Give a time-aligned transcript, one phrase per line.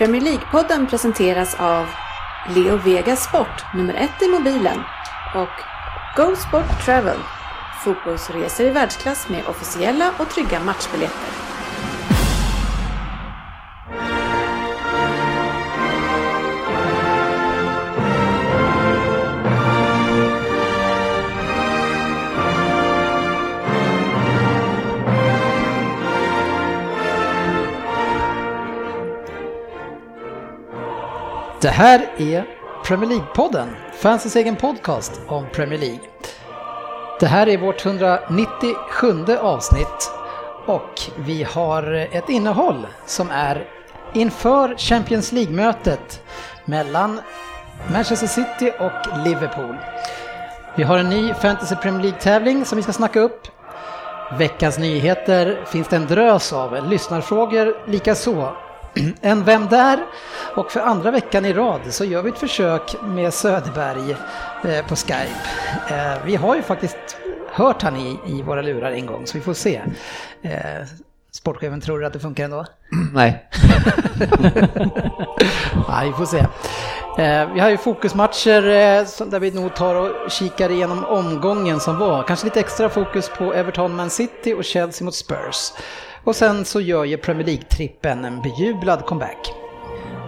[0.00, 1.86] Premier League-podden presenteras av
[2.54, 4.78] Leo Vegas Sport, nummer ett i mobilen
[5.34, 5.48] och
[6.16, 7.18] Go Sport Travel,
[7.84, 11.49] fotbollsresor i världsklass med officiella och trygga matchbiljetter.
[31.62, 32.44] Det här är
[32.84, 36.00] Premier League-podden, fansens egen podcast om Premier League.
[37.20, 40.10] Det här är vårt 197 avsnitt
[40.66, 43.68] och vi har ett innehåll som är
[44.12, 46.22] inför Champions League-mötet
[46.64, 47.20] mellan
[47.92, 49.76] Manchester City och Liverpool.
[50.76, 53.48] Vi har en ny Fantasy Premier League-tävling som vi ska snacka upp.
[54.38, 58.52] Veckans nyheter finns det en drös av, lyssnarfrågor likaså
[59.20, 60.06] en Vem där?
[60.56, 64.16] Och för andra veckan i rad så gör vi ett försök med Söderberg
[64.64, 65.30] eh, på Skype.
[65.90, 66.96] Eh, vi har ju faktiskt
[67.52, 69.80] hört han i, i våra lurar en gång så vi får se.
[70.42, 70.86] Eh,
[71.32, 72.64] sportchefen, tror du att det funkar ändå?
[73.12, 73.48] Nej.
[75.88, 76.46] Nej, vi får se.
[77.54, 78.62] Vi har ju fokusmatcher
[79.30, 82.22] där vi nog tar och kikar igenom omgången som var.
[82.22, 85.72] Kanske lite extra fokus på Everton Man City och Chelsea mot Spurs.
[86.24, 89.52] Och sen så gör ju Premier League-trippen en bejublad comeback.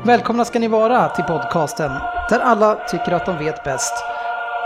[0.04, 1.92] Välkomna ska ni vara till podcasten
[2.30, 4.04] där alla tycker att de vet bäst.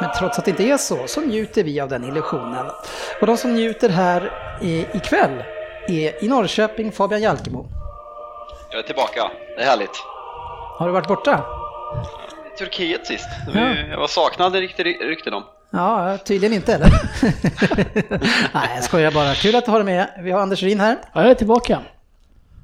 [0.01, 2.67] Men trots att det inte är så, så njuter vi av den illusionen.
[3.21, 4.33] Och de som njuter här
[4.95, 5.45] ikväll
[5.89, 7.67] är i Norrköping Fabian Jalkemo.
[8.71, 10.05] Jag är tillbaka, det är härligt.
[10.79, 11.45] Har du varit borta?
[12.59, 13.29] Turkiet sist.
[13.55, 13.75] Ja.
[13.91, 15.43] Jag var saknad rykten om.
[15.71, 16.89] Ja, tydligen inte eller?
[18.55, 19.35] Nej, jag skojar bara.
[19.35, 20.09] Kul att du har dig med.
[20.23, 20.97] Vi har Anders Rin här.
[21.13, 21.81] Ja, jag är tillbaka.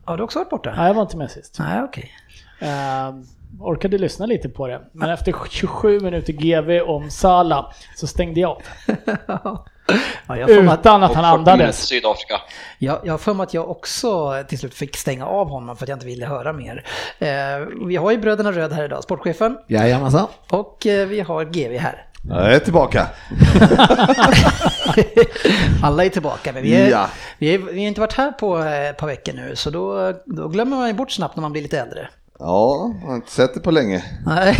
[0.04, 0.74] Har du också varit borta?
[0.76, 1.56] Nej, jag var inte med sist.
[1.58, 2.10] Nej, okej.
[2.60, 2.68] Okay.
[2.68, 3.24] Uh, ehm,
[3.60, 4.80] orkade lyssna lite på det.
[4.92, 8.62] Men efter 27 minuter GV om Sala så stängde jag av.
[10.26, 11.86] ja, Utan att, att han andades.
[11.86, 12.40] Sydafrika.
[12.78, 15.84] Ja, jag har för mig att jag också till slut fick stänga av honom för
[15.84, 16.84] att jag inte ville höra mer.
[17.22, 19.58] Uh, vi har ju Bröderna Röd här idag, sportchefen.
[19.66, 20.26] Jajamensan.
[20.50, 22.06] Och uh, vi har GV här.
[22.28, 23.06] Jag är tillbaka.
[25.82, 27.06] Alla är tillbaka, men vi, är, ja.
[27.38, 30.48] vi, är, vi har inte varit här på ett par veckor nu, så då, då
[30.48, 32.08] glömmer man ju bort snabbt när man blir lite äldre.
[32.38, 34.04] Ja, jag har inte sett det på länge.
[34.26, 34.56] Nej.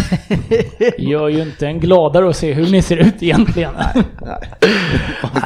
[0.99, 3.75] Gör ju inte en gladare att se hur ni ser ut egentligen.
[3.79, 4.41] Nej, nej.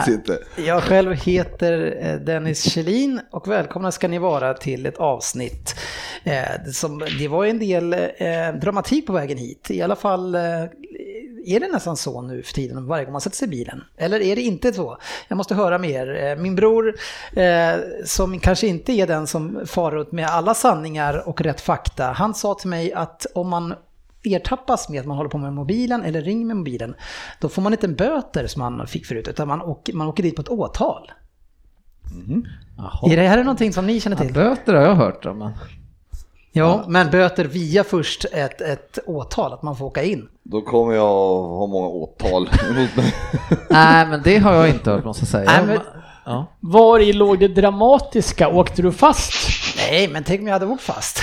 [0.15, 0.39] inte.
[0.67, 5.77] Jag själv heter eh, Dennis Kjellin och välkomna ska ni vara till ett avsnitt.
[6.25, 7.99] Eh, som, det var en del eh,
[8.61, 10.37] dramatik på vägen hit, i alla fall
[11.47, 13.85] är det nästan så nu för tiden varje gång man sätter sig i bilen?
[13.97, 14.99] Eller är det inte så?
[15.29, 16.25] Jag måste höra mer.
[16.25, 16.95] Eh, min bror,
[17.33, 17.75] eh,
[18.05, 22.35] som kanske inte är den som far runt med alla sanningar och rätt fakta, han
[22.35, 23.75] sa till mig att om man
[24.23, 26.95] ertappas med att man håller på med mobilen eller ringer med mobilen,
[27.41, 30.23] då får man inte en böter som man fick förut, utan man åker, man åker
[30.23, 31.13] dit på ett åtal.
[32.15, 32.47] Mm.
[33.13, 34.27] Är det här någonting som ni känner till?
[34.27, 35.39] Ja, böter har jag hört om.
[35.39, 35.53] Men...
[36.57, 40.29] Ja, men böter via först ett, ett åtal, att man får åka in.
[40.43, 43.15] Då kommer jag ha många åtal emot mig.
[43.71, 45.45] Nej, men det har jag inte hört måste jag säga.
[45.51, 45.81] Nej, men...
[46.25, 46.47] ja.
[46.73, 48.49] Var i låg det dramatiska?
[48.49, 49.33] Åkte du fast?
[49.77, 51.23] Nej, men tänk om jag hade åkt fast.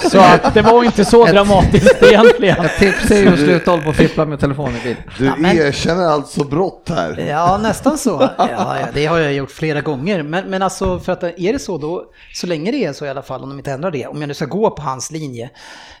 [0.10, 2.64] så att det var inte så dramatiskt egentligen.
[2.64, 4.96] Ett tips är ju att sluta hålla på och fippla med telefonen i bil.
[5.18, 5.58] Du ja, men...
[5.58, 7.26] erkänner alltså brott här?
[7.28, 8.30] Ja, nästan så.
[8.38, 10.22] Ja, ja, det har jag gjort flera gånger.
[10.22, 12.04] Men, men alltså, för att är det så då,
[12.34, 14.28] så länge det är så i alla fall, om de inte ändrar det, om jag
[14.28, 15.50] nu ska gå på hans linje,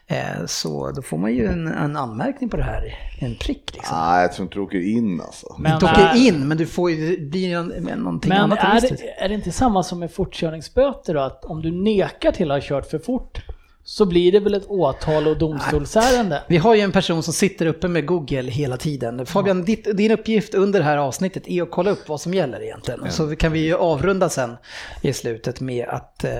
[0.06, 3.98] eh, så då får man ju en, en anmärkning på det här, en prick liksom.
[3.98, 5.56] Nej, jag tror inte du åker in alltså.
[5.58, 7.62] Men, inte åker in, men du får ju, blir ju
[7.96, 8.37] någonting men.
[8.46, 11.20] Men är, är det inte samma som med fortkörningsböter då?
[11.20, 13.42] Att om du nekar till att ha kört för fort
[13.88, 16.42] så blir det väl ett åtal och domstolsärende.
[16.46, 19.26] Vi har ju en person som sitter uppe med Google hela tiden.
[19.26, 22.62] Fabian, ditt, din uppgift under det här avsnittet är att kolla upp vad som gäller
[22.62, 23.00] egentligen.
[23.04, 23.10] Ja.
[23.10, 24.56] Så kan vi ju avrunda sen
[25.02, 26.30] i slutet med att eh,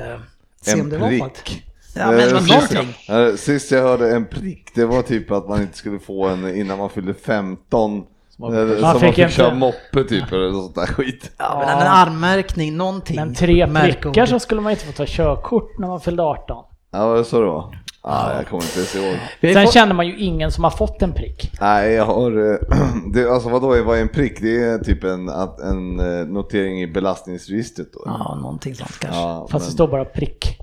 [0.60, 1.64] se en om det var prick.
[1.94, 2.74] Ja, men eh, sist,
[3.08, 6.56] eh, sist jag hörde en prick, det var typ att man inte skulle få en
[6.56, 8.04] innan man fyllde 15
[8.38, 9.32] man, man, man fick, fick inte...
[9.32, 11.30] köra moppe typ eller sånt där skit.
[11.38, 13.16] Ja, men en armärkning, någonting.
[13.16, 16.64] Men tre prickar så skulle man inte få ta körkort när man fyllde 18.
[16.92, 17.72] Ja, vad så då?
[18.00, 19.16] Ah, jag kommer inte ens ihåg.
[19.54, 19.74] Sen fått...
[19.74, 21.52] känner man ju ingen som har fått en prick.
[21.60, 22.52] Nej, jag har...
[22.52, 22.58] Eh,
[23.12, 24.40] det, alltså vadå, vad är en prick?
[24.40, 25.28] Det är typ en,
[25.62, 28.02] en eh, notering i belastningsregistret då.
[28.04, 29.20] Ja, någonting sånt kanske.
[29.20, 29.68] Ja, Fast men...
[29.68, 30.58] det står bara prick.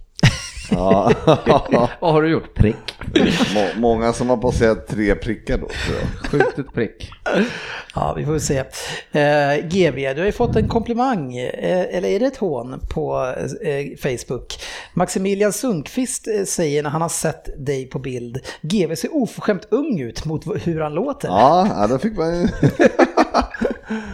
[0.71, 1.11] Ja.
[1.99, 2.53] Vad har du gjort?
[2.53, 2.75] Prick.
[3.55, 6.31] Må, många som har passerat tre prickar då tror jag.
[6.31, 7.11] Skjutit prick.
[7.95, 8.57] Ja, vi får se.
[9.11, 13.33] Eh, GV, du har ju fått en komplimang, eh, eller är det ett hån, på
[13.61, 14.59] eh, Facebook.
[14.93, 19.99] Maximilian Sundqvist eh, säger när han har sett dig på bild, GV ser oförskämt ung
[19.99, 21.27] ut mot hur han låter.
[21.27, 22.47] Ja, ja då fick man ju...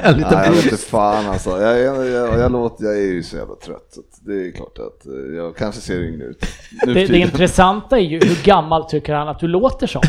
[0.04, 1.62] En liten Nej, jag vet inte fan alltså.
[1.62, 3.88] Jag, jag, jag, jag, låter, jag är ju så jävla trött.
[3.92, 6.46] Så det är klart att eh, jag kanske ser yngre ut.
[6.86, 10.02] Det, det intressanta är ju hur gammal tycker han att du låter som?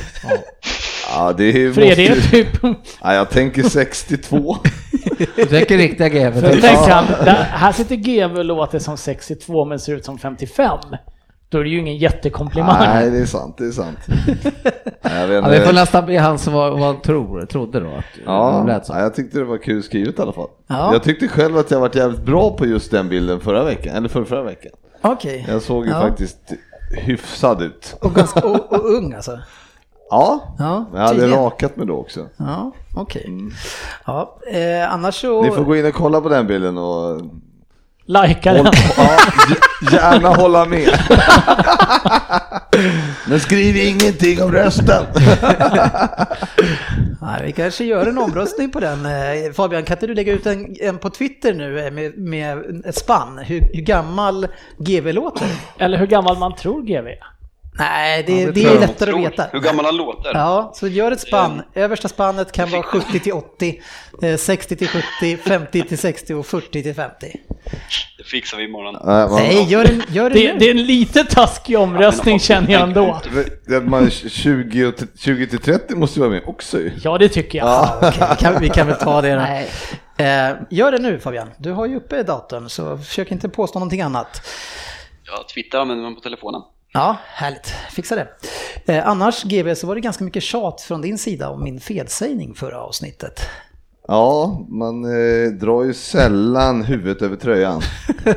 [1.14, 2.48] Ja, det är, För är det måste typ...
[3.02, 4.56] Ja, jag tänker 62.
[5.36, 6.08] Du tänker riktiga
[6.94, 10.78] han, där, här sitter GW och låter som 62 men ser ut som 55.
[11.52, 12.76] Då är det ju ingen jättekomplimang.
[12.80, 13.98] Nej, det är sant, det är sant.
[14.06, 14.22] Nej,
[15.02, 15.72] Ja, vi får inte.
[15.72, 17.88] nästan be han som var, han tror, trodde då.
[17.88, 18.92] Att Ja, det lät så.
[18.92, 20.48] ja, jag tyckte det var kul skrivet i alla fall.
[20.66, 20.92] Ja.
[20.92, 24.08] Jag tyckte själv att jag varit jävligt bra på just den bilden förra veckan, eller
[24.08, 24.72] förra, förra veckan.
[25.02, 25.46] Okej.
[25.48, 26.00] Jag såg ju Ja.
[26.00, 26.38] faktiskt
[26.90, 27.96] hyfsad ut.
[28.00, 29.38] Och, ganska, och, och ung alltså?
[30.10, 31.38] Ja, Ja, jag hade tydligen.
[31.38, 32.26] rakat mig då också.
[32.36, 33.30] Ja, okej.
[34.06, 35.42] Ja, eh, annars så...
[35.42, 37.20] Ni får gå in och kolla på den bilden och
[38.04, 38.64] Lajka den.
[38.96, 39.08] ja,
[39.92, 40.88] gärna hålla med.
[43.28, 45.04] Men skriv ingenting om rösten.
[47.22, 49.06] Nej, vi kanske gör en omröstning på den.
[49.06, 52.82] Eh, Fabian, kan inte du lägga ut en, en på Twitter nu eh, med, med
[52.84, 53.38] ett spann?
[53.38, 54.46] Hur, hur gammal
[54.78, 55.46] GV låter?
[55.78, 57.41] Eller hur gammal man tror GW är.
[57.78, 59.46] Nej, det, Ja, det det är lättare att veta.
[59.52, 60.30] hur gammal han låter.
[60.34, 61.62] Ja, så gör ett spann.
[61.74, 63.82] Översta spannet kan vara 70 till 80,
[64.22, 67.36] eh, 60 till 70, 50 till 60 och 40 till 50.
[68.18, 68.96] Det fixar vi imorgon.
[69.32, 70.58] Nej, gör en, gör Det, nu.
[70.58, 73.20] det är en lite taskig omröstning känner jag ändå.
[73.66, 76.90] det- att man 20, och t- 20 till 30 måste ju vara med också ju.
[77.04, 77.66] Ja, det tycker jag.
[77.68, 79.40] Ja, okej, vi, kan, vi kan väl ta det då.
[79.40, 79.70] Nej.
[80.16, 84.00] Eh, gör det nu Fabian, du har ju uppe datorn så försök inte påstå någonting
[84.00, 84.42] annat.
[85.26, 86.60] Ja, Twitter använder man på telefonen.
[86.94, 87.66] Ja, härligt.
[87.90, 88.28] Fixa det.
[88.86, 92.54] Eh, annars GB så var det ganska mycket tjat från din sida om min felsägning
[92.54, 93.40] förra avsnittet.
[94.08, 97.82] Ja, man eh, drar ju sällan huvudet över tröjan.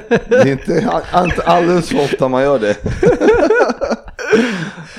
[0.08, 2.78] Det är inte, inte alldeles för ofta man gör det.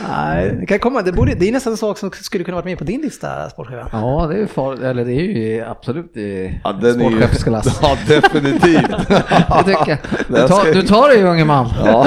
[0.09, 1.03] Nej, det kan komma.
[1.03, 3.51] Det, borde, det är nästan en sak som skulle kunna varit med på din lista,
[3.51, 3.89] sportchef.
[3.93, 7.79] Ja, det är ju farligt, eller det är ju absolut i Ja, är ju, sportchefsklass.
[7.83, 8.91] ja, definitivt.
[9.09, 9.99] Det tycker jag.
[10.29, 11.69] Du tar, du tar det ju unge man.
[11.85, 12.07] Ja,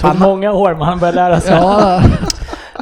[0.00, 1.54] tog många år, men han börjar lära sig.
[1.54, 2.02] Ja,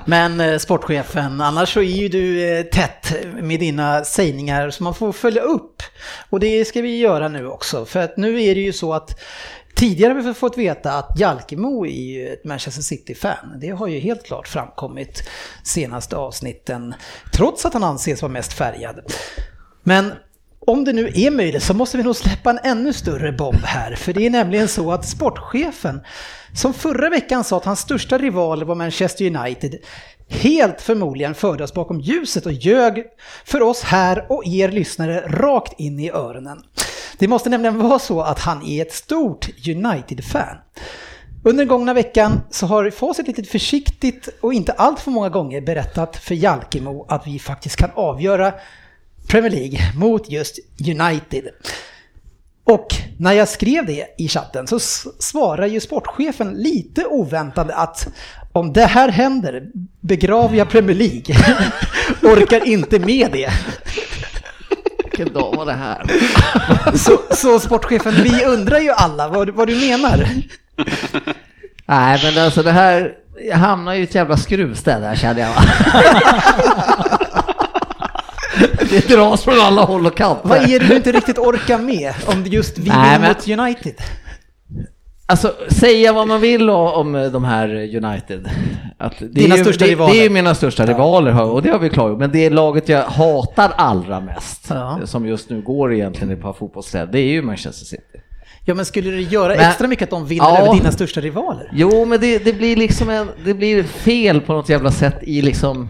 [0.04, 4.94] Men eh, sportchefen, annars så är ju du eh, tätt med dina sägningar så man
[4.94, 5.82] får följa upp.
[6.30, 7.84] Och det ska vi göra nu också.
[7.84, 9.20] För att nu är det ju så att
[9.74, 13.56] tidigare har vi fått veta att Jalkemo är ju ett Manchester City-fan.
[13.60, 15.28] Det har ju helt klart framkommit
[15.64, 16.94] senaste avsnitten.
[17.32, 19.00] Trots att han anses vara mest färgad.
[19.82, 20.12] Men
[20.66, 23.94] om det nu är möjligt så måste vi nog släppa en ännu större bomb här.
[23.94, 26.00] För det är nämligen så att sportchefen,
[26.54, 29.74] som förra veckan sa att hans största rival var Manchester United,
[30.28, 33.04] helt förmodligen förde oss bakom ljuset och ljög
[33.44, 36.62] för oss här och er lyssnare rakt in i öronen.
[37.18, 40.56] Det måste nämligen vara så att han är ett stort United-fan.
[41.44, 45.60] Under den gångna veckan så har Facit lite försiktigt och inte allt för många gånger
[45.60, 48.54] berättat för Jalkemo att vi faktiskt kan avgöra
[49.28, 51.44] Premier League mot just United.
[52.64, 52.86] Och
[53.18, 54.78] när jag skrev det i chatten så
[55.18, 58.08] svarar ju sportchefen lite oväntat att
[58.52, 59.62] om det här händer
[60.00, 61.36] begraver jag Premier League.
[62.22, 63.50] Orkar inte med det.
[65.04, 66.04] vilken dag var det här?
[66.96, 70.28] Så, så sportchefen, vi undrar ju alla vad, vad du menar.
[71.86, 73.12] Nej, men alltså det här,
[73.48, 75.54] jag hamnar ju i ett jävla skruvstäd här känner jag?
[78.94, 80.48] Det dras från alla håll och kanter.
[80.48, 83.94] Vad är det du inte riktigt orkar med om just vi Nej, men- mot United?
[85.26, 88.48] Alltså, säga vad man vill om de här United.
[88.98, 90.12] Att det Dina är ju, största det, rivaler.
[90.14, 92.18] Det är ju mina största rivaler har- och det har vi klargjort.
[92.18, 95.00] Men det laget jag hatar allra mest, Ja.
[95.04, 98.02] som just nu går egentligen i ett par fotbollsstäder, det är ju Manchester City.
[98.66, 100.58] Ja men skulle det göra Men- extra mycket att de vinner Ja.
[100.58, 101.70] över dina största rivaler?
[101.72, 105.42] Jo, men det, det blir liksom en, det blir fel på något jävla sätt i
[105.42, 105.88] liksom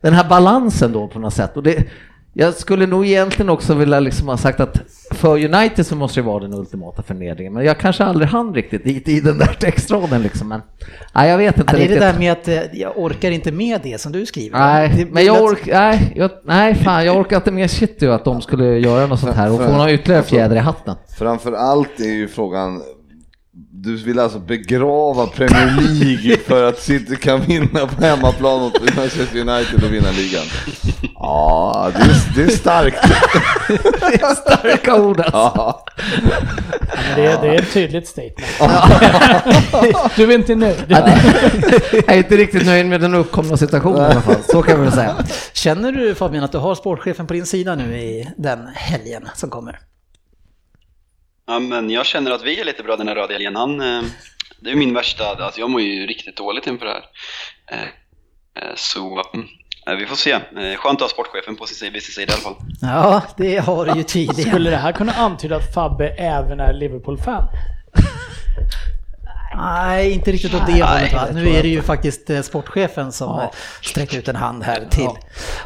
[0.00, 1.56] den här balansen då på något sätt.
[1.56, 1.84] Och det,
[2.34, 6.24] jag skulle nog egentligen också vilja liksom ha sagt att för United så måste det
[6.26, 7.52] vara den ultimata förnedringen.
[7.52, 10.48] Men jag kanske aldrig hann riktigt dit i den där textraden liksom.
[10.48, 10.60] Men
[11.14, 12.00] nej, jag vet inte Ja, det är det riktigt.
[12.12, 14.58] där med att eh, jag orkar inte med det som du skriver.
[14.58, 18.12] Nej, det, men jag orkar, nej, jag, nej fan jag orkar inte med shit ju
[18.12, 20.94] att de skulle göra något sånt här och få någon ytterligare fjäder i hatten.
[21.18, 22.82] framför allt är ju frågan,
[23.84, 29.40] du vill alltså begrava Premier League för att City kan vinna på hemmaplan mot Manchester
[29.40, 30.44] United och vinna ligan?
[31.14, 33.02] Ja, det är, det är starkt.
[34.00, 35.32] Det är starka ord alltså.
[35.36, 35.84] Ja.
[37.16, 38.40] Det, det är ett tydligt statement.
[40.16, 40.84] du är inte nöjd.
[40.88, 41.08] Jag
[42.06, 44.92] är inte riktigt nöjd med den uppkomna situationen i alla fall, så kan vi väl
[44.92, 45.16] säga.
[45.52, 49.50] Känner du Fabian att du har sportchefen på din sida nu i den helgen som
[49.50, 49.78] kommer?
[51.46, 53.56] Ja, men jag känner att vi är lite bra den här röda älgen.
[53.56, 54.02] Han, eh,
[54.60, 57.04] det är min värsta, alltså jag mår ju riktigt dåligt inför det här.
[57.72, 57.82] Eh,
[58.62, 59.46] eh, Så mm,
[59.98, 60.38] vi får se.
[60.76, 62.66] Skönt att ha sportchefen på sin sida, vid sin sida i alla fall.
[62.82, 64.50] Ja, det har du ju tidigare.
[64.50, 67.48] Skulle det här kunna antyda att Fabbe även är Liverpool-fan?
[69.56, 71.26] Nej, inte riktigt åt det Nej, hållet va?
[71.28, 73.42] det Nu är det ju faktiskt eh, sportchefen som Ja.
[73.42, 73.52] ja.
[73.82, 75.08] sträcker ut en hand här till.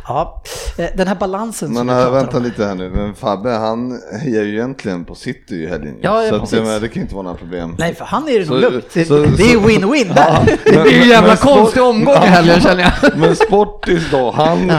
[0.09, 0.43] Ja.
[0.79, 2.43] eh, Den här balansen som Men pratar vänta om.
[2.43, 5.95] lite här nu, men Fabbe han hejar ju egentligen på City i helgen.
[6.01, 7.77] Ja, ja, så att, men, det kan ju inte vara några problem.
[7.79, 8.85] Nej, för han är det nog lugnt.
[8.93, 10.59] Det, så- det är win-win där.
[10.65, 13.17] Det blir ju en jävla Men konstig omgång i helgen känner jag.
[13.19, 14.71] Men Sportis då, han,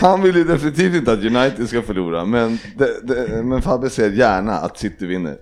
[0.00, 2.24] han vill ju definitivt inte att United ska förlora.
[2.24, 5.36] Men, det, det, men Fabbe säger gärna att City vinner.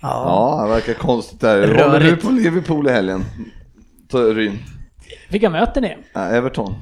[0.00, 0.60] Ja.
[0.64, 1.68] Det verkar konstigt där.
[1.68, 3.24] Håller du på Liverpool i helgen?
[4.12, 4.58] Ryn?
[5.28, 5.96] Vilka möter ni?
[6.14, 6.74] Everton.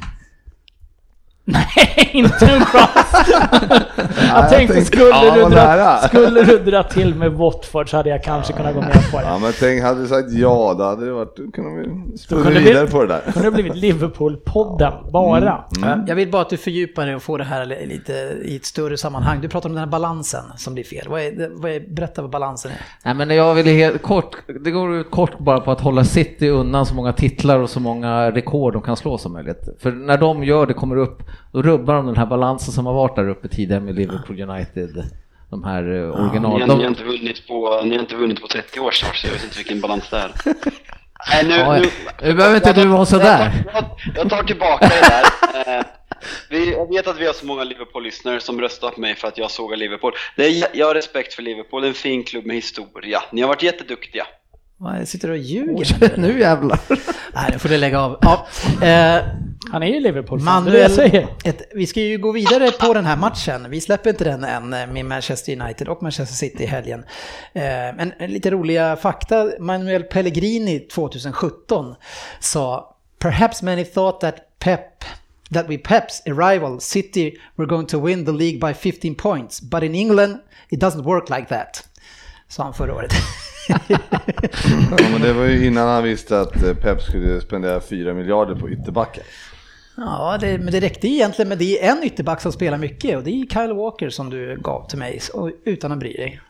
[1.51, 3.27] Nej, inte en chans!
[4.29, 8.25] jag tänkte, skulle, Ja, du dra, skulle du dra till med Watford så hade jag
[8.25, 9.25] kanske kunnat gå med på det.
[9.25, 11.89] Ja men tänk, hade du sagt ja då hade det varit, kunde vi
[12.53, 13.33] vi- vidare på det där.
[13.33, 15.65] kunde det blivit Liverpool-podden, bara.
[15.83, 18.13] Ja, Jag vill bara att du fördjupar dig och får det här lite
[18.45, 19.41] i ett större sammanhang.
[19.41, 21.07] Du pratar om den här balansen som blir fel.
[21.09, 22.79] Vad är, det- vad är, berätta vad balansen är.
[23.05, 26.49] Nej men jag vill helt kort, det går ut kort bara på att hålla City
[26.49, 29.69] undan så många titlar och så många rekord de kan slå som möjligt.
[29.83, 32.93] För när de gör det, kommer upp, då rubbar de den här balansen som har
[32.95, 35.05] varit där uppe tidigare med Liverpool United.
[35.51, 36.59] De här eh, original...
[36.59, 39.17] Ni, har- ni, har inte vunnit på, ni har inte vunnit på 30 år snart
[39.17, 40.33] så jag vet inte vilken balans det är.
[41.31, 41.91] Nej, nu, Ja, nu,
[42.23, 43.53] nu behöver inte du vara sådär.
[43.73, 43.85] Jag, jag,
[44.17, 45.79] jag tar tillbaka det där.
[45.79, 45.85] Eh,
[46.51, 49.39] vi, jag vet att vi har så många Liverpool-lyssnare som röstar på mig för att
[49.39, 50.13] jag sågar Liverpool.
[50.37, 53.23] Det är, jag har respekt för Liverpool, det är en fin klubb med historia.
[53.33, 54.27] Ni har varit jätteduktiga.
[54.77, 56.17] Vad, Sitter du och ljuger?
[56.19, 56.79] nu jävlar.
[57.35, 58.19] Nej, nu får du lägga av.
[58.21, 58.47] Ja.
[58.87, 59.23] Eh,
[59.71, 61.29] Han är ju Liverpool-fan, det är det jag säger.
[61.45, 63.71] ett, vi ska ju gå vidare på den här matchen.
[63.71, 67.05] Vi släpper inte den än eh, med Manchester United och Manchester City i helgen.
[67.53, 69.51] Eh, men en lite roliga fakta.
[69.61, 71.95] Manuel Pellegrini 2017
[72.41, 75.05] sa “Perhaps many thought that Pep
[75.55, 79.83] that with Pep's arrival City were going to win the League by 15 points, but
[79.83, 80.39] in England
[80.69, 81.85] it doesn't work like that”.
[82.49, 83.13] Sa han förra året.
[84.91, 88.55] Ja, men det var ju innan han visste att eh, Pep skulle spendera 4 miljarder
[88.55, 89.25] på ytterbackar.
[90.01, 93.23] Ja, det, men det räckte egentligen med det är en ytterback som spelar mycket och
[93.25, 96.41] det är Kyle Walker som du gav till mig och, utan att bry dig.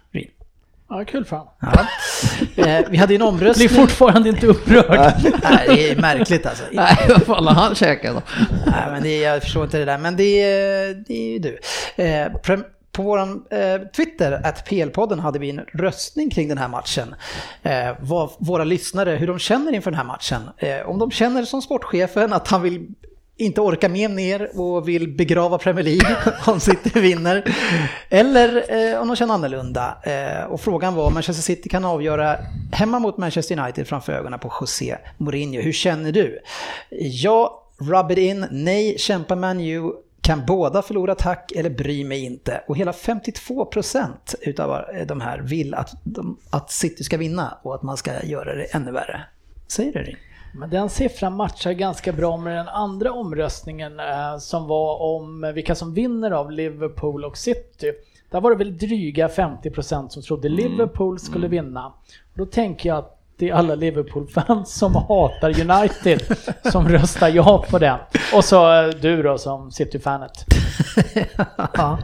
[0.91, 1.49] Ja, kul honom.
[1.61, 1.87] Ja.
[2.57, 3.69] Eh, vi hade ju en Blir omröstning.
[3.69, 5.13] fortfarande inte upprörd.
[5.43, 6.65] Nej, det är märkligt alltså.
[6.73, 8.23] Nej, vad fan har han käkat då?
[8.67, 11.59] Nej, men det, jag förstår inte det där, men det, är- det är ju du.
[12.05, 12.33] Eh,
[12.93, 17.15] på vår eh, Twitter, att PL-podden, hade vi en röstning kring den här matchen.
[17.63, 20.43] Eh, vad våra lyssnare, hur de känner inför den här matchen.
[20.59, 22.87] Eh, om de känner som sportchefen att han vill
[23.39, 26.17] inte orkar med ner och vill begrava Premier League
[26.47, 27.55] om City vinner.
[28.09, 29.97] Eller eh, om de känner annorlunda.
[30.03, 32.37] Eh, och frågan var om Manchester City kan avgöra
[32.73, 35.61] hemma mot Manchester United framför ögonen på José Mourinho.
[35.61, 36.39] Hur känner du?
[37.01, 38.47] Ja, rub it in.
[38.51, 39.93] Nej, kämpa Man U.
[40.21, 42.65] Kan båda förlora tack eller bry mig inte?
[42.69, 47.75] Och hela 52% utav eh, de här vill att, de, att City ska vinna och
[47.75, 49.21] att man ska göra det ännu värre.
[49.69, 50.17] Säger du det?
[50.55, 55.75] Men den siffran matchar ganska bra med den andra omröstningen eh, som var om vilka
[55.75, 57.93] som vinner av Liverpool och City.
[58.31, 61.87] Där var det väl dryga 50% som trodde Liverpool skulle vinna.
[62.33, 66.37] Och då tänker jag att det är alla Liverpool-fans som hatar United
[66.73, 67.99] som röstar ja på den.
[68.35, 70.33] Och så eh, du då som City-fanet.
[71.75, 71.99] ja.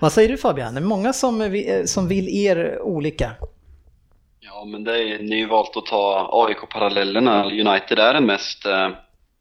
[0.00, 0.74] Vad säger du Fabian?
[0.74, 3.30] Det är många som, vi- som vill er olika.
[4.60, 7.44] Ja, men det är, ni har ju valt att ta AIK-parallellerna.
[7.44, 8.86] United är den mest eh,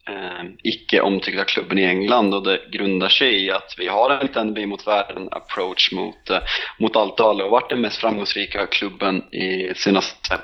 [0.09, 4.19] eh icke omtyckta klubben i England och det grundar sig i att vi har en
[4.19, 6.39] liten vi mot världen approach mot, eh,
[6.79, 10.37] mot allt och alla och varit den mest framgångsrika klubben i senaste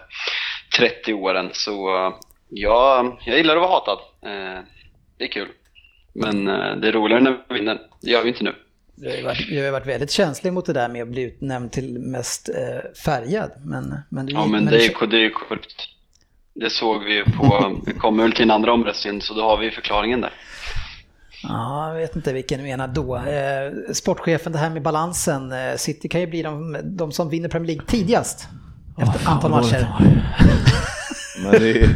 [0.77, 1.49] 30 åren.
[1.53, 2.13] Så eh,
[2.49, 3.99] ja, jag gillar att vara hatad.
[4.25, 4.63] Eh,
[5.17, 5.49] det är kul.
[6.15, 7.79] Men eh, det är roligare när vi vinner.
[8.01, 8.55] Det gör vi inte nu.
[8.95, 11.71] Du har varit, du har varit väldigt känslig mot det där med att bli utnämnd
[11.71, 13.51] till mest eh, färgad.
[13.65, 15.89] Men, men, du, Ja, men det är ju det är ju korrupt.
[16.55, 19.57] Det såg vi ju på, vi kommer väl till en andra omröstning så då har
[19.57, 20.33] vi förklaringen där.
[21.43, 23.15] Ja, jag vet inte vilken du menar då.
[23.15, 25.51] Eh, sportchefen, det här med balansen.
[25.51, 28.47] Eh, City kan ju bli de, de som vinner Premier League tidigast.
[28.97, 29.87] Efter fan, antal matcher.
[31.43, 31.89] Men det är,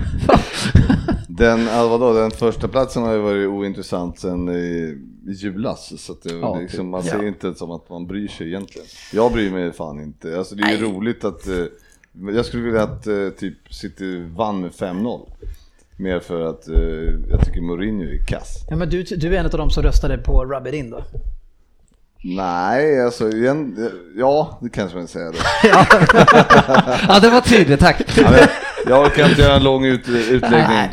[1.38, 5.94] den, ja, vadå, den första platsen har ju varit ointressant sen i, julas.
[6.02, 7.12] Så att det, Ja, liksom, man typ.
[7.12, 7.28] ser Ja.
[7.28, 8.88] inte som att man bryr sig egentligen.
[9.14, 10.38] Jag bryr mig fan inte.
[10.38, 11.66] Alltså, det är ju roligt att, eh,
[12.36, 15.30] jag skulle vilja att eh, typ City vann med 5-0.
[16.00, 16.80] Mer för att eh,
[17.30, 18.66] jag tycker Mourinho är kass.
[18.70, 21.04] Ja, men du, du är en av de som röstade på Rub It In då?
[22.24, 25.38] Nej, alltså igen, ja, det kanske man säger då.
[27.08, 28.02] Ja, det var tydligt, tack.
[28.18, 28.40] Ja, men
[28.88, 30.78] Jag orkar inte göra en lång ut, utläggning.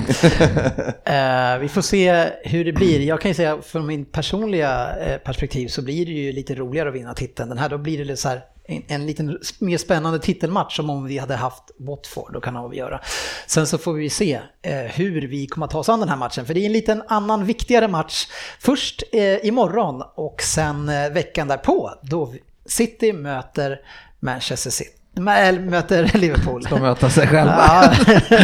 [1.04, 3.00] Eh, vi får se hur det blir.
[3.00, 6.88] Jag kan ju säga från min personliga eh, perspektiv så blir det ju lite roligare
[6.88, 7.48] att vinna titeln.
[7.48, 10.90] Den här då blir det lite så här en, en liten mer spännande titelmatch som
[10.90, 13.00] om vi hade haft Watford, då kan avgöra.
[13.46, 16.16] Sen så får vi se eh, hur vi kommer att ta oss an den här
[16.16, 18.26] matchen, för det är en liten annan viktigare match.
[18.60, 22.32] Först eh, imorgon och sen eh, veckan därpå då
[22.66, 23.80] City möter
[24.20, 24.90] Manchester City.
[25.16, 26.62] Mä- Möter Liverpool.
[26.70, 27.54] De möter sig själva.
[28.26, 28.40] Ja,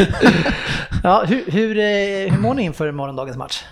[1.03, 3.65] ja hur, hur, eh, hur mår ni inför morgondagens match?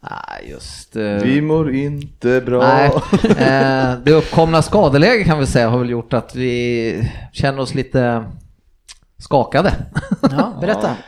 [0.00, 0.96] Nej, just...
[0.96, 2.58] eh, Vi mår inte bra.
[2.62, 2.90] Nej,
[3.38, 8.24] eh, det uppkomna skadeläget kan vi säga har väl gjort att vi känner oss lite
[9.18, 9.72] skakade.
[10.22, 10.90] Ja, berätta.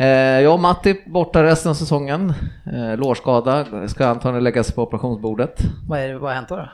[0.00, 0.06] Eh,
[0.40, 2.32] jag och Matti borta resten av säsongen.
[2.72, 5.60] Eh, lårskada, ska antagligen läggas på operationsbordet.
[5.88, 6.56] Vad, är, det- vad har hänt då?
[6.56, 6.68] då?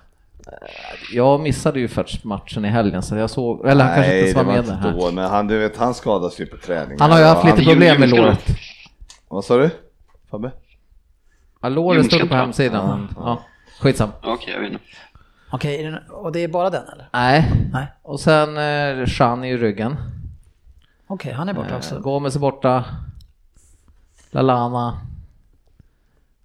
[1.12, 4.33] Jag missade ju först matchen i helgen så jag såg, eller han kanske Nej, inte
[4.40, 6.97] det var var med inte då, men han, du vet, han skadas ju på träning.
[7.00, 8.44] Han har ju haft lite problem med låret.
[9.28, 9.71] Vad sa du?
[10.30, 10.50] Fabbe?
[11.64, 13.09] Ja, låret stod på hemsidan.
[13.16, 13.40] Ja,
[13.80, 14.09] skitsam.
[14.23, 14.85] Okej, jag vet inte.
[15.50, 17.09] Okej, det- och det är bara den eller?
[17.12, 17.87] Nej, Nej.
[18.02, 19.97] och sen eh, Jean i ryggen.
[21.06, 21.99] Okej, han är borta Eh, också.
[22.00, 22.85] Gomes är borta.
[24.30, 24.99] Lalana.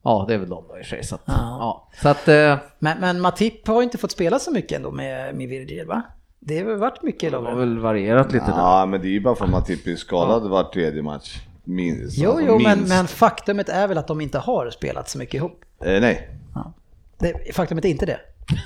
[0.04, 1.04] Ja, det är väl de då i och för sig.
[1.04, 1.34] Så att, Ja.
[1.38, 1.88] ja.
[2.02, 5.48] så att eh, Men, men Matip har inte fått spela så mycket ändå med, med
[5.50, 6.02] Virgil va?
[6.40, 8.58] Det har väl varit mycket i det har väl varierat lite där.
[8.58, 11.38] Ja, men det är ju bara för att Matip är skadad var tredje match.
[11.70, 12.94] Minst, Jo, alltså jo, men, minst.
[12.94, 15.62] men faktumet är väl att de inte har spelat så mycket ihop.
[15.86, 16.30] Eh, nej.
[16.56, 16.74] Ja.
[17.20, 18.20] Det, faktumet är inte det.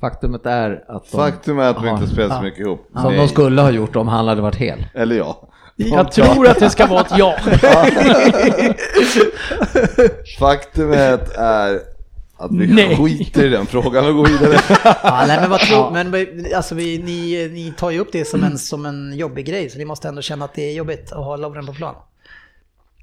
[0.00, 2.42] Faktumet är att de, Faktum är att de inte spelar så Ja.
[2.42, 2.88] mycket ihop.
[2.92, 3.16] som Nej.
[3.16, 4.86] de skulle ha gjort om han hade varit hel.
[4.94, 5.48] Eller ja.
[5.76, 7.34] Jag tror att det ska vara ett ja.
[10.38, 11.80] Faktumet är
[12.44, 12.96] att vi Nej.
[12.96, 14.60] skiter i den frågan och går vidare.
[15.02, 18.44] Ja, nej, men vad tror, men alltså, vi, ni, ni tar ju upp det som
[18.44, 21.24] en, som en jobbig grej, så ni måste ändå känna att det är jobbigt att
[21.24, 21.94] ha Lovren på plan.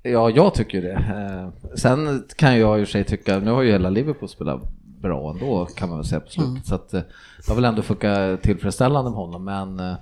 [0.04, 0.92] Ja, jag tycker det.
[0.94, 4.62] Eh, Sen kan jag i och för sig tycka, nu har ju hela Liverpool spelat
[5.02, 6.66] bra ändå kan man väl säga på slutet.
[6.66, 7.02] Så att eh,
[7.48, 9.44] jag vill ändå funka tillfredsställande med honom.
[9.46, 9.96] Men eh,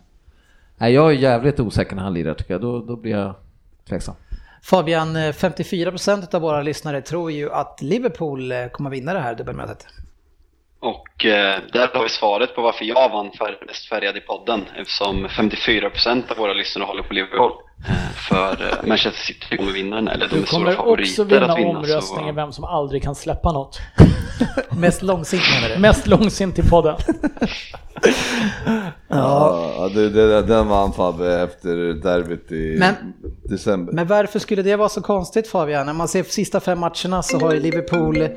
[0.77, 2.61] nej, jag är jävligt osäker när han lirar tycker jag.
[2.61, 3.33] Då, då blir jag
[3.89, 4.15] tveksam.
[4.61, 9.35] Fabian, eh, 54% av våra lyssnare tror ju att Liverpool eh, kommer vinna det här
[9.35, 9.87] dubbelmötet.
[10.79, 14.65] Och eh, där har vi svaret på varför jag vann fär, mest färgad i podden
[14.77, 17.51] eftersom 54% av våra lyssnare håller på Liverpool.
[17.89, 17.93] Eh,
[18.29, 21.23] för eh, Manchester City kommer vinna den, eller de Du är stora kommer också favoriter
[21.39, 21.69] vinna att vinna.
[21.79, 23.79] omröstningen vem som aldrig kan släppa något.
[24.77, 25.81] Mest långsint menar du?
[25.81, 26.95] Mest långsint i podden.
[29.07, 33.13] Ja, det, det, den vann Fabbe efter derbyt i Men-
[33.49, 33.93] december.
[33.93, 35.85] Men varför skulle det vara så konstigt Fabian?
[35.85, 38.27] När man ser sista fem matcherna så har ju Liverpool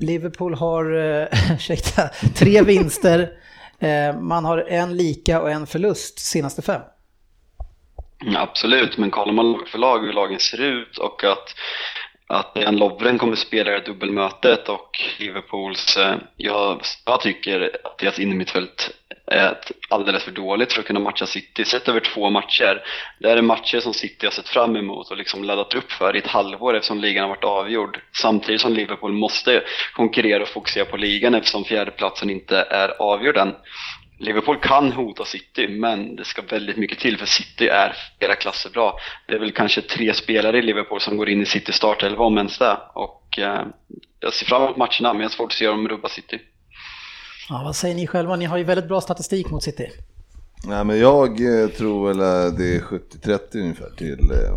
[0.00, 3.30] Liverpool har eh, ursäkta, tre vinster.
[3.78, 6.80] Eh, man har en lika och en förlust senaste fem.
[8.36, 11.54] Absolut, men kollar man lag för lag hur lagen ser ut och att,
[12.26, 18.18] att Jan Lovren kommer spela i dubbelmötet och Liverpools, eh, jag, jag tycker att deras
[18.18, 19.07] innermittfält är ett-
[19.88, 21.64] alldeles för dåligt för att kunna matcha City.
[21.64, 22.82] Sett över två matcher,
[23.18, 26.16] det här är matcher som City har sett fram emot och liksom laddat upp för
[26.16, 28.00] i ett halvår eftersom ligan har varit avgjord.
[28.12, 29.62] Samtidigt som Liverpool måste
[29.92, 33.54] konkurrera och fokusera på ligan eftersom fjärdeplatsen inte är avgjord än.
[34.20, 38.70] Liverpool kan hota City, men det ska väldigt mycket till för City är flera klasser
[38.70, 38.98] bra.
[39.26, 42.36] Det är väl kanske tre spelare i Liverpool som går in i City startelva om
[42.36, 42.76] ens det.
[42.94, 43.62] Och eh,
[44.20, 46.40] jag ser fram emot matcherna, men jag har svårt att se dem rubba City.
[47.48, 48.36] Ja, vad säger ni själva?
[48.36, 49.90] Ni har ju väldigt bra statistik mot City.
[50.64, 52.18] Nej, men jag eh, tror väl
[52.56, 54.56] det är 70-30 ungefär till eh,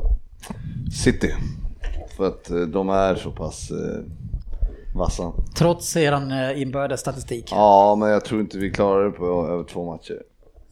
[1.04, 1.34] City.
[2.18, 3.72] För att eh, de är så pass
[4.96, 5.34] vassa.
[5.56, 7.48] Trots eh, inbördes statistik.
[7.52, 10.24] Ja, men jag tror inte vi klarar det på över två matcher.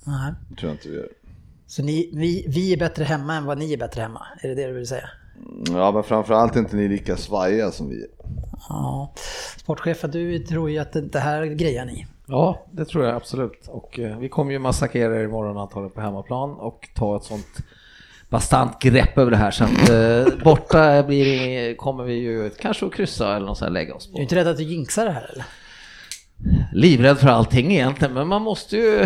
[0.03, 0.33] Nej.
[0.49, 1.09] Det tror jag inte vi gör.
[1.67, 4.25] Så ni, vi, vi är bättre hemma än vad ni är bättre hemma?
[4.41, 5.09] Är det det du vill säga?
[5.67, 8.07] Ja, men framförallt är inte ni lika svajiga som vi är.
[8.69, 9.13] Ja.
[9.57, 12.05] Sportchefen, du tror ju att det, här grejar ni.
[12.27, 13.67] Ja, det tror jag absolut.
[13.67, 17.57] Och eh, vi kommer ju massakrera er imorgon antagligen på hemmaplan och ta ett sånt
[18.29, 19.51] bastant grepp över det här.
[19.51, 23.73] Så att eh, borta blir kommer vi ju kanske att kryssa eller något sånt här
[23.73, 24.17] lägga oss Är på.
[24.17, 25.45] du inte rädd att du jinxar det här eller?
[26.73, 29.05] Livrädd för allting egentligen, men man måste ju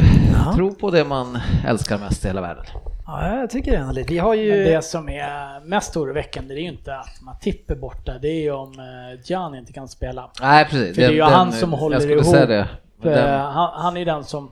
[0.56, 2.66] tro på det man älskar mest i hela världen.
[3.06, 4.14] Ja, jag tycker det ändå lite.
[4.14, 4.50] Vi har ju...
[4.50, 8.28] Men det som är mest oroväckande det är ju inte att Matip är borta, det
[8.28, 10.30] är ju om eh, Gian inte kan spela.
[10.42, 10.96] Nej, precis.
[10.96, 12.26] För det är ju han som håller jag skulle ihop.
[12.34, 12.60] Säga det.
[12.60, 12.68] Eh,
[13.02, 14.52] Den, Han, han är den som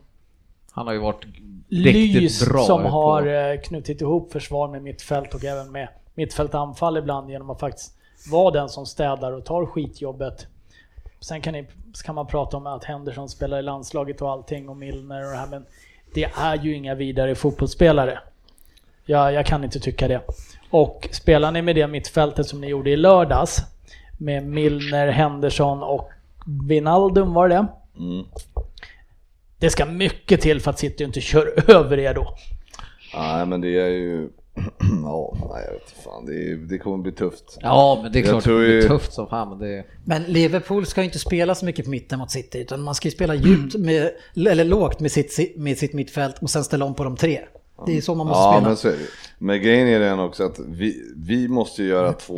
[0.71, 1.25] han har ju varit
[1.69, 5.87] riktigt Lys bra som på- har eh, knutit ihop försvar med mittfält och även med
[6.15, 7.97] mittfältanfall ibland genom att faktiskt
[8.31, 10.47] vara den som städar och tar skitjobbet
[11.19, 11.67] sen kan, ni,
[12.05, 15.37] kan man prata om att Henderson spelar i landslaget och allting och Milner och det
[15.37, 15.65] här men
[16.13, 18.19] det är ju inga vidare fotbollsspelare.
[19.11, 20.21] Jag, jag kan inte tycka det.
[20.69, 23.57] Och spelar ni med det mittfältet som ni gjorde i lördags
[24.17, 26.09] med Milner, Henderson och
[26.67, 27.67] Wijnaldum var det
[27.99, 28.25] Mm.
[29.59, 32.35] Det ska mycket till för att City inte kör över er då.
[33.15, 34.29] Nej men det är ju,
[35.03, 37.57] ja, nej jag vet inte fan, det, är, det kommer bli tufft.
[37.61, 39.49] Ja, men det är Jag klart det blir ju- tufft som fan.
[39.49, 39.83] Men det...
[40.05, 43.07] Men Liverpool ska ju inte spela så mycket på mitten mot City, utan man ska
[43.07, 46.95] ju spela djupt med, eller lågt med sitt, med sitt mittfält och sen ställa om
[46.95, 47.39] på de tre.
[47.85, 48.67] Det är så man måste Ja spela.
[48.67, 48.91] men så
[49.37, 52.35] Men grejen är den också att vi, vi måste göra två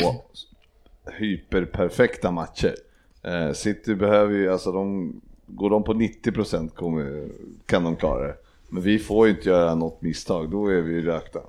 [1.11, 2.75] hyperperfekta matcher.
[3.23, 5.13] Eh, City behöver ju, alltså de,
[5.47, 7.27] går de på 90% kommer,
[7.65, 8.35] kan de klara det.
[8.69, 11.39] Men vi får ju inte göra något misstag, då är vi ju rökta.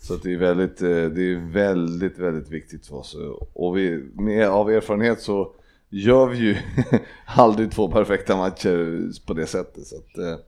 [0.00, 3.16] Så det är väldigt, eh, det är väldigt, väldigt viktigt för oss.
[3.52, 5.52] Och vi, med, av erfarenhet så
[5.88, 6.56] gör vi ju
[7.24, 9.86] aldrig två perfekta matcher på det sättet.
[9.86, 10.38] Så att, eh,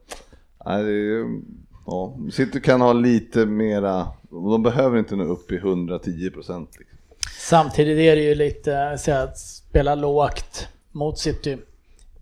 [0.65, 1.41] nej, det är,
[1.85, 6.69] ja, City kan ha lite mera, de behöver inte nå upp i 110 procent.
[6.79, 6.97] Liksom.
[7.39, 11.57] Samtidigt är det ju lite så att spela lågt mot City.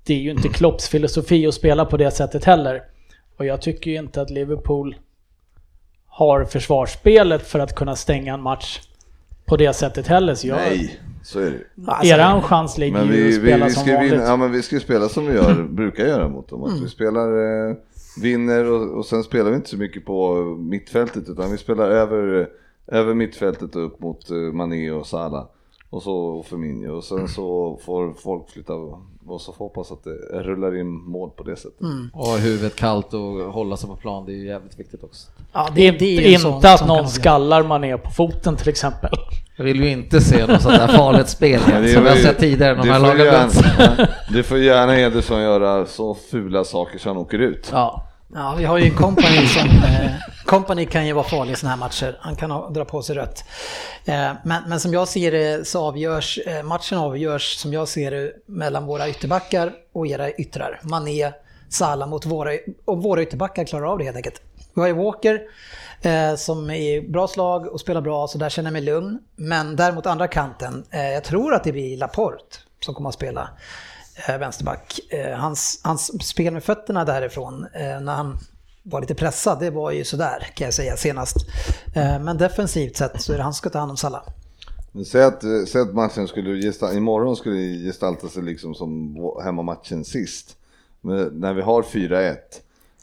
[0.03, 2.83] Det är ju inte Klopps filosofi att spela på det sättet heller.
[3.37, 4.95] Och jag tycker ju inte att Liverpool
[6.07, 8.79] har försvarsspelet för att kunna stänga en match
[9.45, 10.35] på det sättet heller.
[10.35, 11.65] Så jag, Nej, så är det ju.
[11.87, 14.13] Alltså, eran chans ligger ju vi, att vi, spela vi, som ska vanligt.
[14.13, 16.63] vinna, ja, men vi ska ju spela som vi gör, brukar göra mot dem.
[16.63, 16.75] Mm.
[16.75, 17.27] Att vi spelar,
[17.69, 17.75] eh,
[18.17, 22.49] vinner och, och sen spelar vi inte så mycket på mittfältet utan vi spelar över,
[22.87, 25.47] över mittfältet och upp mot eh, Mané och Salah.
[25.89, 28.73] Och så Firmino och sen så får folk flytta
[29.27, 31.81] och så får hoppas att det rullar in mål på det sättet.
[31.81, 32.09] Mm.
[32.13, 33.21] Och ha huvudet kallt och
[33.53, 35.27] hålla sig på plan, det är ju jävligt viktigt också.
[35.53, 38.69] Ja, Det är, ju en inte sån att någon skallar man är på foten till
[38.69, 39.11] exempel.
[39.57, 42.39] Jag vill ju inte se något sånt där farligt spel det som vi har sett
[42.39, 44.11] tidigare när de det här får lagen gärna- möts.
[44.33, 47.69] Det får gärna Ederson göra så fula saker så han åker ut.
[47.71, 48.07] Ja.
[48.33, 49.69] Ja, vi har ju en kompani som...
[49.91, 50.11] Eh,
[50.45, 52.17] company kan ju vara farlig i sådana här matcher.
[52.19, 53.43] Han kan ha, dra på sig rött.
[54.05, 58.11] Eh, men, men som jag ser det så avgörs, eh, matchen avgörs som jag ser
[58.11, 60.79] det mellan våra ytterbackar och era yttrar.
[60.83, 61.31] Mané,
[61.69, 62.51] Salah mot våra,
[62.85, 64.41] och våra ytterbackar klarar av det helt enkelt.
[64.73, 65.41] Vi har ju Walker
[66.01, 69.19] eh, som är i bra slag och spelar bra så där känner jag mig lugn.
[69.35, 73.49] Men däremot andra kanten, eh, jag tror att det blir Laporte som kommer att spela
[74.27, 74.99] Eh, vänsterback.
[75.09, 78.37] Eh, hans, hans spel med fötterna därifrån eh, när han
[78.83, 81.35] var lite pressad, det var ju sådär kan jag säga senast.
[81.95, 84.23] Men defensivt sett så är det han som ska ta hand om Salah.
[85.05, 90.55] Säg att, säg att matchen skulle gestalta, imorgon skulle gestalta sig liksom som hemmamatchen sist.
[91.01, 92.35] Men när vi har 4-1.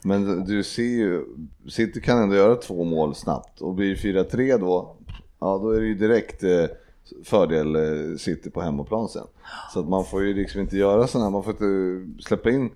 [0.03, 1.25] Men du ser ju,
[1.69, 4.97] City kan ändå göra två mål snabbt och blir det 4-3 då,
[5.39, 6.65] ja då är det ju direkt eh,
[7.25, 9.27] fördel eh, City på hemmaplan sen.
[9.73, 12.71] Så att man får ju liksom inte göra sådana här, man får inte släppa in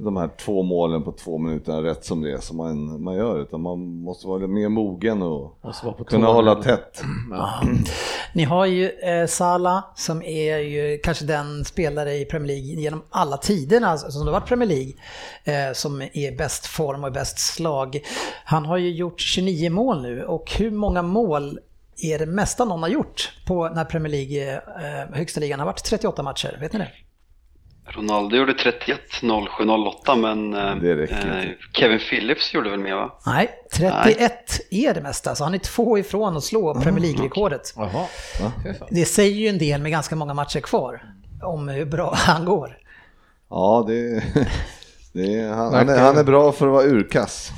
[0.00, 3.42] de här två målen på två minuter rätt som det är som man, man gör
[3.42, 5.58] utan man måste vara mer mogen och
[6.06, 7.02] kunna hålla tätt.
[8.34, 13.02] Ni har ju eh, Salah som är ju kanske den spelare i Premier League genom
[13.10, 14.92] alla tiderna alltså, som det varit Premier League
[15.44, 18.00] eh, som är bäst form och bäst slag.
[18.44, 21.58] Han har ju gjort 29 mål nu och hur många mål
[22.02, 25.84] är det mesta någon har gjort på när Premier League, eh, högsta ligan har varit
[25.84, 26.58] 38 matcher?
[26.60, 26.90] Vet ni det?
[27.90, 31.48] Ronaldo gjorde 31, 07, 08 men eh, eh.
[31.72, 33.18] Kevin Phillips gjorde väl mer va?
[33.26, 34.32] Nej, 31
[34.70, 37.74] är det mesta, så han är två ifrån att slå Premier League-rekordet.
[37.76, 38.06] Jaha.
[38.90, 41.02] Det säger ju en del med ganska många matcher kvar
[41.42, 42.78] om hur bra han går.
[43.50, 44.24] Ja, det, det
[45.14, 47.50] är, han, han, är, han är bra för att vara urkass.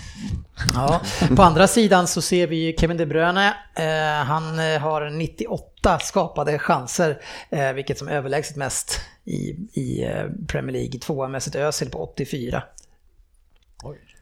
[0.74, 1.00] Ja,
[1.36, 3.54] på andra sidan så ser vi Kevin De Bruyne.
[3.74, 10.24] Eh, han eh, har 98 skapade chanser, eh, vilket som överlägset mest i, i eh,
[10.48, 11.00] Premier League.
[11.00, 12.62] Tvåa med sitt Özil på 84.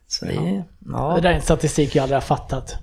[0.07, 1.13] Så det, är- ja.
[1.15, 2.75] Det där är en statistik jag aldrig har fattat.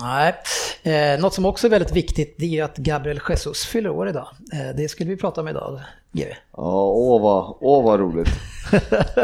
[0.00, 0.34] Nej.
[0.82, 4.08] Eh, något som också är väldigt viktigt det är ju att Gabriel Jesus fyller år
[4.08, 4.28] idag.
[4.52, 5.80] Eh, det skulle vi prata om idag,
[6.12, 6.28] GW.
[6.56, 8.28] Ja, åh vad, åh vad roligt.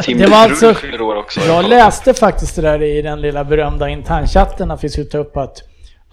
[0.02, 1.40] Tim Det var alltså- fyller år också.
[1.40, 5.36] Jag läste faktiskt det där i den lilla berömda internchatten att vi skulle ta upp
[5.36, 5.62] att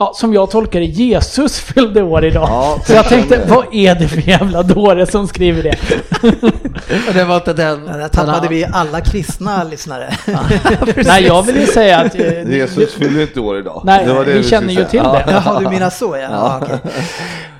[0.01, 2.47] Ja, som jag tolkar det, Jesus fyllde år idag.
[2.49, 5.75] Ja, så jag tänkte, vad är det för jävla dåre som skriver det?
[7.07, 7.85] Och det var inte den...
[7.87, 10.13] Ja, Där tappade vi alla kristna lyssnare.
[11.05, 12.15] Nej, jag vill ju säga att...
[12.15, 13.81] eh, Jesus fyller inte år idag.
[13.85, 15.21] Nej, Det var det vi skulle känner ju till Ja.
[15.25, 15.31] det.
[15.31, 16.27] Jaha, du menar så ja.
[16.31, 16.59] ja.
[16.61, 16.79] okej.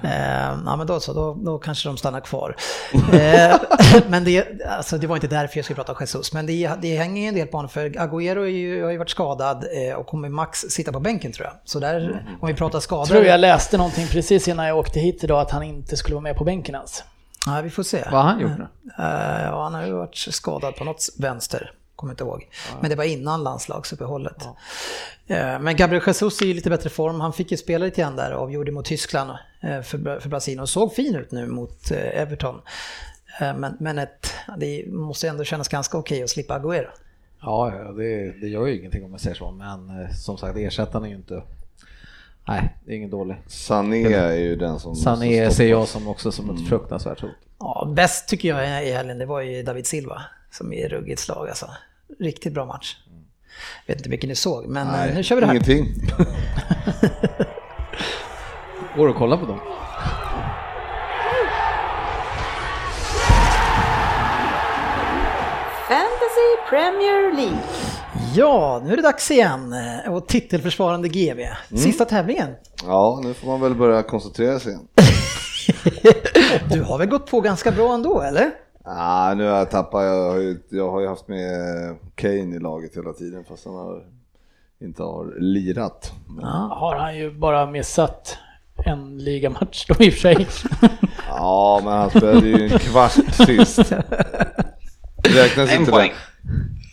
[0.04, 2.56] Eh, ja men då så, då, då kanske de stannar kvar.
[3.12, 3.56] Eh,
[4.08, 6.96] men det, alltså, det var inte därför jag skulle prata om Jesus, men det, det
[6.96, 10.08] hänger ju en del på honom för Agüero ju, har ju varit skadad eh, och
[10.08, 11.54] kommer max sitta på bänken tror jag.
[11.66, 13.06] Så där, om vi pratar skador.
[13.06, 16.24] tror jag läste någonting precis innan jag åkte hit idag att han inte skulle vara
[16.24, 17.04] med på bänken ens.
[17.46, 18.04] Ja, vi får se.
[18.12, 18.68] Vad har han gjort nu?
[19.00, 22.50] Eh, ja, han har ju varit skadad på något vänster, kommer inte ihåg.
[22.82, 24.48] Men det var innan landslagsuppehållet.
[25.28, 27.20] Eh, Men Gabriel Jesus är i lite bättre form.
[27.20, 30.70] Han fick ju spela lite grann där avgjorde mot Tyskland eh, för, för Brasilien och
[30.70, 32.62] såg fin ut nu mot eh, Everton.
[33.40, 36.90] Men, men ett, det måste ändå kännas ganska okej att slippa Agüero.
[37.42, 41.06] Ja, ja det, det gör ju ingenting om jag säger så, men som sagt ersättaren
[41.06, 41.44] är ju inte...
[42.48, 43.38] Nej, det är ingen dålig.
[43.48, 47.32] Sané är ju den som Sané ser jag som också som ett fruktansvärt hot.
[47.60, 51.50] Ja, bäst tycker jag i helgen, det var ju David Silva som är ruggigt slag
[51.50, 51.70] alltså.
[52.22, 52.96] Riktigt bra match.
[53.88, 55.54] Vet inte hur mycket ni såg, men eh, Nej, nu kör vi det här.
[55.54, 55.86] Ingenting.
[58.96, 59.60] Går att kolla på dem?
[65.88, 67.60] Fantasy Premier League.
[68.36, 69.74] Ja, nu är det dags igen.
[70.06, 71.40] eh, Och titelförsvarande GV.
[71.78, 72.50] Sista tävlingen.
[72.86, 74.88] Ja, nu får man väl börja koncentrera sig igen.
[76.72, 78.52] Du har väl gått på ganska bra ändå, eller?
[78.86, 81.48] Ah, nu har jag tappat, jag har, ju, jag har ju haft med
[82.16, 84.04] Kane i laget hela tiden fast han har,
[84.82, 86.14] inte har lirat.
[86.28, 88.38] Men, Har han ju bara missat
[88.86, 90.48] en ligamatch då i och för sig.
[91.30, 93.92] ja, men han spelade ju en kvart sist.
[95.24, 96.12] Räknas En inte poäng.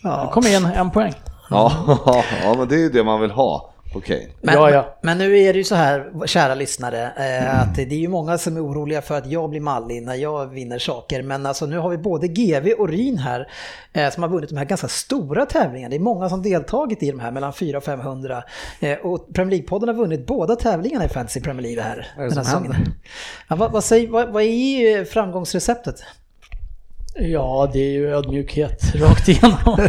[0.03, 0.31] Ja.
[0.33, 1.13] Kom igen, en poäng.
[1.49, 1.71] Ja,
[2.43, 4.27] ja, men det är ju det man vill ha Kane.
[4.41, 4.97] Men, Ja, ja.
[5.01, 8.37] men nu är det ju så här, kära lyssnare, eh, att det är ju många
[8.37, 11.23] som är oroliga för att jag blir mallig när jag vinner saker.
[11.23, 13.47] Men alltså nu har vi både GV och Ryn här
[13.93, 15.89] eh, som har vunnit de här ganska stora tävlingarna.
[15.89, 18.43] Det är många som deltagit i de här, mellan 400 och 500.
[18.79, 22.07] Eh, och Premier League-podden har vunnit båda tävlingarna i Fantasy Premier League här.
[22.17, 22.71] Vad är det den här som säsongen.
[22.71, 22.93] händer?
[23.47, 26.03] Ja, vad, vad, säger, vad, vad är framgångsreceptet?
[27.15, 29.59] Ja, det är ju ödmjukhet rakt igenom.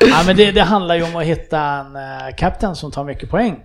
[0.00, 3.30] ja, men det, det handlar ju om att hitta en uh, kapten som tar mycket
[3.30, 3.60] poäng.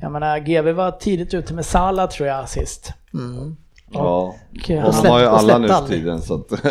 [0.00, 2.92] Jag menar, GV var tidigt ute med Sala tror jag sist.
[3.14, 3.56] Mm.
[3.90, 6.50] Ja, Och, eh, honom släpp- har ju och alla nu för tiden så att,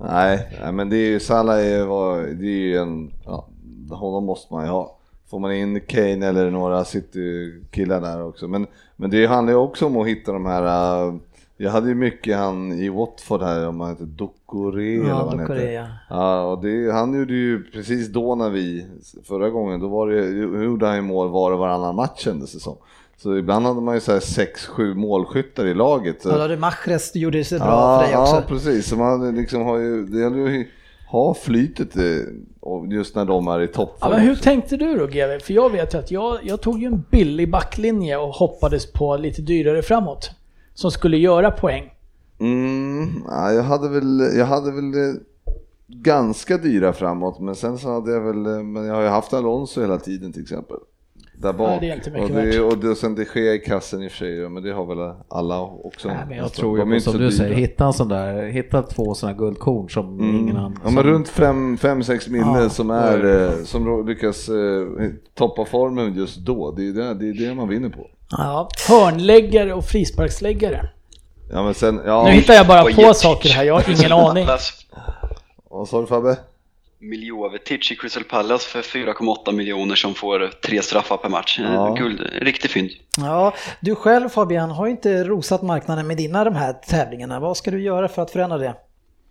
[0.00, 3.48] nej, nej, men det är ju, Salah är, det är ju en, ja,
[3.90, 4.96] honom måste man ju ha.
[5.30, 8.48] Får man in Kane eller några City-killar där också.
[8.48, 10.62] Men, men det handlar ju också om att hitta de här,
[11.06, 11.14] äh,
[11.62, 15.40] jag hade ju mycket han i Watford här, om han heter Dokore eller vad han
[15.40, 15.70] heter.
[15.72, 15.86] ja.
[16.10, 18.86] Ja, och det, han gjorde ju precis då när vi,
[19.24, 20.28] förra gången, då var det,
[20.64, 22.76] gjorde han ju mål var och varannan match kändes det som.
[23.16, 26.22] Så ibland hade man ju så här 6-7 målskyttar i laget.
[26.22, 28.34] Så, Ja, då hade Mahrez gjorde så bra för dig också.
[28.36, 28.88] Ja, precis.
[28.88, 30.66] Så man liksom har ju, det gäller ju att
[31.12, 32.02] ha flytet eh,
[32.90, 34.10] just när de är i Ja, toppform.
[34.12, 35.38] men hur tänkte du då GV?
[35.42, 39.16] För jag vet ju att jag, jag tog ju en billig backlinje och hoppades på
[39.16, 40.30] lite dyrare framåt.
[40.80, 41.84] Som skulle göra poäng.
[42.40, 45.14] Mm, ja, jag hade väl, jag hade väl eh,
[45.88, 49.32] ganska dyra framåt, men sen så hade jag väl, eh, men jag har ju haft
[49.34, 50.76] Alonso hela tiden till exempel.
[51.38, 51.70] Där bak.
[51.70, 52.72] Ja, det är inte mycket och, det, värt.
[52.72, 54.86] och det, och sen det sker i kassen i och för sig, men det har
[54.86, 56.08] väl alla också.
[56.08, 56.60] Nej, men jag nästan.
[56.60, 57.36] tror ju på, som så du dyra.
[57.36, 60.36] säger, hitta en sån där, hitta två sådana guldkorn som Mm.
[60.36, 60.78] ingen annan.
[60.84, 66.36] Ja men runt 5-6 mille Ja, som är, eh, som lyckas eh, toppa formen just
[66.46, 66.70] då.
[66.70, 68.06] Det är det, det, är det man vinner på.
[68.30, 68.68] Ja.
[68.88, 70.88] Hörnläggare och frisparksläggare.
[71.52, 72.24] Ja men sen, ja.
[72.24, 74.46] Nu hittar jag bara på Jet- saker här, jag har ingen aning.
[75.70, 76.36] Vad sa du Fabbe?
[77.02, 81.58] Miljovetic i Crystal Palace för 4,8 miljoner som får tre straffar per match.
[81.58, 81.94] Eh, Ja.
[81.94, 82.90] Guld, riktig fynd.
[83.16, 87.40] Ja, du själv Fabian har ju inte rosat marknaden med dina de här tävlingarna.
[87.40, 88.74] Vad ska du göra för att förändra det?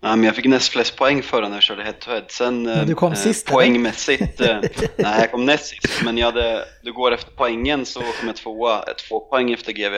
[0.02, 2.22] Ja, men jag fick näst flest poäng förra när jag körde head to head.
[2.28, 3.54] Sen Men du kom eh, sist, eller?
[3.56, 4.56] poängmässigt, eh,
[4.96, 6.02] nej jag kom näst sist.
[6.04, 9.72] Men jag hade, du går efter poängen så kom jag tvåa, eh, två poäng efter
[9.72, 9.94] GV.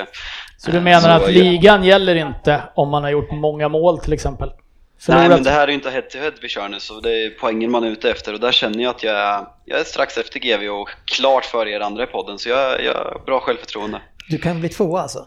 [0.58, 1.42] Så du Eh, menar så, att ja.
[1.42, 4.48] ligan gäller inte om man har gjort många mål till exempel?
[4.48, 7.00] Nej Förlorat- men det här är ju inte head to head vi kör nu så
[7.00, 9.80] det är poängen man är ute efter och där känner jag att jag är, jag
[9.80, 13.22] är strax efter GV och klart före er andra i podden så jag, jag har
[13.26, 14.00] bra självförtroende.
[14.28, 15.26] Du kan bli tvåa alltså?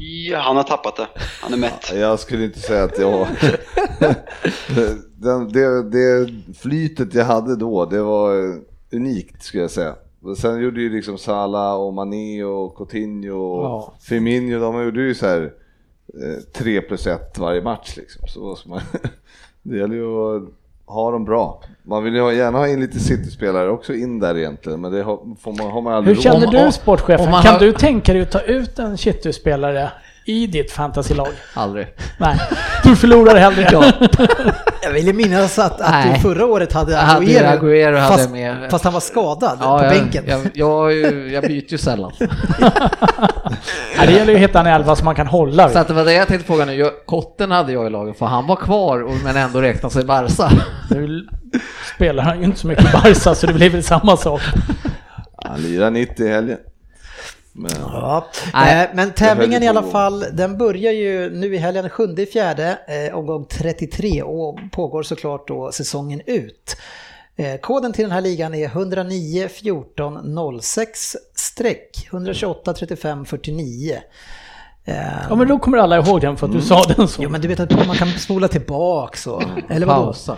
[0.00, 1.06] Ja, han har tappat det.
[1.42, 1.92] Han är mätt.
[1.94, 3.26] Jag skulle inte säga att jag...
[5.18, 8.54] Den, det, det flytet jag hade då, det var eh,
[8.92, 9.94] unikt skulle jag säga.
[10.38, 13.94] Sen gjorde ju liksom Salah och Mané och Coutinho och Ja.
[14.00, 15.52] Firmino, de gjorde ju så här
[16.22, 18.28] eh, 3 plus 1 varje match liksom.
[18.28, 18.80] Så man,
[19.62, 20.42] det gäller ju att
[20.86, 21.62] ha dem bra.
[21.82, 25.52] Man vill ju gärna ha in lite City-spelare också in där egentligen, men det får
[25.62, 27.26] man, har man Hur aldrig känner råd du sportchefen?
[27.26, 29.90] Kan har- du tänka dig att ta ut en Chitty-spelare
[30.24, 31.28] i ditt fantasylag?
[31.54, 31.86] Aldrig.
[32.20, 32.36] Nej,
[32.86, 33.68] du förlorar hellre.
[34.82, 38.30] Jag vill ju minnas att, att du förra året hade Jag hade Agüero hade fast,
[38.30, 38.70] med.
[38.70, 40.24] fast han var skadad Ja, på jag, bänken.
[40.26, 40.92] Jag, jag,
[41.32, 42.12] jag byter ju sällan.
[43.98, 45.94] Nej, det gäller ju att hitta en elva som man kan hålla Så att det
[45.94, 46.74] var det jag tänkte fråga nu.
[46.74, 50.04] Jag, Kotten hade jag i laget för han var kvar och- men ändå räknas sig
[50.04, 50.50] Barca.
[50.90, 51.26] Nu
[51.96, 54.40] spelar han ju inte så mycket Barca så det blir väl samma sak.
[55.44, 56.58] Han lirar 90 i helgen.
[57.58, 58.26] Men, Ja.
[58.54, 58.82] Nej.
[58.84, 62.78] Eh, Men tävlingen i alla fall, den börjar ju nu i helgen 7 i fjärde,
[63.08, 66.76] eh, omgång 33 och pågår såklart då säsongen ut.
[67.36, 73.98] Eh, Koden till den här ligan är 109 14 06 streck 128 35 49.
[74.84, 74.94] Eh,
[75.28, 77.22] Ja men då kommer alla ihåg den för att du sa den så.
[77.22, 79.42] Jo men du vet att man kan spola tillbaka så.
[79.68, 80.04] Eller vadå?
[80.04, 80.36] Pausa.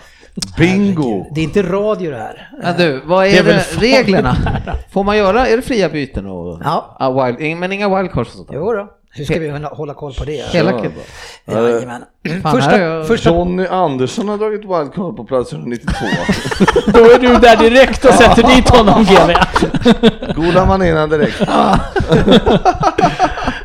[0.59, 1.27] Bingo!
[1.35, 2.51] Det är inte radio det här.
[2.63, 4.37] Men du, vad är, Det är reglerna?
[4.93, 6.97] Får man göra, är det fria byten och Ja.
[6.99, 8.49] Ah, wild, men inga wildcards och sånt?
[8.53, 8.89] Jo då.
[9.11, 10.45] Hur ska vi hålla- koll på det?
[10.53, 10.73] Hela
[11.45, 11.61] Ja.
[11.63, 12.03] Jajamän.
[12.43, 15.95] Fan, Första, jag- Johnny Andersson har dragit wildcard på plats 192.
[16.87, 19.33] Då är du där direkt och sätter dit honom GV.
[20.35, 21.41] Goda manéerna direkt.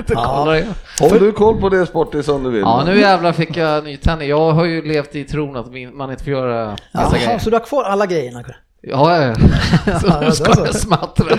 [0.10, 0.58] Ja.
[1.02, 2.62] Om du har koll på det sportis som du vill.
[2.62, 4.30] ja, nu jävlar fick jag nytändning.
[4.30, 7.40] Jag har ju levt i tron att min- man inte får göra vissa Jaha, grejer.
[7.40, 8.44] så du har kvar alla grejerna?
[8.82, 9.36] Ja, ja, ja.
[10.00, 10.66] Så Ja, nu ska så.
[10.66, 11.38] jag smattra.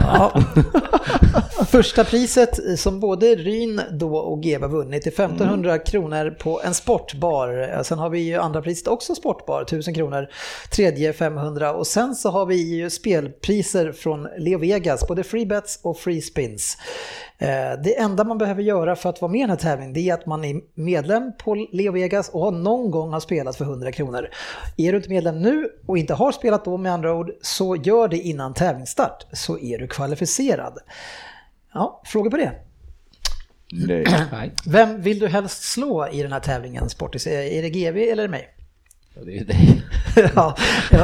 [0.00, 0.32] Ja.
[1.74, 7.82] Första priset som både Ryn då och GW vunnit är 1500 kronor på en sportbar.
[7.82, 10.28] Sen har vi ju andra priset också sportbar, 1000 kronor.
[10.70, 15.80] Tredje 500 och sen så har vi ju spelpriser från Leo Vegas, både free bets
[15.82, 16.78] och free spins.
[17.38, 17.48] Eh,
[17.84, 20.14] Det enda man behöver göra för att vara med i den här tävlingen det är
[20.14, 23.92] att man är medlem på Leo Vegas och har någon gång har spelat för 100
[23.92, 24.28] kronor.
[24.76, 28.08] Är du inte medlem nu och inte har spelat då med andra ord så gör
[28.08, 30.78] det innan tävlingsstart så är du kvalificerad.
[31.74, 32.52] Ja, frågor på det?
[33.72, 34.54] Nej.
[34.66, 37.26] Vem vill du helst slå i den här tävlingen Sportis?
[37.26, 38.48] Är det GV eller mig?
[39.14, 39.82] det är ju dig.
[40.34, 40.56] ja,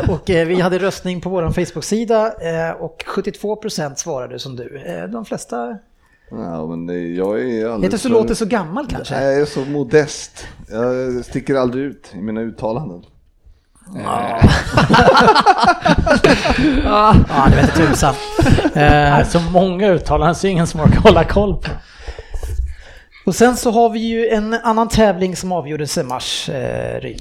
[0.09, 4.83] och eh, vi hade röstning på vår Facebook-sida eh, och 72% svarade som du.
[4.87, 5.78] Eh, De flesta...
[6.30, 9.14] Ja, men det, jag är Inte alldeles så låter så gammal kanske?
[9.14, 10.46] Nej, jag är så modest.
[10.70, 13.02] Jag sticker aldrig ut i mina uttalanden.
[16.84, 17.14] Ja,
[17.50, 18.14] det vet inte tusan.
[18.74, 21.70] Eh, Så många uttalanden så ingen som orkar hålla koll på.
[23.26, 27.18] Och sen så har vi ju en annan tävling som avgjordes i mars, eh, Ryn.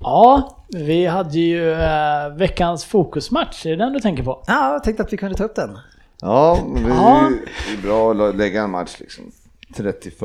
[0.00, 4.42] Ja, vi hade ju eh, veckans fokusmatch, är det den du tänker på?
[4.46, 5.78] Ja, jag tänkte att vi kunde ta upp den.
[6.20, 7.30] Ja, men det är, Ja.
[7.66, 9.24] det är bra att lägga en match liksom.
[9.76, 10.22] 31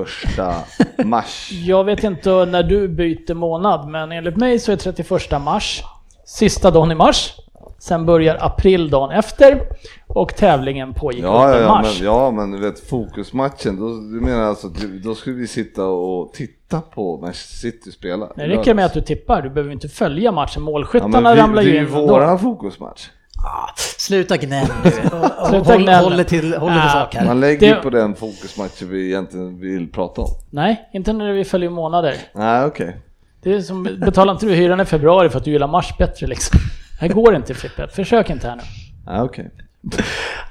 [1.05, 1.49] mars.
[1.65, 5.09] Jag vet inte när du byter månad, men enligt mig så är 31
[5.45, 5.83] mars
[6.25, 7.33] sista dagen i mars.
[7.79, 9.61] Sen börjar april dagen efter
[10.07, 11.99] och tävlingen pågick Ja, upp ja, ja, mars.
[11.99, 15.85] men, ja, men du vet fokusmatchen, då, du menar alltså att då skulle vi sitta
[15.85, 18.31] och titta på Manchester City spela?
[18.35, 20.53] Det räcker med att du tippar, du behöver inte följa matchen.
[20.55, 22.07] ja, Målskyttarna men vi, ramlar Det ju är ju in ändå.
[22.07, 23.07] våran fokusmatch.
[23.45, 24.91] Ah, sluta gnäll nu.
[25.49, 26.01] Sluta håll, gnälla.
[26.01, 26.93] håller till, håller till Ah.
[26.93, 27.25] sak här.
[27.25, 30.27] Man lägger ju Det- på den fokusmatchen vi egentligen vill prata om.
[30.49, 32.15] Nej, inte när vi följer månader.
[32.33, 32.97] Nej, okej.
[33.43, 36.27] Det är som, betalar inte du hyran i februari för att du gillar mars bättre
[36.27, 36.59] liksom?
[36.99, 38.61] Det här går inte Frippe, försök inte här nu.
[39.05, 39.51] Nej, okej.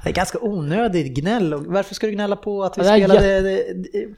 [0.03, 1.55] Det är ganska onödigt gnäll.
[1.55, 3.55] Och Varför ska du gnälla på att vi Ja, spelade eh,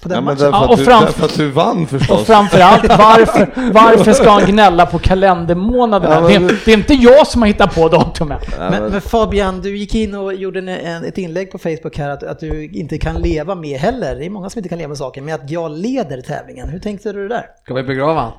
[0.03, 0.39] på den Ja, matchen?
[0.39, 2.21] därför, Ja, och du, fram- därför att du vann förstås.
[2.21, 6.15] Och framförallt, varför, varför ska han gnälla på kalendermånaderna?
[6.15, 8.41] Ja, men- det, det är inte jag som har hittat på datumet.
[8.49, 11.59] Nej, Men, men- men Fabian, du gick in och gjorde en, en, ett inlägg på
[11.59, 14.17] Facebook här att, att du inte kan leva med heller.
[14.17, 16.69] Det är många som inte kan leva med saken, men att jag leder tävlingen.
[16.69, 17.47] Hur tänkte du där?
[17.65, 18.33] Ska vi begrava han?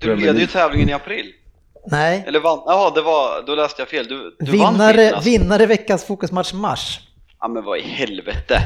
[0.00, 1.26] Du leder ju tävlingen i april.
[1.86, 4.06] Nej, Eller vann, jaha det var, då läste jag fel.
[4.08, 5.30] Du, du vann vinnare, skiten, alltså.
[5.30, 7.00] vinnare veckans fokusmatch mars.
[7.40, 8.62] Ja men vad i helvete.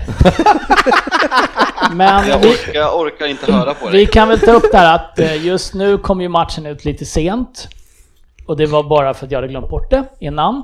[1.93, 4.07] Men Jag vi, orkar, jag orkar inte höra på vi dig.
[4.07, 7.69] kan väl ta upp där att eh, just nu kom ju matchen ut lite sent.
[8.47, 10.63] Och det var bara för att jag hade glömt bort det innan.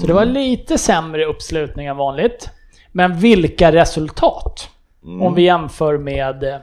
[0.00, 2.48] Så det var lite sämre uppslutning än vanligt.
[2.92, 4.68] Men vilka resultat!
[5.20, 6.56] Om vi jämför med eh,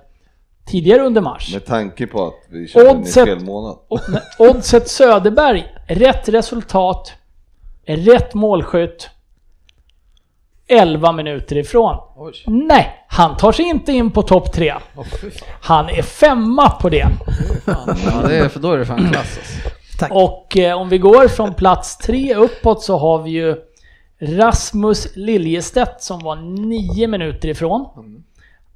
[0.66, 1.54] tidigare under mars.
[1.54, 3.78] Med tanke på att vi körde en i Oddset- fel månad.
[4.40, 7.14] Oddset Söderberg, rätt resultat,
[7.86, 9.10] rätt målskytt,
[10.68, 11.98] 11 minuter ifrån.
[12.48, 14.74] Nej, han tar sig inte in på topp tre.
[15.62, 17.08] Han är femma på det.
[17.66, 17.86] Ja,
[18.28, 19.70] det är, för då är det fan klass alltså.
[20.00, 20.12] Tack.
[20.12, 23.56] Och eh, om vi går från plats tre uppåt så har vi ju
[24.22, 27.86] Rasmus Liljestedt som var nio minuter ifrån.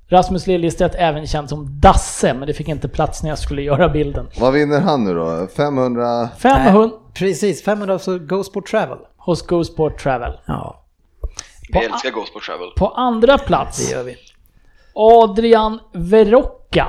[0.10, 3.90] Rasmus Liljestedt även känd som Dasse, men det fick inte plats när jag skulle göra
[3.90, 4.28] bilden.
[4.40, 5.48] Vad vinner han nu då?
[5.56, 6.30] 500?
[6.38, 8.98] 500 Nej, precis, 500 så Go Sport Travel.
[9.18, 10.40] hos Go Sport Travel.
[10.46, 10.84] Ja,
[11.70, 12.70] Vi älskar på Travel.
[12.78, 14.16] På andra det plats, gör vi.
[14.94, 16.88] Adrian Verocca.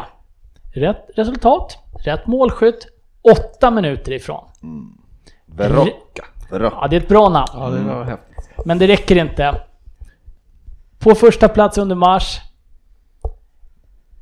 [0.74, 2.86] Rätt resultat, rätt målskytt,
[3.22, 4.44] åtta minuter ifrån.
[5.46, 6.24] Verocca.
[6.50, 6.76] Verocca.
[6.80, 7.48] Ja, det är ett bra namn.
[7.52, 8.64] Ja, det var häftigt.
[8.64, 9.60] Men det räcker inte.
[10.98, 12.40] På första plats under mars,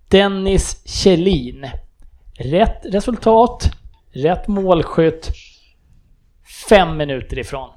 [0.08, 1.70] Dennis Kjellin.
[2.38, 3.70] Rätt resultat,
[4.12, 5.30] rätt målskytt,
[6.68, 7.70] fem minuter ifrån.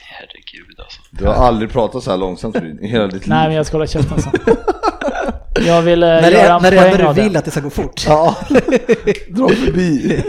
[0.00, 1.00] herregud alltså.
[1.10, 3.28] Du har aldrig pratat så här långsamt i hela ditt liv.
[3.28, 4.32] Nej, men jag ska hålla käften sen.
[5.60, 7.28] Jag vill eh, När det, göra en när det poäng enda av du det.
[7.28, 8.04] vill att det ska gå fort.
[8.06, 8.36] Ja,
[9.28, 10.22] dra förbi.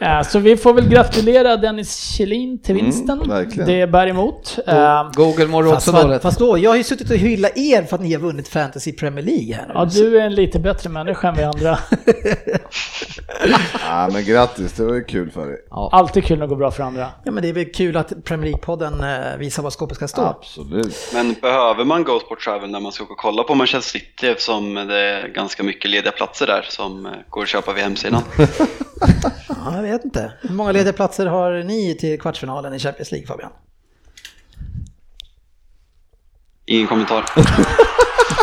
[0.00, 3.22] Eh, Så vi får väl gratulera Dennis Kjellin till vinsten.
[3.22, 4.58] Mm, det bär emot.
[4.66, 6.22] Eh, Google mår Fast, också dåligt.
[6.22, 8.92] fast då, jag har ju suttit och hyllat er för att ni har vunnit Fantasy
[8.92, 9.72] Premier League här nu.
[9.74, 11.78] Ja, du är en lite bättre människa än vi andra.
[13.88, 15.56] Ja, men grattis, det var ju kul för dig.
[15.70, 17.08] Alltid kul när det går bra för andra.
[17.24, 20.22] Ja men det är väl kul att Premier League-podden eh, visar var skåpet ska stå.
[20.22, 20.96] Absolut.
[21.14, 24.26] Men behöver man Go Sport Travel när man ska åka och kolla på Manchester City
[24.28, 28.22] eftersom det är ganska mycket lediga platser där som eh, går att köpa via hemsidan?
[29.48, 30.32] Ja, jag vet inte.
[30.40, 33.50] Hur många lediga platser har ni till kvartsfinalen i Champions League Fabian?
[36.66, 37.24] Ingen kommentar.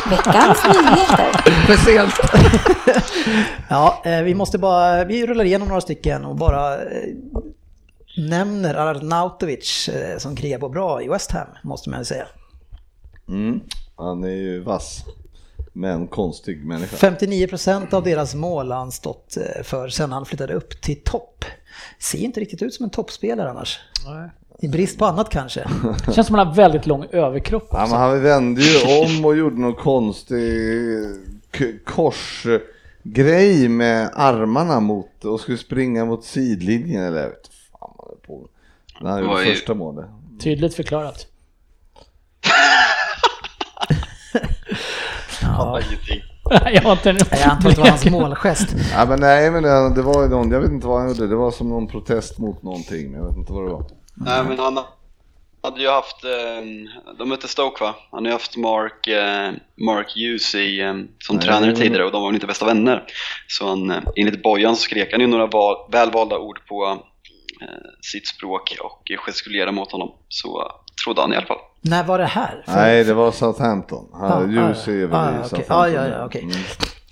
[0.10, 1.32] Veckans nyheter.
[1.66, 2.14] För sent.
[3.70, 7.14] Ja, eh, vi måste bara, vi rullar igenom några stycken och bara eh,
[8.18, 12.26] nämner Arnautovic som krigar på bra i West Ham, måste man ju säga.
[13.28, 13.60] Mm.
[13.98, 15.06] Han är ju vass.
[15.74, 16.96] Men konstig människa.
[17.12, 21.46] 59% av deras mål har han stått eh, för sen han flyttade upp till topp.
[22.00, 23.80] Ser inte riktigt ut som en toppspelare annars.
[24.60, 25.68] I brist på annat kanske.
[26.14, 27.94] Känns som att han har väldigt lång överkropp Ja, också.
[27.96, 30.50] men han vände ju om och gjorde någon konstig
[31.86, 38.14] korsgrej med armarna mot och skulle springa mot sidlinjen eller jag vet fan vad det
[38.14, 38.48] är på.
[39.02, 40.06] När han gjorde första målet.
[40.44, 41.28] Tydligt förklarat.
[45.58, 46.22] Ja, Ingenting.
[46.74, 48.76] jag har inte en jag antar att det var hans målgest.
[48.94, 51.28] Ja, men nej, men det, det var ju någon, jag vet inte vad han gjorde,
[51.28, 53.86] det var som någon protest mot någonting, men jag vet inte vad det var.
[54.16, 54.80] Nej men han
[55.64, 57.96] hade ju haft, eh, de mötte Stoke va?
[58.12, 59.52] Han har ju haft Mark, eh,
[59.86, 63.04] Mark Hughes i, eh, som Nej, tränare tidigare och de var väl inte bästa vänner.
[63.48, 66.86] Så han, eh, enligt Bojan så skrek han ju några val, välvalda ord på
[67.62, 67.68] eh,
[68.02, 70.12] sitt språk och gestikulerade mot honom.
[70.28, 70.72] Så
[71.04, 71.58] trodde han i alla fall.
[71.82, 72.64] När var det här?
[72.66, 74.06] För- Nej, det var Southampton.
[74.14, 75.50] Hughes är väl ja, i.
[75.50, 75.66] Southampton.
[75.78, 76.42] Ja, ja, ja, okej.
[76.42, 76.56] Mm.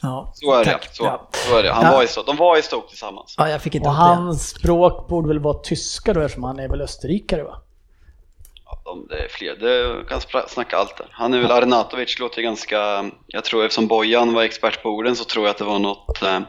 [0.02, 0.88] Ja, Så är tack.
[0.90, 0.96] det.
[0.96, 1.30] Så, Ja.
[1.32, 1.72] så är det.
[1.72, 1.92] Han Ja.
[1.92, 3.36] var i, Stoke- de var i Stoke tillsammans.
[3.38, 6.68] ja, jag fick inte Och hans språk borde väl vara tyska då eftersom han är
[6.70, 7.62] väl österrikare va?
[8.66, 11.08] Ja, de, det är fler, det kan snacka allt där.
[11.12, 15.24] Han är väl Arnatovic, låter ganska, jag tror eftersom Bojan var expert på orden så
[15.24, 16.40] tror jag att det var något eh,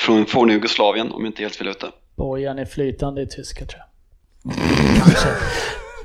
[0.00, 1.86] från forna Jugoslavien om jag inte helt fel ute.
[2.16, 4.54] Bojan är flytande i tyska tror jag.
[4.98, 5.28] Kanske.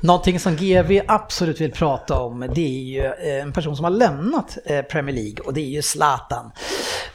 [0.00, 3.90] Någonting som GV absolut vill prata om det är ju eh, en person som har
[3.90, 6.50] lämnat eh, Premier League och det är ju Zlatan.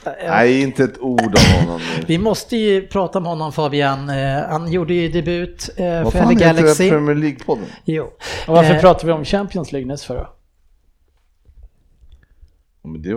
[0.05, 1.81] Eh, Nej, inte ett ord om honom.
[2.07, 4.09] Vi måste ju prata om honom Fabian.
[4.49, 6.61] Han gjorde ju debut eh, Vad för fan heter det?
[6.61, 6.89] Galaxy.
[6.89, 7.65] Premier League-podden?
[7.85, 8.03] Jo.
[8.47, 10.21] Och varför Eh, pratar vi om Champions League näst för då?
[10.21, 10.37] Ja, men det
[12.67, 12.70] var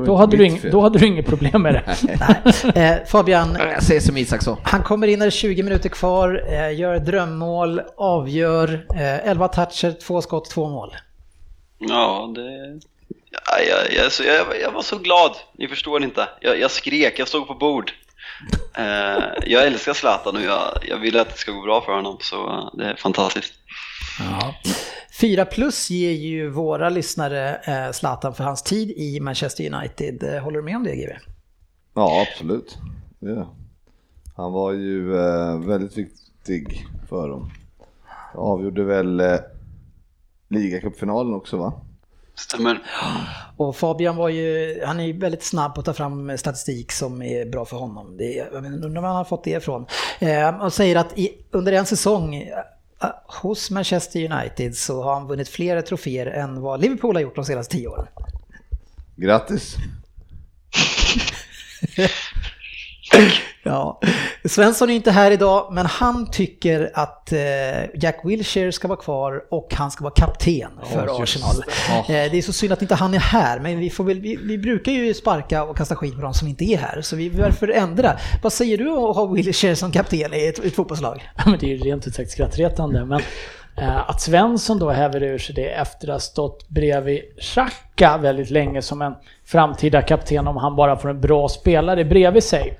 [0.06, 1.96] Då hade, du ing, då hade du inget problem med det.
[2.74, 2.84] nej.
[2.86, 4.58] Eh, Fabian, Jag säger som Isak sa.
[4.62, 9.48] han kommer in när det är 20 minuter kvar, eh, gör drömmål, avgör, eh, 11
[9.48, 10.94] toucher, två skott, två mål.
[11.78, 12.80] Ja, det...
[13.30, 16.28] Ja, jag, jag, så- jag, jag var så glad, ni förstår inte.
[16.40, 17.92] Jag, jag skrek, jag stod på bord.
[18.76, 22.16] Eh, jag älskar Zlatan och jag, jag vill att det ska gå bra för honom,
[22.20, 23.52] så eh, det är fantastiskt.
[24.18, 24.54] Ja.
[25.20, 30.22] 4 plus ger ju våra lyssnare eh, Zlatan för hans tid i Manchester United.
[30.22, 31.12] Eh, Håller du med om det GW?
[31.94, 32.78] Ja, absolut.
[33.18, 33.54] Ja.
[34.36, 37.50] Han var ju eh, väldigt viktig för dem.
[38.34, 39.36] Avgjorde väl eh,
[40.48, 41.72] ligacupfinalen också va?
[42.34, 42.82] Stämmer.
[43.56, 47.22] Och Fabian var ju, han är ju väldigt snabb på att ta fram statistik som
[47.22, 48.16] är bra för honom.
[48.16, 49.86] Det är, jag undrar var han har fått det ifrån.
[50.18, 52.50] Eh, och säger att i, under en säsong
[53.26, 57.44] hos Manchester United så har han vunnit fler troféer än vad Liverpool har gjort de
[57.44, 58.06] senaste tio åren.
[59.16, 59.76] Grattis!
[63.64, 64.00] Ja.
[64.44, 67.38] Svensson är inte här idag, men han tycker att eh,
[67.94, 71.62] Jack Wilshere ska vara kvar och han ska vara kapten för just Arsenal.
[72.06, 72.24] det.
[72.24, 74.36] Eh, det är så synd att inte han är här, men vi, får väl, vi,
[74.36, 77.28] vi brukar ju sparka och kasta skit på de som inte är här, så vi
[77.28, 78.16] varför ändra?
[78.42, 81.30] Vad säger du att ha Wilshere som kapten i ett, ett fotbollslag?
[81.46, 83.04] men det är ju rent ut sagt skrattretande.
[83.04, 83.20] Men
[83.76, 88.50] eh, att Svensson då häver ur sig det efter att ha stått bredvid Xhaka väldigt
[88.50, 92.78] länge som en framtida kapten om han bara får en bra spelare bredvid sig.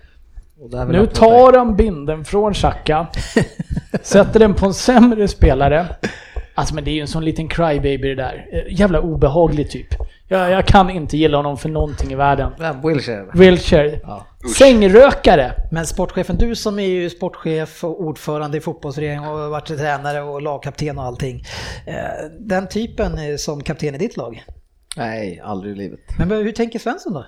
[0.61, 3.07] Och där vill Nu tar han binden från Xhaka,
[4.02, 5.86] sätter den på en sämre spelare.
[6.55, 8.46] Alltså men det är ju en sån liten crybaby det där.
[8.52, 9.86] Eh, Jävla obehaglig typ.
[10.28, 12.52] Jag, jag kan inte gilla honom för någonting i världen.
[12.59, 12.82] Vem?
[12.82, 13.26] Wilshere?
[13.34, 14.00] Wilshire.
[14.02, 14.26] Ja.
[14.59, 15.52] Sängrökare.
[15.70, 20.42] Men sportchefen, du som är ju sportchef och ordförande i fotbollsregeringen och varit tränare och
[20.42, 21.42] lagkapten och allting.
[21.86, 21.94] Eh,
[22.40, 24.44] Den typen eh, som kapten i ditt lag.
[24.96, 26.00] Nej, aldrig i livet.
[26.18, 27.26] Men hur tänker Svensson då?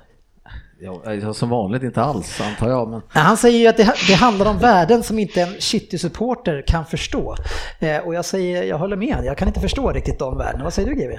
[0.78, 2.88] Ja, som vanligt inte alls antar jag.
[2.88, 3.02] Men...
[3.08, 7.36] Han säger ju att det, det handlar om värden som inte en City-supporter kan förstå.
[7.78, 10.64] Eh, och jag säger, jag håller med, jag kan inte förstå riktigt de värdena.
[10.64, 11.18] Vad säger du GW?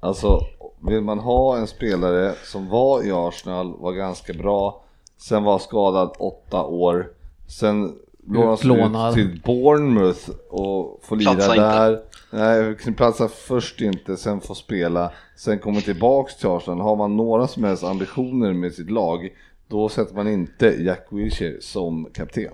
[0.00, 0.40] Alltså,
[0.88, 4.84] vill man ha en spelare som var i Arsenal, var ganska bra,
[5.20, 7.06] sen var skadad åtta år,
[7.46, 7.92] sen
[8.26, 12.02] lånas ut till Bournemouth och får lira Platsa inte.
[12.36, 16.80] Nej, platsa först inte, sen får spela, sen kommer tillbaks till Arsenal.
[16.80, 19.28] Har man några som helst ambitioner med sitt lag,
[19.68, 22.50] då sätter man inte Jack Wilshere som kapten.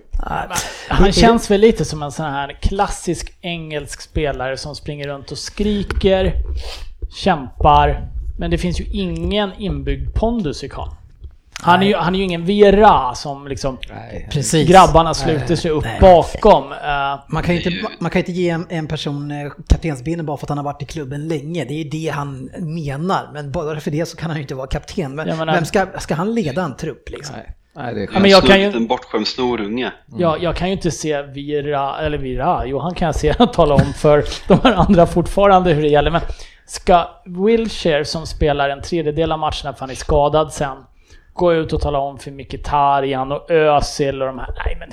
[0.89, 5.37] Han känns väl lite som en sån här klassisk engelsk spelare som springer runt och
[5.37, 6.33] skriker,
[7.15, 8.07] kämpar,
[8.39, 10.91] men det finns ju ingen inbyggd pondus i karln.
[11.61, 13.77] Han är, ju, han är ju ingen Vera som liksom
[14.31, 14.69] Precis.
[14.69, 16.71] grabbarna sluter sig upp bakom.
[16.71, 20.25] Eh, Man kan ju inte, man kan ju inte ge en, en person eh, kaptensbindeln
[20.25, 21.65] bara för att han har varit i klubben länge.
[21.65, 23.29] Det är ju det han menar.
[23.33, 25.15] Men bara för det så kan han ju inte vara kapten.
[25.15, 27.35] Men menar- vem ska, ska han leda en trupp liksom?
[27.35, 29.91] Nej, nej, det är Ja, men jag kan ju- En bortskämd snorunge.
[30.17, 33.75] Ja, jag kan ju inte se Vira, eller Vira, jo han kan jag se tala
[33.75, 36.11] om för de här andra fortfarande hur det gäller.
[36.11, 36.21] Men
[36.65, 40.77] ska Wilshire som spelar en tredjedel av matcherna för han är skadad sen,
[41.33, 44.53] gå ut och tala om för Mkhitaryan och Özil och de här.
[44.65, 44.89] Nej men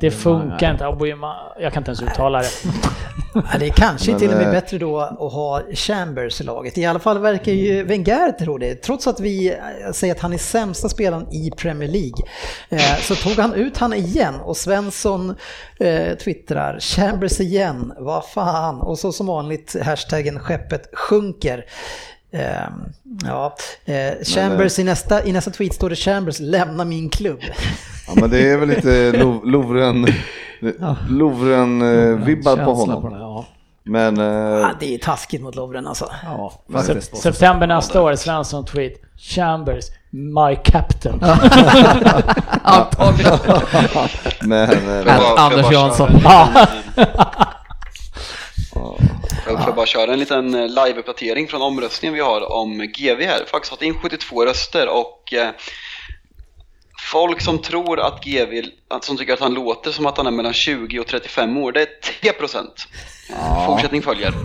[0.00, 0.84] det funkar inte.
[1.60, 2.48] Jag kan inte ens uttala det.
[3.58, 6.78] Det är kanske Men, till och med eh, bättre då att ha Chambers i laget.
[6.78, 8.74] I alla fall verkar ju Wenger tro det.
[8.74, 12.24] Trots att vi eh, säger att han är sämsta spelaren i Premier League
[12.68, 15.36] eh, så tog han ut han igen och Svensson
[15.80, 18.80] eh, twittrar Chambers igen, vad fan.
[18.80, 21.64] Och så som vanligt hashtaggen skeppet sjunker.
[22.32, 22.40] Eh,
[23.24, 23.54] ja,
[23.84, 27.40] eh, Chambers i, nästa, i nästa tweet står det Chambers lämna min klubb.
[28.06, 30.06] Ja, men det är väl lite Lo- Lovren,
[31.08, 33.10] Lovren-vibbar på honom.
[33.12, 33.44] det, ja.
[33.84, 34.24] Men eh,
[34.60, 36.08] Ja, det är taskigt mot Lovren alltså.
[36.24, 37.16] ja, Se- faktiskt.
[37.16, 38.92] September nästa år, Svensson tweet.
[39.18, 41.20] Chambers, my captain.
[42.62, 43.38] Antagligen.
[44.40, 46.10] men, eh, Anders Jansson.
[48.82, 48.96] Ja.
[49.46, 53.44] Jag får bara köra en liten eh, live-uppdatering från omröstningen vi har om GV här.
[53.46, 55.50] Faktiskt fått in 72 röster och eh,
[57.12, 58.62] folk som tror att GV,
[59.00, 61.80] som tycker att han låter som att han är mellan 20 och 35 år, det
[61.80, 61.88] är
[62.20, 62.86] 3 procent.
[63.66, 64.32] Fortsättning följer.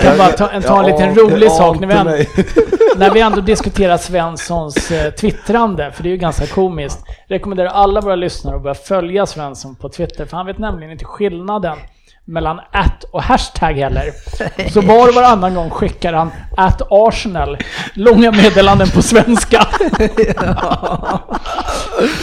[0.00, 2.12] Kan jag bara ta, en, ta en liten rolig sak när vi, ändå,
[2.96, 6.98] när vi ändå diskuterar Svenssons eh, twittrande, för det är ju ganska komiskt.
[7.28, 11.04] Rekommenderar alla våra lyssnare att börja följa Svensson på Twitter, för han vet nämligen inte
[11.04, 11.78] skillnaden
[12.24, 14.10] mellan at och hashtag heller.
[14.70, 17.58] Så var och varannan gång skickar han at Arsenal,
[17.94, 19.66] långa meddelanden på svenska.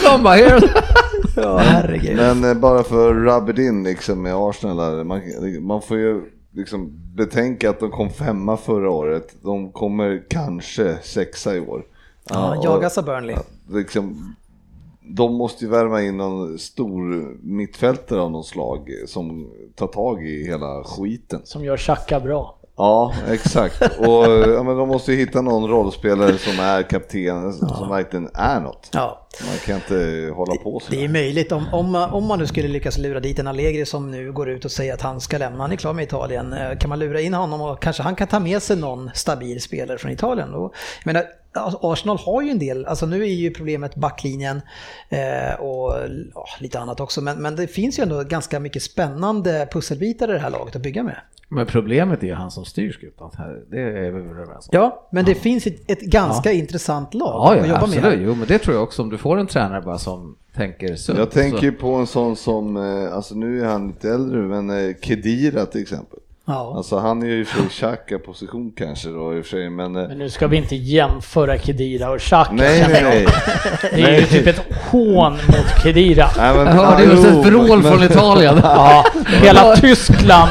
[0.04, 0.60] De bara, "Here."
[1.58, 2.16] Herregud.
[2.16, 5.20] men eh, bara för att rub it in liksom med Arsenal, där, man,
[5.60, 6.22] man får ju
[6.54, 9.34] liksom betänka att de kom femma förra året.
[9.42, 11.82] De kommer kanske sexa i år.
[12.28, 13.36] Ja, jagas av Burnley.
[13.70, 14.34] liksom,
[15.04, 17.02] de måste ju värma in någon stor
[17.42, 21.40] mittfältare av något slag som tar tag i hela skiten.
[21.44, 22.58] Som gör Xhaka bra.
[22.76, 23.82] Ja, exakt.
[23.98, 28.60] Och ja, men de måste ju hitta någon rollspelare som är kapten, som verkligen är
[28.60, 28.90] något.
[28.92, 29.26] Ja.
[29.46, 30.90] Man kan inte hålla på så.
[30.90, 33.86] Det är möjligt om, om, man- om man nu skulle lyckas lura dit en Allegri
[33.86, 36.52] som nu går ut och säger att han ska lämna, han är klar med Italien.
[36.52, 39.62] Eh, Kan man lura in honom och kanske han kan ta med sig någon stabil
[39.62, 40.72] spelare från Italien då?
[41.04, 44.62] Jag menar, alltså, Arsenal har ju en del, alltså nu är ju problemet backlinjen
[45.08, 45.94] eh, och
[46.34, 50.32] ja, lite annat också, men, men det finns ju ändå ganska mycket spännande pusselbitar i
[50.32, 51.16] det här laget att bygga med.
[51.54, 53.30] Men problemet är han som styr skutan.
[53.38, 54.70] Här, Det är vi väl överens om.
[54.70, 58.02] Ja, men det finns ett, ett ganska intressant lag Ja, att ja jobba absolut.
[58.04, 58.22] med.
[58.22, 59.02] Jo, men det tror jag också.
[59.02, 61.18] Om du får en tränare bara som tänker sunt.
[61.18, 64.70] Jag tänker så- på en sån som, eh, alltså nu är han lite äldre, men
[64.88, 66.18] eh, Kedira till exempel.
[66.46, 66.74] Ja.
[66.76, 69.50] Alltså han är ju i och för sig Xhaka position kanske då i och för
[69.50, 69.96] sig, men...
[69.96, 72.52] eh, Men nu ska vi inte jämföra Kedira och Xhaka.
[72.52, 73.26] Nej, nej, nej.
[73.94, 76.26] Det är ju typ ett hån mot Kedira.
[76.36, 78.60] nej men, Jag hörde just ett vrål men- från Italien.
[78.62, 79.04] Ja,
[79.42, 80.50] hela Tyskland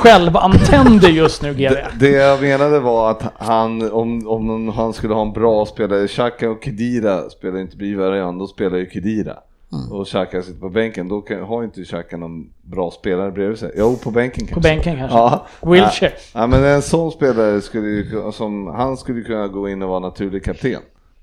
[0.00, 1.58] självantänder just nu GV.
[1.58, 6.08] Det, det jag menade var att han, om, om han skulle ha en bra spelare,
[6.08, 9.36] Xhaka och Kedira spelar inte varandra, då spelar ju Kedira.
[9.72, 9.92] Mm.
[9.92, 13.72] Och Xhaka sitter på bänken, då kan, har inte Xhaka någon bra spelare bredvid sig.
[13.76, 14.54] Jo, på bänken kanske.
[14.54, 15.18] På bänken kanske.
[15.18, 15.46] Ja.
[15.62, 16.12] Wilshere.
[16.34, 20.00] Ja, men en sån spelare skulle ju, som, han skulle kunna gå in och vara
[20.00, 20.80] naturlig kapten.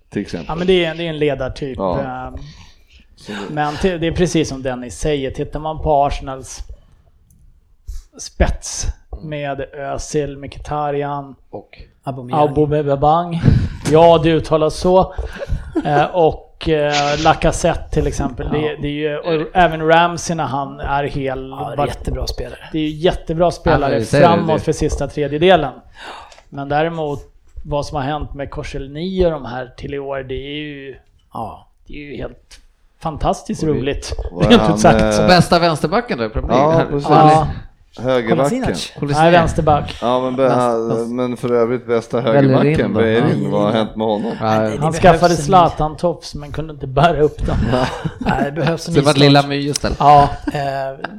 [0.10, 0.46] Till exempel.
[0.50, 1.78] Ja men det är, det är en ledartyp.
[1.78, 2.00] Ja.
[2.00, 2.34] Ehm,
[3.50, 6.64] Men det är precis som Dennis säger, tittar man på Arsenals
[8.18, 8.86] spets
[9.24, 13.42] med Özil, Mkhitaryan, Och Aubameyang.
[13.92, 15.14] Ja det uttalas så,
[15.86, 16.94] Eh, och eh,
[17.24, 18.50] Lacazette till exempel.
[18.52, 21.50] Det, det är ju, och även Ramsey när han är hel.
[21.50, 22.60] Ja, det är jättebra spelare.
[22.72, 24.06] Det är ju jättebra Ja, spelare det.
[24.06, 25.74] framåt för sista tredjedelen.
[26.50, 27.20] Men däremot
[27.66, 30.96] vad som har hänt med Korselny och de här till i år, det är ju,
[31.34, 31.68] Ja.
[31.88, 32.60] det är ju helt
[33.00, 34.14] fantastiskt Och vi- roligt.
[34.42, 35.20] Rent ut sagt.
[35.20, 36.86] eh, Bästa vänsterbacken då i Premier Ja, League?
[36.92, 37.10] precis.
[37.10, 37.48] Ja,
[38.00, 38.62] Högerbacken.
[39.00, 39.18] Kolasinac.
[39.18, 39.98] nej, vänsterback.
[40.02, 42.94] Ja men, be, Näst- men för övrigt bästa högerbacken?
[42.94, 43.50] Bellerin, Ja.
[43.50, 44.32] vad har hänt med honom?
[44.40, 47.58] Det Han skaffade Zlatan-tofs men kunde inte bära upp den.
[48.20, 49.98] Nej, det behövs en det var lilla My istället.
[50.00, 50.62] Ja, Eh,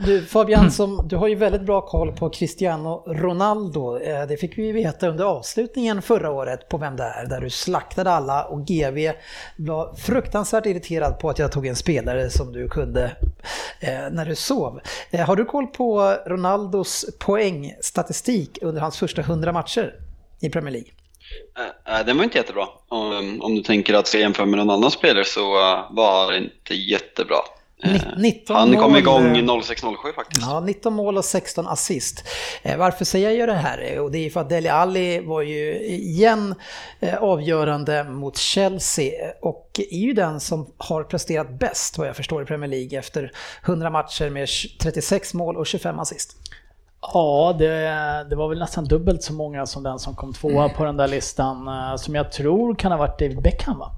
[0.07, 3.99] Du Fabian, som, du har ju väldigt bra koll på Cristiano Ronaldo.
[4.01, 7.41] Eh, Det fick vi ju veta under avslutningen förra året på Vem det är, där
[7.41, 9.13] du slaktade alla och GV
[9.57, 13.05] var fruktansvärt irriterad på att jag tog en spelare som du kunde
[13.81, 14.81] eh, när du sov.
[15.27, 16.15] Har du koll på
[16.69, 19.95] Ronaldos poängstatistik under hans första 100 matcher
[20.41, 20.91] i Premier League?
[21.59, 22.69] Eh, eh, Den var inte jättebra.
[22.89, 26.75] Om, om du tänker att jämföra med någon annan spelare så eh, var det inte
[26.75, 27.37] jättebra.
[27.85, 30.43] Eh, Ni- 19 Han kom mål, igång eh, 06-07 faktiskt.
[30.47, 32.25] Ja, 19 mål och 16 assist.
[32.63, 33.93] Eh, Varför säger jag det här?
[33.93, 36.55] Eh, Och det är för att Dele Alli var ju igen
[37.01, 42.17] eh, avgörande mot Chelsea eh, och är ju den som har presterat bäst vad jag
[42.17, 43.33] förstår i Premier League efter
[43.65, 44.49] 100 matcher med
[44.81, 46.37] 36 mål och 25 assist.
[47.13, 47.67] ja det,
[48.31, 51.09] det var väl nästan dubbelt så många som den som kom tvåa på den där
[51.09, 51.69] listan.
[51.69, 53.91] eh, Som jag tror kan ha varit David Beckham va?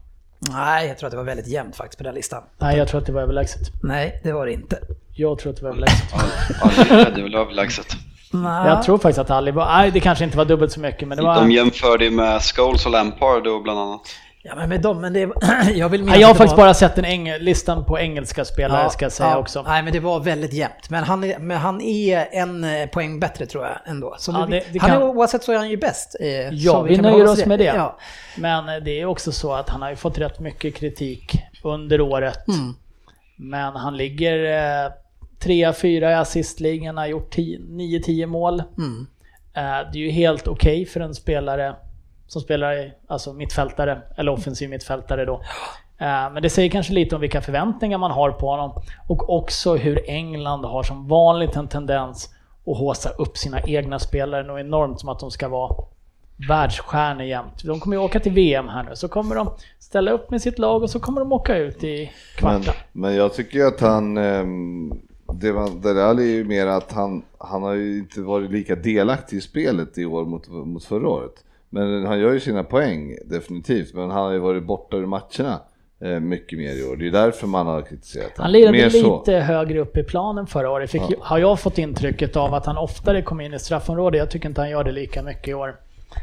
[0.48, 2.42] Nej, jag tror att det var väldigt jämnt faktiskt på den listan.
[2.58, 3.60] Nej, jag tror att det var överlägset.
[3.82, 4.78] Nej, det var det inte.
[5.14, 6.14] Jag tror att det var överlägset.
[6.62, 7.96] Ali ledde väl överlägset.
[8.32, 8.68] Nej.
[8.68, 9.66] Jag tror faktiskt att Ali var...
[9.66, 11.34] Nej, det kanske inte var dubbelt så mycket, men det var...
[11.34, 14.00] De jämförde ju med Scholes och Lampard då bland annat.
[14.42, 15.20] Ja, men med dem, men det,
[15.74, 18.44] jag vill Nej, jag har det faktiskt var- bara sett den eng- listan på engelska
[18.44, 19.62] spelare ska jag säga ja, också.
[19.62, 20.90] Nej, men det var väldigt jämnt.
[20.90, 24.14] Men han är, men han är en eh, poäng bättre tror jag ändå.
[24.18, 26.16] Så Ja, det- det han kan- är, oavsett så är han ju bäst.
[26.20, 27.64] eh, Ja, vi kan nöjer oss med det.
[27.64, 27.98] Ja.
[28.38, 32.00] Men eh, det är också så att han har ju fått rätt mycket kritik under
[32.00, 32.48] året.
[32.48, 32.74] Mm.
[33.36, 34.44] Men han ligger
[34.84, 34.90] eh,
[35.38, 38.62] trea, fyra i assistligan, har gjort 9-10 mål.
[38.78, 39.06] Mm.
[39.54, 41.74] Eh, det är ju helt okej för en spelare
[42.30, 45.34] som spelar i, alltså mittfältare, eller offensiv mittfältare då.
[45.98, 48.82] Eh, Men det säger kanske lite om vilka förväntningar man har på honom.
[49.08, 52.34] Och också hur England har som vanligt en tendens
[52.66, 55.76] att håsa upp sina egna spelare något enormt som att de ska vara
[56.48, 57.62] världsstjärnor jämt.
[57.64, 60.58] De kommer ju åka till VM här nu, så kommer de ställa upp med sitt
[60.58, 62.10] lag och så kommer de åka ut i
[62.42, 62.74] Men, kvarten.
[62.92, 64.92] men jag tycker ju att han, ehm,
[65.32, 68.74] det, var, det där är ju mer att han, han har ju inte varit lika
[68.74, 71.44] delaktig i spelet i år mot, mot förra året.
[71.70, 75.60] Men han gör ju sina poäng definitivt, men han har ju varit borta ur matcherna
[76.04, 76.96] eh, mycket mer i år.
[76.96, 79.18] Det är därför man har kritiserat Han lirade Mer så.
[79.18, 82.76] lite högre upp i planen förra året, fick, har jag fått intrycket av att han
[82.76, 84.18] oftare kom in i straffområdet.
[84.18, 85.76] Jag tycker inte han gör det lika mycket i år.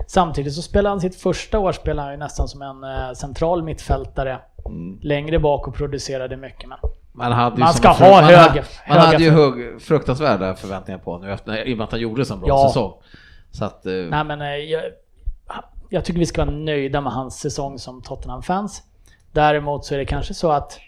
[0.07, 3.63] Samtidigt så spelar han sitt första år spelar han ju nästan som en eh, central
[3.63, 4.37] mittfältare.
[4.65, 4.99] Mm.
[5.01, 6.69] Längre bak och producerade mycket.
[6.69, 6.77] Men
[7.13, 11.11] Man, hade Man ska ha man, höga- hade- man hade ju hög, fruktansvärda förväntningar på
[11.11, 12.67] honom nu efter, i och med att han gjorde en bra Ja.
[12.67, 12.93] säsong.
[13.51, 14.83] Så att, eh, nej men eh, jag,
[15.89, 18.83] jag tycker vi ska vara nöjda med hans säsong som Tottenham-fans.
[19.31, 20.79] Däremot så är det kanske så att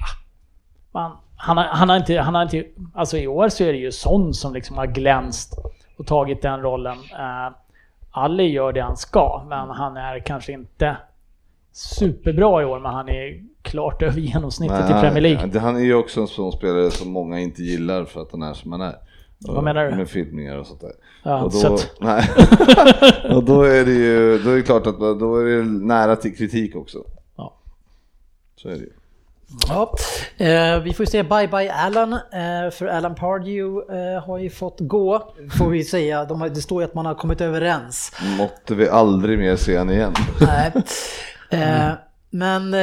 [0.00, 0.08] ah,
[0.92, 2.64] man, han, har, han har inte, han har inte,
[2.94, 5.58] alltså i år så är det ju Son som liksom har glänst
[5.98, 6.98] och tagit den rollen.
[6.98, 7.56] Uh,
[8.10, 10.96] Ali gör det han ska, men han är kanske inte
[11.72, 15.40] superbra i år, men han är klart över genomsnittet Nej, i Premier League.
[15.40, 18.42] Han, han är ju också en sån spelare som många inte gillar för att han
[18.42, 18.94] är som han är.
[19.48, 19.96] Vad menar du?
[19.96, 20.92] Med filmningar och sånt där.
[21.22, 22.30] Ja, och, då, nej.
[23.34, 26.36] och då är det ju, då är det klart att då är det nära till
[26.36, 26.98] kritik också.
[27.36, 27.54] Ja.
[28.56, 28.92] Så är det ju.
[29.68, 29.94] Ja,
[30.36, 34.50] eh, vi får ju säga bye bye Alan, eh, för Alan Pardew eh, har ju
[34.50, 36.24] fått gå, får vi säga.
[36.24, 38.12] De har, det står ju att man har kommit överens.
[38.38, 40.14] Måtte vi aldrig mer se han igen.
[40.40, 40.72] Nej.
[41.50, 41.90] Eh,
[42.30, 42.74] men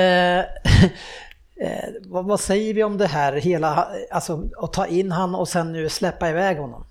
[1.62, 5.48] eh, vad, vad säger vi om det här, hela, alltså att ta in han och
[5.48, 6.84] sen nu släppa iväg honom?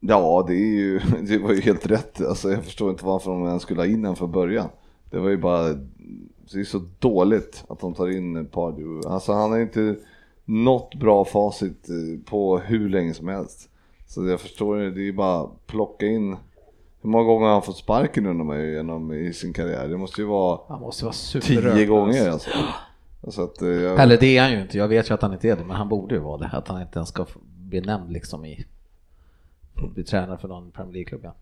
[0.00, 2.20] Ja, det, är ju, det var ju helt rätt.
[2.20, 4.68] Alltså, jag förstår inte varför de ens skulle ha in honom från början.
[5.10, 5.68] Det var ju bara,
[6.52, 9.08] det är så dåligt att de tar in Pardew.
[9.08, 9.96] Alltså han har inte
[10.44, 13.68] något bra facit eh, på hur länge som helst.
[14.06, 16.36] Så jag förstår det, det är ju bara plocka in
[17.02, 19.88] hur många gånger har han fått sparken man ju genom i sin karriär?
[19.88, 22.50] Det måste ju vara han måste vara tio gånger alltså.
[23.28, 25.32] Så att, eh, jag, Eller det är han ju inte, jag vet ju att han
[25.32, 26.50] inte är det, men han borde ju vara det.
[26.52, 28.64] Att han inte ens ska bli nämnd liksom i,
[29.94, 31.20] bli tränare för någon Premier League-klubb.
[31.24, 31.34] Ja.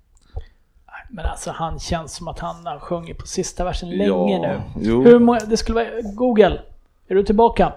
[1.10, 4.60] Men alltså han känns som att han har sjungit på sista versen Ja, länge nu.
[4.80, 5.02] jo.
[5.04, 6.60] Hur många, det skulle vara, Google,
[7.08, 7.72] är du tillbaka?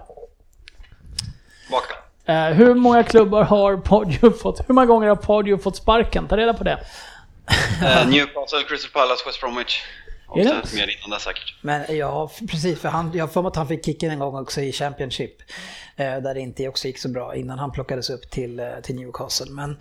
[1.70, 1.94] Baka.
[2.32, 6.26] Eh, hur många klubbar har Pardew fått, hur många gånger har Pardew fått sparken?
[6.28, 6.78] Ta reda på det.
[7.82, 9.82] Eh, Newcastle, Crystal Palace, West Bromwich.
[10.26, 11.54] Och sen mer innan det säkert.
[11.62, 14.72] Men ja, precis, för han, jag mig att han fick kicken en gång också i
[14.72, 15.36] Championship.
[15.96, 18.94] Eh, där det inte också gick så bra innan han plockades upp till, eh, till
[18.94, 19.50] Newcastle.
[19.50, 19.76] Men,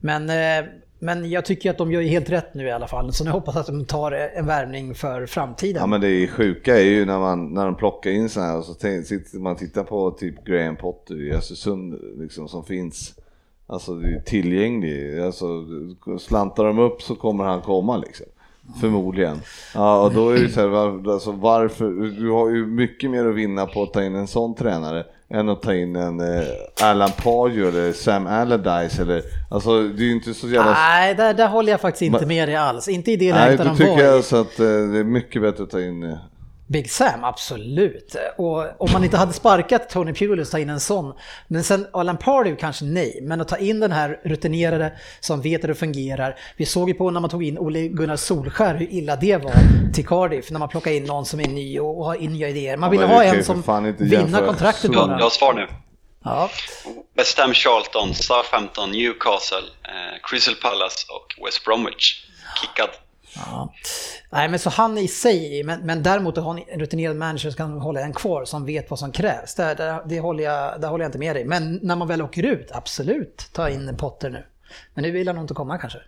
[0.00, 0.70] men eh,
[1.02, 3.30] Men jag tycker att de gör ju helt rätt nu i alla fall, så nu
[3.30, 5.80] hoppas jag att de tar en värvning för framtiden.
[5.80, 8.56] Ja men det är sjuka är ju när, man, när de plockar in så här
[8.58, 13.14] och så sitter man tittar på typ Graham Potter i Östersund liksom som finns
[13.72, 15.46] Alltså det är tillgänglig, alltså
[16.18, 18.26] slantar de upp så kommer han komma liksom.
[18.80, 19.40] Förmodligen.
[19.74, 21.90] Ja, och då är det så här, alltså varför,
[22.20, 25.48] du har ju mycket mer att vinna på att ta in en sån tränare än
[25.48, 26.44] att ta in en eh,
[26.82, 30.72] Alan Pardew eller Sam Allardyce eller, alltså det är ju inte så jävla...
[30.72, 32.88] Nej, där, där håller jag faktiskt inte med dig alls.
[32.88, 35.42] Inte i det läget de var Nej, du tycker alltså att eh, det är mycket
[35.42, 36.14] bättre att ta in eh,
[36.72, 38.16] Big Sam, absolut.
[38.36, 41.14] Och om man inte hade sparkat Tony Pulis ta in en sån.
[41.48, 43.18] Men sen Alan Pardew kanske nej.
[43.22, 46.38] Men att ta in den här rutinerade som vet hur det fungerar.
[46.56, 49.52] Vi såg ju på när man tog in Ole Gunnar Solskär hur illa det var
[49.94, 50.50] till Cardiff.
[50.50, 52.76] När man plockar in någon som är ny och har nya idéer.
[52.76, 53.62] Man vill ha en som
[53.98, 55.12] vinner kontraktet bara.
[55.12, 55.66] Jag har svar nu.
[56.24, 56.50] Ja.
[57.16, 62.26] West Ham, Charlton, Southampton, Newcastle, eh, Crystal Palace och West Bromwich.
[62.60, 62.90] Kickad.
[63.36, 63.72] Ja.
[64.30, 67.56] Nej, men så han i sig, men, men däremot att ha en rutinerad manager som
[67.56, 69.54] kan hålla en kvar som vet vad som krävs.
[69.54, 71.44] Där, där, det håller jag, där håller jag inte med dig.
[71.44, 74.44] Men när man väl åker ut, absolut, ta in Potter nu.
[74.94, 75.98] Men nu vill han nog inte komma kanske.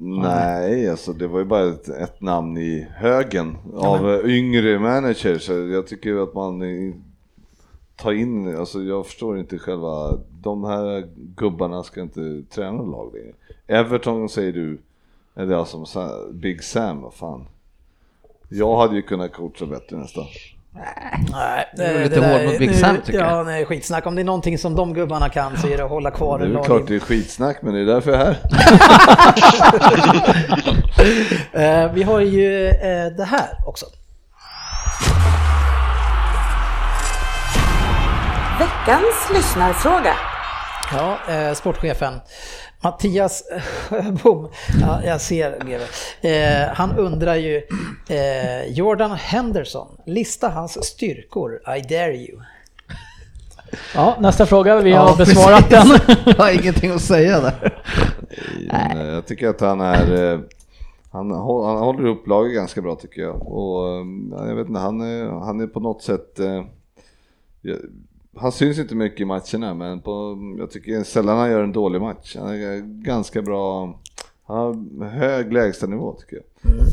[0.00, 4.30] Nej, alltså det var ju bara ett, ett namn i högen av ja, men...
[4.30, 5.48] yngre managers.
[5.48, 6.62] Jag tycker att man
[7.96, 13.32] tar in, alltså jag förstår inte själva, de här gubbarna ska inte träna lag längre.
[13.66, 14.82] Everton säger du,
[15.38, 15.86] är det som
[16.32, 17.48] Big Sam, vad fan.
[18.48, 20.24] Jag hade ju kunnat coacha bättre nästan.
[21.32, 23.30] Nej, det är lite hård mot Big Sam tycker jag.
[23.30, 24.06] Ja, nej, skitsnack.
[24.06, 26.52] Om det är någonting som de gubbarna kan så är det att hålla kvar en.
[26.52, 28.38] Det är klart det är skitsnack, men det är därför jag är här.
[31.84, 33.86] Eh, vi har ju eh, det här också.
[38.58, 40.14] Veckans lyssnarfråga.
[40.92, 42.20] Ja, eh, sportchefen.
[42.82, 43.42] Mattias
[43.88, 44.48] Sjöbom,
[44.80, 45.58] ja, jag ser
[46.20, 46.28] det.
[46.28, 47.62] Eh, han undrar ju,
[48.08, 52.40] eh, Jordan Henderson, lista hans styrkor, I dare you.
[53.94, 55.86] Ja, nästa fråga, vi har ja, besvarat den.
[56.26, 57.82] jag har ingenting att säga där.
[58.72, 59.06] Nej.
[59.06, 60.40] Jag tycker att han är, eh,
[61.10, 63.46] han, han håller upp laget ganska bra tycker jag.
[63.46, 64.06] Och
[64.48, 66.62] jag vet inte, han är, han är på något sätt eh,
[68.40, 72.00] han syns inte mycket i matcherna men på, jag tycker sällan han gör en dålig
[72.00, 72.36] match.
[72.38, 73.94] Han är ganska bra,
[74.46, 76.72] han har hög lägstanivå tycker jag.
[76.72, 76.84] Mm.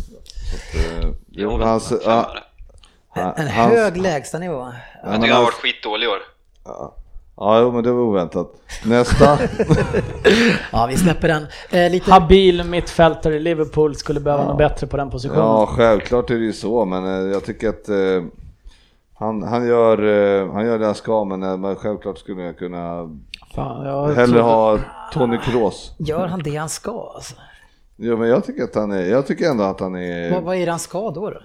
[1.52, 2.36] Att, eh, hans, ja,
[3.14, 4.72] en, en hög lägstanivå?
[5.04, 6.20] Jag tycker han har varit skitdålig i år.
[6.66, 6.96] Ja.
[7.38, 8.54] Ja, men det var oväntat.
[8.86, 9.26] Nästa.
[10.72, 11.48] ja, vi släpper den.
[11.70, 12.12] Eh, lite...
[12.12, 14.48] Habil mittfältare i Liverpool skulle behöva ja.
[14.50, 15.42] något bättre på den positionen.
[15.42, 18.24] Ja, självklart är det ju så, men eh, jag tycker att eh,
[19.18, 22.58] han, han, gör, eh, han gör det han ska, men, eh, men självklart skulle jag
[22.58, 23.10] kunna
[23.56, 24.80] Fan, jag hellre ha
[25.14, 25.96] Tony Kroos.
[25.98, 27.36] Gör han det han ska alltså?
[27.96, 30.32] Ja, men jag tycker, att han är, jag tycker ändå att han är...
[30.32, 31.30] Vad, vad är det han ska då?
[31.30, 31.42] då?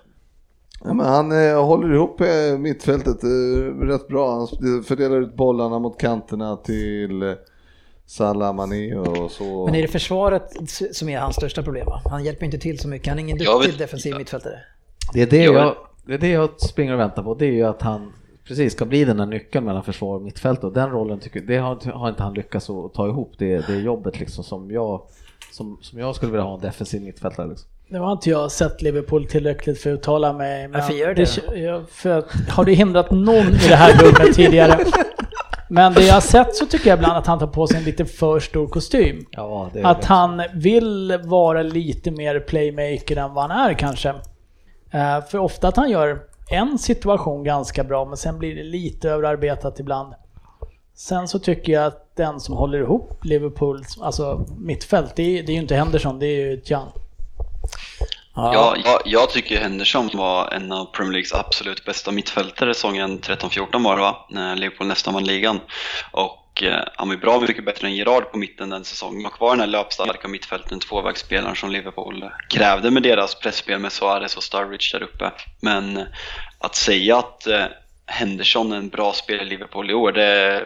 [0.84, 4.34] Ja, men han eh, håller ihop eh, mittfältet eh, rätt bra.
[4.34, 4.48] Han
[4.82, 7.32] fördelar ut bollarna mot kanterna till eh,
[8.06, 9.66] Salah, Mané och så.
[9.66, 10.42] Men är det försvaret
[10.92, 11.86] som är hans största problem?
[11.86, 12.02] Va?
[12.10, 13.08] Han hjälper inte till så mycket.
[13.08, 14.58] Han är ingen duktig defensiv mittfältare.
[15.12, 15.76] Det är det jag,
[16.10, 18.12] det är det jag springer och väntar på, det är ju att han
[18.48, 21.56] precis ska bli den där nyckeln mellan försvar och mittfält och den rollen tycker det
[21.56, 25.02] har, har inte han lyckats att ta ihop, det, det jobbet liksom som jag,
[25.52, 27.48] som, som jag skulle vilja ha en defensiv mittfältare.
[27.48, 27.68] Liksom.
[27.88, 30.68] Nu har inte jag sett Liverpool tillräckligt för att uttala mig.
[30.68, 31.54] Men Varför gör det?
[31.54, 34.78] det för har det hindrat någon i det här rummet tidigare?
[35.68, 37.84] Men det jag har sett så tycker jag ibland att han tar på sig en
[37.84, 39.26] lite för stor kostym.
[39.30, 44.14] Ja, att han vill vara lite mer playmaker än vad han är kanske.
[44.90, 46.20] Eh, för ofta att han gör
[46.50, 50.14] en situation ganska bra, men sen blir det lite överarbetat ibland.
[50.94, 55.52] Sen så tycker jag att den som håller ihop Liverpools, alltså mittfält, det är, det
[55.52, 56.88] är ju inte Henderson, det är ju Jan.
[58.34, 58.52] Ja.
[58.54, 63.84] ja jag, jag, tycker Henderson var en av Premier Leagues absolut bästa mittfältare säsongen 13-14
[63.84, 64.26] var det va?
[64.30, 65.60] När Liverpool nästan vann ligan.
[66.10, 69.50] Och Eh, han var bra mycket bättre än Gerard på mitten den säsongen och var
[69.50, 74.98] den här löpstarka mittfälten, tvåvägsspelaren som Liverpool krävde med deras pressspel med Suarez och Sturridge
[74.98, 75.32] där uppe.
[75.60, 76.04] Men eh,
[76.58, 77.64] att säga att eh,
[78.06, 80.64] Henderson är en bra spelare i Liverpool i år, det,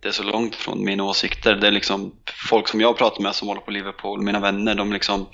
[0.00, 1.54] det är så långt från mina åsikter.
[1.54, 2.12] Det är liksom
[2.50, 5.26] folk som jag pratar med som håller på Liverpool, mina vänner, de, liksom,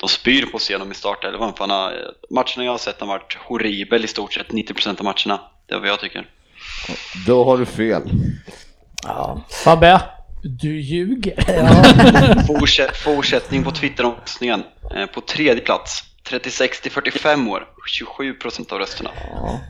[0.00, 1.48] de spyr på att se honom i startelvan.
[1.48, 1.66] Eh,
[2.30, 5.40] matcherna jag har sett har varit horribel i stort sett, 90% av matcherna.
[5.66, 6.28] Det är vad jag tycker.
[7.26, 8.02] Då har du fel.
[9.04, 9.40] Ja.
[9.64, 10.00] Fabbe,
[10.42, 11.44] du ljuger.
[11.48, 11.84] Ja.
[12.46, 14.62] Fortsätt, fortsättning på Twitteromröstningen.
[14.96, 19.10] Eh, på tredje plats, 36 till 45 år, 27 procent av rösterna.
[19.32, 19.60] Ja.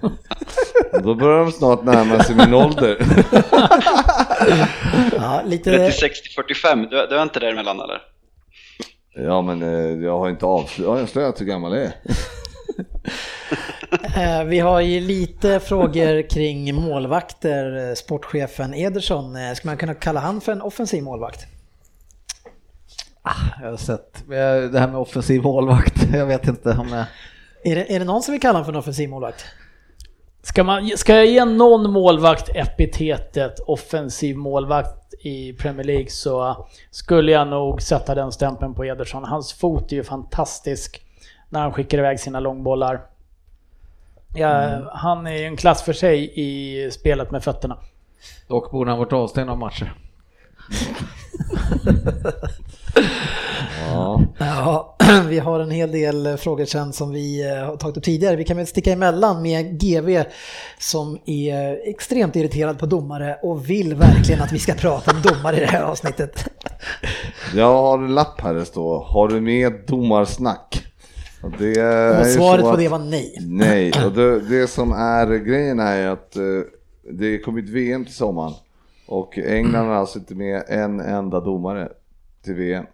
[1.03, 2.99] Då börjar de snart närma sig min ålder.
[5.17, 5.71] Ja, lite...
[5.71, 8.03] 30-60-45, du, du är inte däremellan eller?
[9.17, 11.93] Ja men eh, jag har inte avslöjat hur gammal jag är.
[14.17, 17.89] Eh, Vi har ju lite frågor kring målvakter.
[17.89, 21.47] Eh, Sportchefen Ederson, eh, ska man kunna kalla han för en offensiv målvakt?
[23.61, 24.25] Jag har sett
[24.73, 26.07] det här med offensiv målvakt.
[26.13, 27.05] Jag vet inte om jag...
[27.65, 29.45] Är det, är det någon som vill kalla honom för en offensiv målvakt?
[30.43, 37.33] Ska, man, ska jag ge någon målvakt epitetet offensiv målvakt i Premier League så skulle
[37.33, 39.25] jag nog sätta den stämpeln på Ederson.
[39.25, 41.04] Hans fot är ju fantastisk
[41.55, 43.01] när han skickar iväg sina långbollar.
[44.35, 47.77] Ja, Han är ju en klass för sig i spelet med fötterna.
[48.49, 49.95] Dock borde han varit avstängd av matcher.
[53.93, 54.23] Ja.
[54.39, 54.97] Ja,
[55.29, 58.37] vi har en hel del eh, frågor sen som vi eh, har tagit upp tidigare.
[58.37, 60.23] Vi kan väl sticka emellan med GV
[60.79, 65.57] som är extremt irriterad på domare och vill verkligen att vi ska prata om domare
[65.57, 66.49] i det här avsnittet.
[67.55, 70.94] Jag har en lapp här det står, har du med domarsnack?
[71.45, 73.37] Och Och svaret på att- det var nej.
[73.41, 76.43] Nej, och det, det som är grejen är att eh,
[77.13, 78.53] det kommer ett VM till sommaren
[79.07, 81.89] och England har alltså inte med en enda domare
[82.45, 82.85] till VM.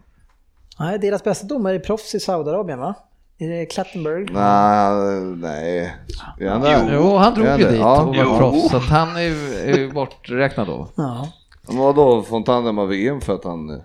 [0.78, 2.94] Nej, deras bästa domare är proffs i Saudiarabien va?
[3.38, 4.24] Är det Klattenberg?
[4.32, 5.94] Nej, nej.
[6.40, 6.90] Är han där?
[6.94, 8.02] Jo, han drog Är ju dit Ja.
[8.02, 10.88] och var proffs, så att han är ju, är ju borträknad då.
[10.96, 11.28] Ja.
[11.68, 13.82] Men vadå, får inte han döma VM för att han...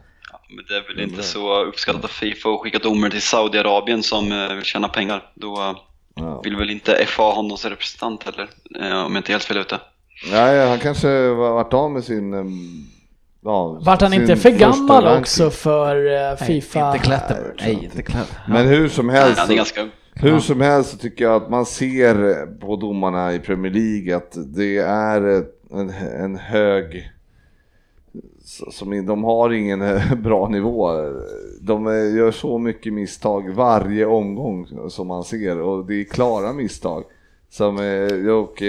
[0.67, 4.53] Det är väl inte så uppskattat av Fifa att skicka domare till Saudiarabien som eh,
[4.55, 5.23] vill tjäna pengar.
[5.35, 5.75] Då eh,
[6.17, 6.41] Ja.
[6.43, 8.49] vill väl inte FA ha honom som representant heller,
[8.81, 9.79] eh, om jag inte är helt fel ute.
[10.31, 12.33] Nej, han kanske var- varit av med sin...
[13.43, 15.21] Ja, Vart han inte för gammal ranking.
[15.21, 15.95] också för
[16.31, 16.87] eh, Fifa?
[16.95, 17.53] Inte Klettenberg.
[17.59, 18.27] Nej, inte Klettenberg.
[18.47, 19.87] Men hur som Nej, helst, han är ganska...
[20.13, 24.31] hur som helst så tycker jag att man ser på domarna i Premier League att
[24.55, 25.21] det är
[25.73, 25.89] en,
[26.23, 27.11] en hög...
[28.45, 30.91] Som, de har ingen eh, bra nivå.
[31.61, 36.53] De eh, gör så mycket misstag varje omgång som man ser och det är klara
[36.53, 37.03] misstag.
[37.49, 38.63] Som, eh, och,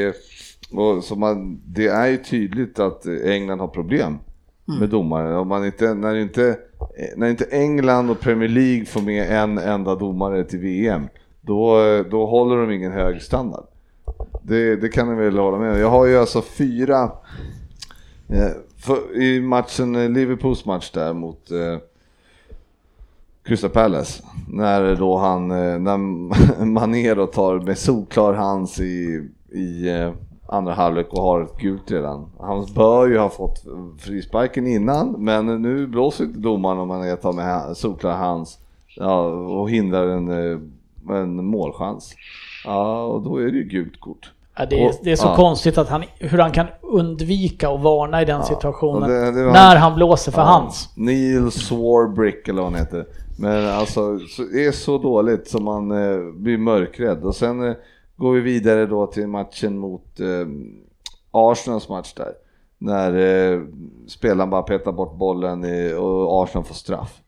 [0.72, 4.18] och, så man, det är ju tydligt att England har problem
[4.81, 5.37] med domare.
[5.37, 6.59] Om man inte, när, inte,
[7.16, 11.09] när inte England och Premier League får med en enda domare till VM,
[11.41, 11.79] då,
[12.11, 13.64] då håller de ingen hög standard.
[14.43, 15.79] Det, det kan ni väl hålla med om.
[15.79, 17.11] Jag har ju alltså fyra,
[18.87, 21.78] för, i matchen, eh, Liverpools match där mot eh,
[23.43, 25.97] Crystal Palace, när då han, eh, när
[26.64, 30.12] Mané då tar med solklar hands i, i eh,
[30.49, 32.30] andra halvlek och har ett gult redan.
[32.41, 33.64] Han bör ju ha fått
[33.99, 38.59] frisparken innan, men nu blåser inte domaren om Mané tar med solklar hands
[38.97, 40.59] ja, och hindrar en, eh,
[41.16, 42.14] en målchans.
[42.64, 44.32] Ja, och då är det ju gult kort.
[44.59, 45.37] Ja, det, är, Och- det är så ja.
[45.37, 49.03] konstigt att han, hur han kan undvika att varna i den situationen.
[49.03, 50.89] och det- det när han blåser för Ja, hans.
[50.97, 53.07] Neil Swarbrick eller vad han heter.
[53.39, 57.25] Men alltså, så, det är så dåligt som man eh, blir mörkrädd.
[57.25, 57.75] Och sen eh,
[58.17, 60.27] går vi vidare då till matchen mot eh,
[61.31, 62.33] Arsenals match där.
[62.79, 63.13] När
[63.55, 63.61] eh,
[64.09, 67.21] spelaren bara petar bort bollen i, och Arsenal får straff.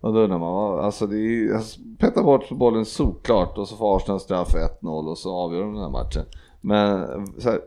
[0.00, 3.96] Och då undrar man, alltså det är alltså, petar bort bollen såklart och så får
[3.96, 6.22] Arsenal straff 1-0 och så avgör de den här matchen.
[6.64, 6.98] Men
[7.44, 7.60] här,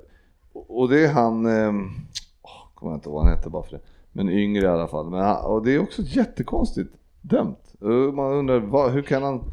[0.51, 1.73] och det är han, eh,
[2.41, 3.81] åh, kommer jag inte ihåg vad han heter bara för det,
[4.11, 5.09] men yngre i alla fall.
[5.09, 7.59] Men, han- och det är också jättekonstigt dömt.
[8.13, 9.43] Man undrar, vad, hur, kan han,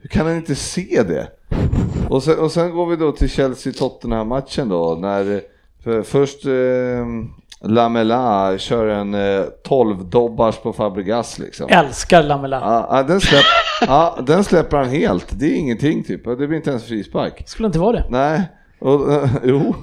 [0.00, 1.28] hur kan han inte se det?
[2.10, 5.40] Och sen, och sen går vi då till Chelsea-Tottenham-matchen då, när
[5.84, 7.06] för, först eh,
[7.60, 11.66] Lamela kör en eh, 12-dobbars på Fabregas liksom.
[11.70, 12.60] Älskar Lamela.
[12.60, 13.44] Ja, ja, den, släpp,
[13.86, 15.38] ja, den släpper han helt.
[15.38, 16.24] Det är ingenting typ.
[16.24, 17.42] Det blir inte ens frispark.
[17.48, 18.06] Skulle inte vara det.
[18.10, 18.42] Nej,
[18.78, 19.74] och, eh, jo.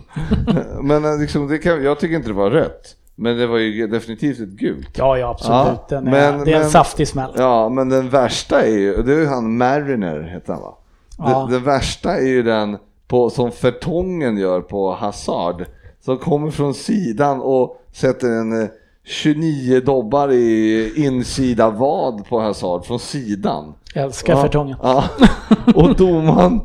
[0.82, 2.96] Men eh, liksom, det kan, jag tycker inte det var rött.
[3.16, 4.98] Men det var ju definitivt ett gult.
[4.98, 5.56] Ja, ja absolut.
[5.58, 7.32] Ja, den är, men- det är en men- saftig smäll.
[7.38, 10.78] Ja, men den värsta är ju, det är ju han Mariner heter han va?
[11.18, 11.40] Ja.
[11.40, 12.78] Den, den värsta är ju den
[13.08, 15.66] på, som Fertongen gör på Hazard.
[16.06, 18.68] Som kommer från sidan och sätter en eh,
[19.06, 23.74] 29 dobbar i insida vad på Hazard från sidan.
[23.96, 24.78] Älskar Ja, Fertongen.
[24.82, 25.04] Ja.
[25.76, 26.62] Och domaren,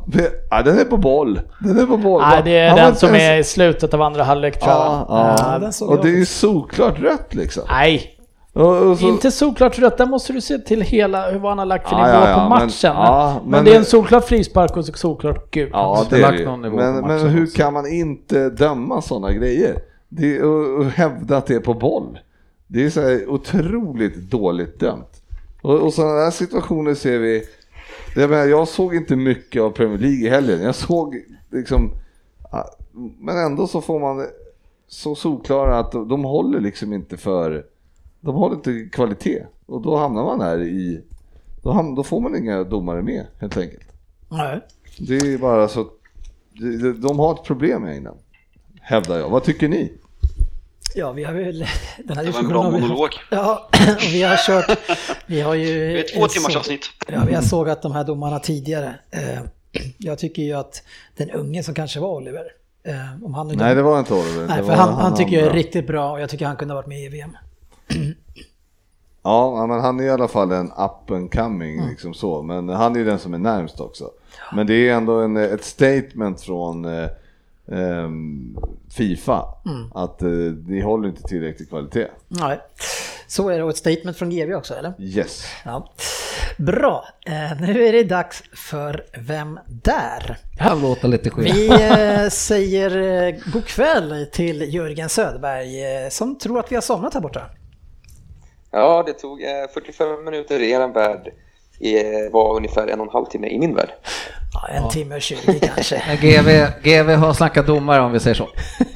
[0.49, 1.39] ja den är på boll.
[1.59, 2.21] Den är på boll.
[2.21, 4.79] Nej, det är var den som ens- är i slutet av andra halvlek tror jag.
[4.81, 5.59] Ja, ja.
[5.79, 7.63] Ja, och jag det är ju såklart rött liksom.
[7.67, 8.15] Nej,
[8.53, 9.97] så, inte solklart rött.
[9.97, 12.43] Där måste du se till hela hur han har lagt för Ja, nivå ja, ja,
[12.43, 12.93] på matchen.
[12.93, 15.69] Men, ja, men, men- det är en solklar frispark och solklart gult.
[15.73, 17.57] Ja, det är det Men, men hur också.
[17.57, 19.75] kan man inte döma sådana grejer?
[20.09, 22.19] Det, och, och hävda att det är på boll.
[22.71, 25.21] Det är så här otroligt dåligt dömt.
[25.61, 27.43] Och, och sådana här situationer ser vi.
[28.15, 30.61] Jag, menar, jag såg inte mycket av Premier League i helgen.
[30.61, 31.15] Jag såg
[31.51, 31.91] liksom,
[32.51, 32.65] ja,
[33.19, 34.25] men ändå så får man
[34.87, 37.65] så solklara att de, de håller liksom inte för,
[38.21, 39.43] de håller inte kvalitet.
[39.65, 41.01] Och då hamnar man här i,
[41.63, 43.91] då, ham, då får man inga domare med helt enkelt.
[44.29, 44.59] Nej.
[44.99, 45.87] Det är bara så,
[46.53, 48.17] de, de- har ett problem i England.
[48.81, 49.29] Hävdar jag.
[49.29, 49.93] Vad tycker ni?
[50.95, 51.65] Ja, vi har väl
[52.03, 53.09] den här Det var en bra monolog.
[53.31, 54.79] Ja, och vi har kört,
[55.25, 55.93] vi har ju...
[55.93, 56.85] Det är två timmars avsnitt.
[57.07, 58.95] Ja, vi har sågat de här domarna tidigare.
[59.11, 59.39] Eh,
[59.97, 60.83] Jag tycker ju att
[61.17, 62.43] den unge som kanske var Oliver,
[62.83, 64.47] eh, om han nu Nej, det var inte Oliver.
[64.47, 66.73] Nej, för var han, han tycker jag är riktigt bra och jag tycker han kunde
[66.73, 67.37] ha varit med i VM.
[69.23, 71.89] Ja, men han är i alla fall en up and coming Mm.
[71.89, 72.41] liksom så.
[72.41, 74.11] Men han är ju den som är närmst också.
[74.53, 77.09] Men det är ändå en, ett statement från eh,
[78.91, 79.91] Fifa Mm.
[79.93, 80.27] att eh,
[80.67, 82.07] ni håller inte tillräcklig kvalitet.
[82.27, 82.59] Nej,
[83.27, 84.93] så är det och ett statement från GV också eller?
[84.99, 85.45] Yes.
[85.65, 85.91] Ja.
[86.57, 90.37] Bra, eh, nu är det dags för Vem där?
[90.59, 91.55] Han låter lite skit.
[91.55, 92.97] Vi eh, säger
[93.27, 97.41] eh, god kväll till Jörgen Söderberg eh, som tror att vi har somnat här borta.
[98.71, 101.31] Ja, det tog eh, 45 minuter i er värld.
[102.31, 103.89] Var ungefär en och en halv timme i min värld.
[104.53, 106.01] Ja, en timme och 20 kanske.
[106.21, 108.47] GV, GV har snackat domare om vi säger så.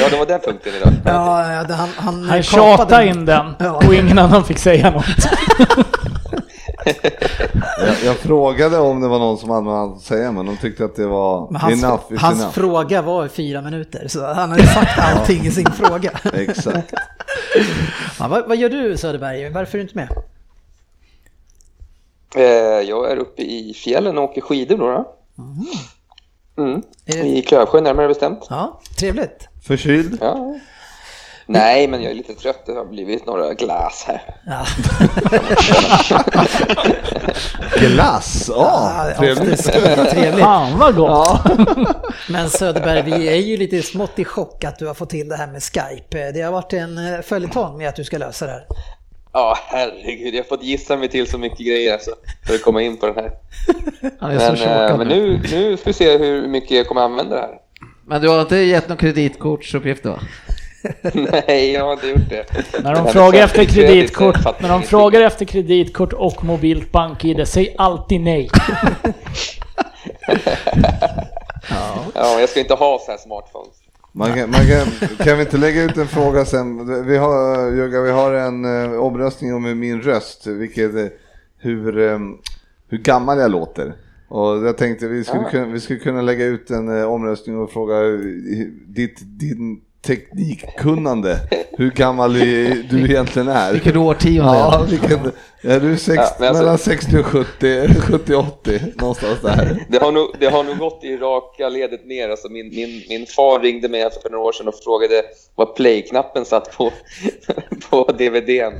[0.00, 0.92] Ja, det var den punkten idag.
[1.04, 3.70] Ja, ja, det- han, han, Han tjatade in den Ja.
[3.86, 5.04] och ingen annan fick säga något.
[7.78, 10.84] Jag, jag frågade om det var någon som hade något att säga men de tyckte
[10.84, 12.52] att det var Men hans, enough is hans enough.
[12.54, 16.10] fråga var fyra minuter, så han hade sagt allting i sin fråga.
[16.34, 16.92] Exakt.
[18.18, 19.50] Ja, vad, vad gör du Söderberg?
[19.50, 20.08] Varför är du inte med?
[22.36, 22.42] Eh,
[22.88, 24.86] jag är uppe i fjällen och åker skidor då.
[24.86, 25.14] då.
[26.62, 26.82] Mm.
[27.06, 28.46] Är det- I Klövsjö närmare bestämt.
[28.50, 29.48] Ja, trevligt.
[29.66, 30.18] Förkyld?
[30.20, 30.54] Ja.
[31.46, 32.66] Nej, men jag är lite trött.
[32.66, 34.22] Det har blivit några glas här.
[34.46, 34.64] Ja.
[37.78, 38.50] Glass?
[38.54, 39.64] Ja, Ja, trevligt.
[40.10, 40.40] trevligt.
[40.44, 41.40] Fan vad gott!
[42.30, 45.36] Men Söderberg, vi är ju lite smått i chock att du har fått till det
[45.36, 46.32] här med Skype.
[46.32, 48.66] Det har varit en eh, följetong med att du ska lösa det här.
[49.32, 50.34] Ja, herregud.
[50.34, 52.10] Jag har fått gissa mig till så mycket grejer alltså,
[52.46, 53.30] för att komma in på den här.
[54.20, 55.40] Han är så Men, eh, chockad men nu.
[55.52, 57.58] nu, ska vi se hur mycket jag kommer använda det här.
[58.06, 60.20] Men du har inte gett någon kreditkortsuppgift va?
[61.12, 62.46] Nej, jag har inte gjort det.
[62.82, 68.20] När de frågar efter kreditkort, när de frågar efter kreditkort och mobilt bank-id, säg alltid
[68.20, 68.50] nej.
[72.14, 73.81] Ja, jag ska inte ha så här smartphones.
[74.14, 76.86] Man kan, man kan, kan vi inte lägga ut en fråga sen?
[77.06, 81.06] Vi har, Jörga, vi har en eh, omröstning om min röst, vilket, eh,
[81.58, 82.18] hur, eh,
[82.88, 83.94] hur gammal jag låter.
[84.28, 85.50] Och jag tänkte vi skulle, Ja.
[85.50, 88.18] kunna, vi skulle kunna lägga ut en eh, omröstning och fråga eh,
[88.86, 91.38] ditt, din teknikkunnande,
[91.78, 93.72] hur gammal du du egentligen är.
[93.72, 94.38] Vilket årtionde?
[94.42, 95.18] Ja, vilken,
[95.62, 99.86] är du sex, Ja, men alltså- mellan 60 och 70, 70-80 någonstans där?
[99.88, 102.28] Det har, nog, det har nog gått i raka ledet ner.
[102.28, 105.22] Alltså min, min, min far ringde mig för några år sedan och frågade
[105.54, 106.92] vad play-knappen satt på,
[107.90, 108.74] på DVDn.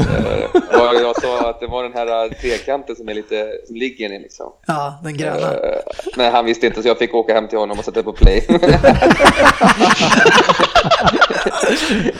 [0.00, 3.76] Uh, och jag sa att det var den här eh, trekanten som, är lite, som
[3.76, 4.52] ligger ner liksom.
[4.66, 5.52] Ja, den gröna.
[5.52, 5.78] Eh,
[6.16, 8.46] men han visste inte så jag fick åka hem till honom och sätta på play.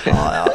[0.04, 0.46] Ja, ja.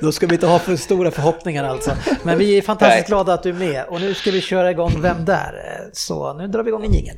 [0.00, 1.90] Då ska vi inte ha för stora förhoppningar alltså.
[2.22, 3.16] Men vi är fantastiskt Nej.
[3.16, 5.54] glada att du är med och nu ska vi köra igång Vem där?
[5.92, 7.16] Så nu drar vi igång en jingel.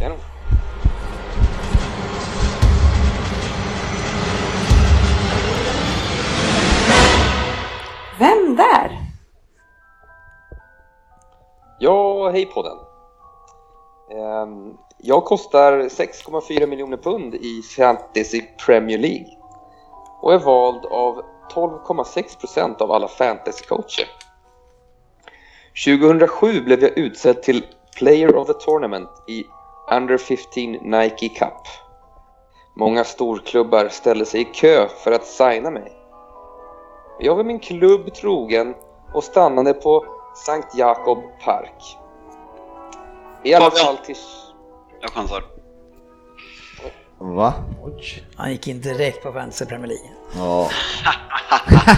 [0.00, 0.18] Kanon.
[8.18, 8.98] Vem där?
[11.78, 12.78] Ja, hej podden.
[14.10, 19.26] Ehm, Jag kostar 6,4 miljoner pund i Fantasy Premier League
[20.20, 21.22] och är vald av
[21.54, 24.06] 12,6 procent av alla fantasycoacher.
[25.74, 27.64] 2007 blev jag utsedd till
[27.98, 29.44] Player of the Tournament i
[29.92, 31.66] Under 15 Nike Cup.
[32.76, 35.92] Många storklubbar ställde sig i kö för att signa mig.
[37.20, 38.74] Jag var min klubb trogen
[39.14, 40.04] och stannade på
[40.46, 41.96] Sankt Jakob Park.
[43.42, 44.16] I alla fall till...
[45.00, 45.44] Jag chansar.
[47.18, 47.54] Va?
[48.36, 50.10] Han gick in direkt på Fantasy Premier League.
[50.36, 50.70] Ja.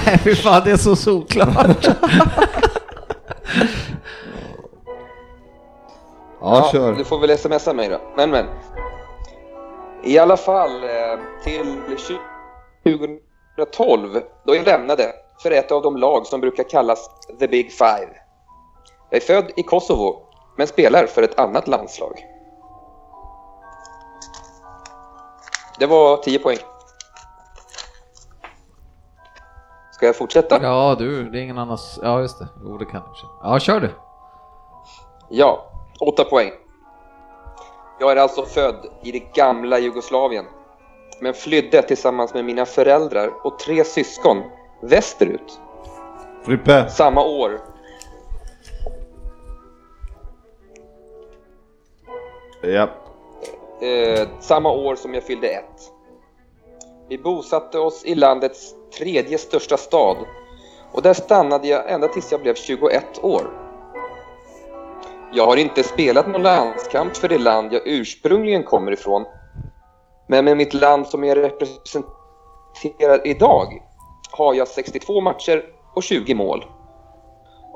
[0.06, 1.86] Nej, fy fan, det är så solklart.
[6.40, 6.92] Ja, kör.
[6.92, 8.00] Du får väl smsa mig då.
[8.16, 8.46] Men men.
[10.04, 11.76] I alla fall eh, till
[12.84, 18.08] 2012 då jag lämnade för ett av de lag som brukar kallas The Big Five.
[19.10, 20.22] Jag är född i Kosovo
[20.56, 22.26] men spelar för ett annat landslag.
[25.78, 26.58] Det var 10 poäng.
[29.96, 30.62] Ska jag fortsätta?
[30.62, 31.78] Ja, du, det är ingen annan...
[32.02, 32.48] Ja, just det.
[32.64, 33.28] Jo, det kan du.
[33.42, 33.90] Ja, kör du.
[35.28, 35.64] Ja,
[36.00, 36.50] 8 poäng.
[38.00, 40.44] Jag är alltså född i det gamla Jugoslavien.
[41.20, 44.42] men flydde tillsammans med mina föräldrar och tre syskon
[44.82, 45.60] västerut
[46.44, 46.88] Frippe.
[46.90, 47.60] samma år.
[52.62, 52.88] Ja.
[53.86, 55.92] Eh, samma år som jag fyllde ett.
[57.08, 60.16] Vi bosatte oss i landets tredje största stad
[60.92, 63.50] och där stannade jag ända tills jag blev 21 år.
[65.32, 69.24] Jag har inte spelat någon landskamp för det land jag ursprungligen kommer ifrån
[70.28, 73.82] men med mitt land som jag representerar idag
[74.30, 75.64] har jag 62 matcher
[75.94, 76.64] och 20 mål.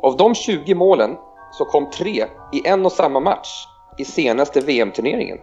[0.03, 1.17] Av de 20 målen
[1.53, 3.67] så kom tre i en och samma match
[3.99, 5.39] i senaste VM-turneringen.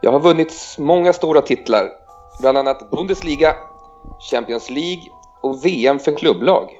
[0.00, 1.90] Jag har vunnit många stora titlar,
[2.40, 3.56] bland annat Bundesliga,
[4.30, 5.02] Champions League
[5.40, 6.70] och VM för klubblag.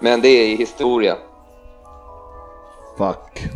[0.00, 1.16] Men det är historia.
[2.98, 3.48] Fuck.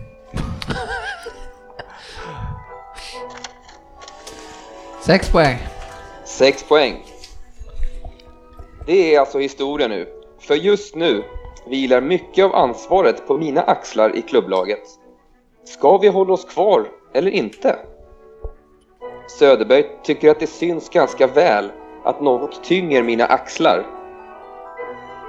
[5.00, 5.58] Sex poäng.
[6.24, 7.04] Sex poäng.
[8.86, 10.08] Det är alltså historia nu.
[10.38, 11.24] För just nu
[11.66, 14.82] vilar mycket av ansvaret på mina axlar i klubblaget.
[15.64, 17.78] Ska vi hålla oss kvar eller inte?
[19.26, 21.72] Söderberg tycker att det syns ganska väl
[22.04, 23.86] att något tynger mina axlar.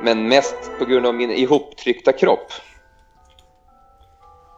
[0.01, 2.51] Men mest på grund av min ihoptryckta kropp.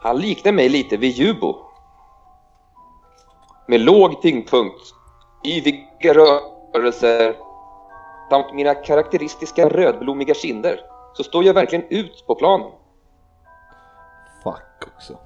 [0.02, 1.56] Han liknar mig lite vid Jubo.
[3.68, 4.82] Med låg tyngdpunkt,
[5.46, 7.36] yviga rörelser
[8.30, 10.80] samt mina karaktäristiska rödblommiga kinder
[11.14, 12.72] så står jag verkligen ut på planen.
[14.44, 15.18] Fuck också.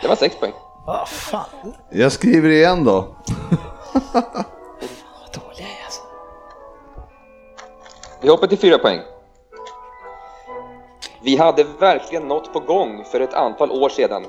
[0.00, 0.52] Det var sex poäng.
[0.88, 2.92] Vad fan, Jag skriver igen då.
[4.12, 4.22] vad
[5.32, 6.02] dålig jag är alltså.
[8.20, 9.00] Vi hoppar till fyra poäng.
[11.22, 14.22] Vi hade verkligen något på gång för ett antal år sedan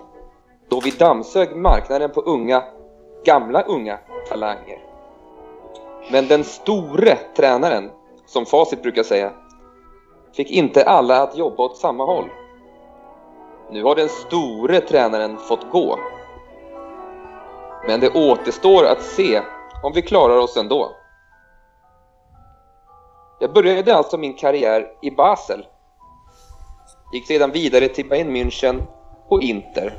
[0.70, 2.64] då vi dammsög marknaden på unga,
[3.26, 4.00] gamla unga
[4.30, 4.80] talanger.
[6.12, 7.92] Men den store tränaren,
[8.26, 9.32] som Facit brukar säga,
[10.34, 12.30] fick inte alla att jobba åt samma håll.
[13.72, 16.00] Nu har den store tränaren fått gå.
[17.88, 19.42] Men det återstår att se
[19.84, 20.96] om vi klarar oss ändå.
[23.40, 25.66] Jag började alltså min karriär i Basel.
[27.14, 28.82] Gick sedan vidare till Bayern München
[29.28, 29.94] och Inter.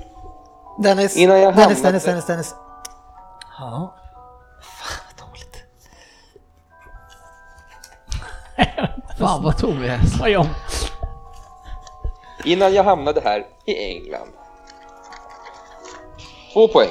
[0.78, 2.54] Dennis, Innan jag Dennis, hamnade- Dennis, Dennis, Dennis.
[3.58, 3.94] Ja.
[4.62, 5.64] Fan vad dåligt.
[9.18, 9.94] Fan vad tom jag
[10.30, 10.46] är.
[12.44, 14.28] Innan jag hamnade här i England.
[16.52, 16.90] Två poäng.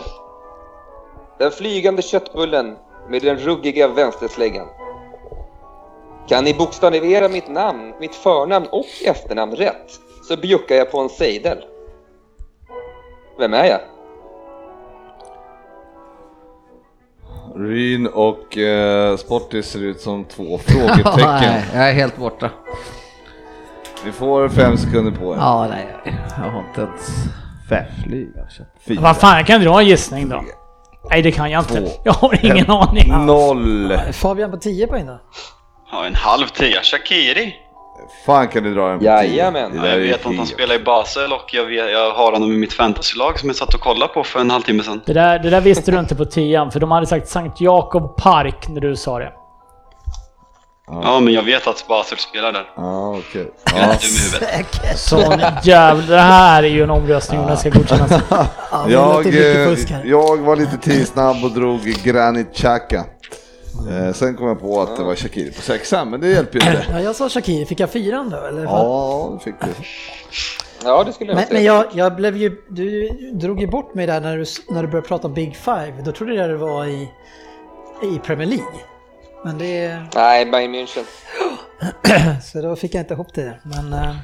[1.40, 2.76] Den flygande köttbullen
[3.10, 4.68] med den ruggiga vänstersläggan.
[6.28, 11.10] Kan ni bokstavera mitt namn, mitt förnamn och efternamn rätt så bjuckar jag på en
[11.10, 11.58] sejdel.
[13.40, 13.80] Vem är jag?
[17.56, 21.54] Ryn och eh, Sportis ser ut som två Nej, frågetecken.
[21.74, 22.50] jag är helt borta.
[24.06, 25.38] Vi får fem sekunder på er.
[25.38, 25.88] Ja, nej,
[26.38, 27.10] jag har inte ens
[27.70, 27.86] Fem.
[28.06, 28.48] flyga.
[28.80, 29.02] Fyra.
[29.02, 30.44] Vad fan, jag kan dra en gissning då.
[31.10, 31.82] Nej, det kan jag inte.
[31.82, 31.88] Två.
[32.04, 33.26] Jag har ingen aning.
[33.26, 33.97] Noll.
[34.14, 35.20] Fabian på 10 poäng då?
[35.91, 36.82] Ja, en halv tia.
[36.84, 37.56] Shakiri.
[38.26, 39.72] Fan kan du dra den på Jajamän.
[39.72, 39.82] tio?
[39.86, 42.58] Ja, jag vet att han spelar i Basel och jag, vet, jag har honom i
[42.58, 45.02] mitt fantasylag som jag satt och kollade på för en halvtimme sedan.
[45.06, 48.16] Det där, det där visste du inte på tian, för de hade sagt Sankt Jakob
[48.18, 49.32] Park när du sa det.
[50.92, 52.70] Ja, men jag vet att Basel spelar där.
[52.76, 53.52] Ja, okej.
[53.76, 53.98] Är Ja.
[54.00, 54.98] Säkert.
[55.00, 56.16] Sån jävla...
[56.16, 58.12] Det här är ju en omröstning om den ska godkännas.
[58.72, 63.05] Ja, Jag, eh, jag var lite tidsnabb och drog Granit Xhaka.
[63.89, 66.72] Eh, sen kom jag på att det var Shakiri på sexan, men det hjälper ju
[66.72, 66.86] inte.
[66.92, 68.38] Ja, jag sa Shakir, fick jag fyran då?
[68.38, 68.63] Eller?
[68.63, 69.68] Ja, det fick du.
[70.84, 74.08] Ja, det skulle jag Men, men jag, jag blev ju, du drog ju bort mig
[74.08, 75.93] där när du, när du började prata om Big Five.
[76.05, 77.09] Då trodde jag det var i,
[78.04, 78.80] i Premier League.
[79.43, 81.03] Men det, Nej, Bayern München.
[82.43, 83.59] så då fick jag inte ihop det.
[83.63, 84.16] Men eh,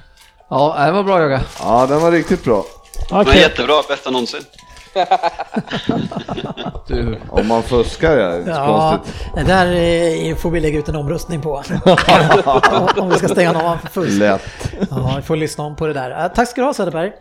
[0.49, 1.41] Ja, det var bra Jogga.
[1.63, 2.63] Ja, den var riktigt bra.
[3.11, 3.39] Men Okej.
[3.39, 4.41] jättebra, bästa någonsin.
[6.87, 7.19] Du.
[7.29, 9.25] Om man fuskar ja, det är ja, konstigt.
[9.35, 9.65] det där
[10.29, 11.51] eh, får vi lägga ut en omröstning på.
[12.97, 14.19] om vi ska stänga honom för fusk.
[14.19, 14.41] Lätt.
[14.89, 16.23] Ja, vi får lyssna om på det där.
[16.25, 17.11] Eh, Tack ska du ha Söderberg.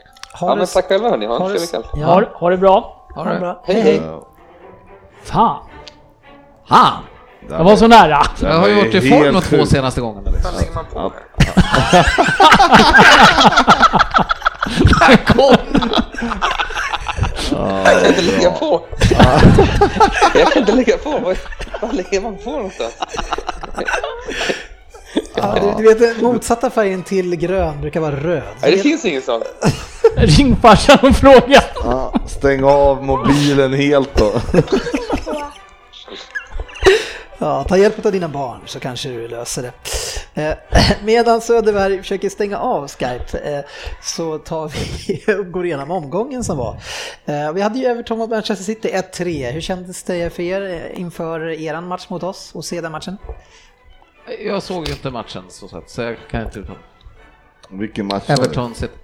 [0.40, 1.26] Ha Ja, men tack själva hörni.
[1.26, 2.00] Ha ha en det- trevlig kväll.
[2.00, 3.06] Ja, Ha, ha det bra.
[3.14, 3.62] ha det bra.
[3.66, 4.02] Hej, hej.
[5.24, 5.56] Fan.
[6.66, 6.92] Han!
[7.50, 8.26] Jag var så nära.
[8.42, 10.30] Jag har ju varit i form de två senaste gångerna.
[10.30, 10.50] Liksom.
[10.58, 11.12] lägger man på?
[17.50, 18.80] Jag kan inte lägga på.
[20.34, 21.10] Jag kan inte lägga på.
[21.10, 21.36] Var-
[21.82, 22.92] Vad lägger man på någonstans?
[25.36, 28.42] Ja, du, du vet, motsatta färgen till grön brukar vara röd.
[28.62, 29.42] Nej, det finns ingen sån.
[30.16, 31.62] Ring farsan och fråga.
[31.84, 34.32] Ja, stäng av mobilen helt då.
[37.44, 39.72] Ja, ta hjälp av dina barn så kanske du löser det.
[40.42, 40.56] Eh,
[41.04, 43.64] medan Söderberg försöker stänga av Skype eh,
[44.02, 46.80] så tar vi och går igenom omgången som var.
[47.24, 49.50] Eh, vi hade ju Everton mot Manchester City 1-3.
[49.50, 53.16] Hur kändes det för er inför eran match mot oss och se den matchen?
[54.44, 56.78] Jag såg ju inte matchen så så jag kan inte uttala
[57.70, 59.03] Vilken match var det?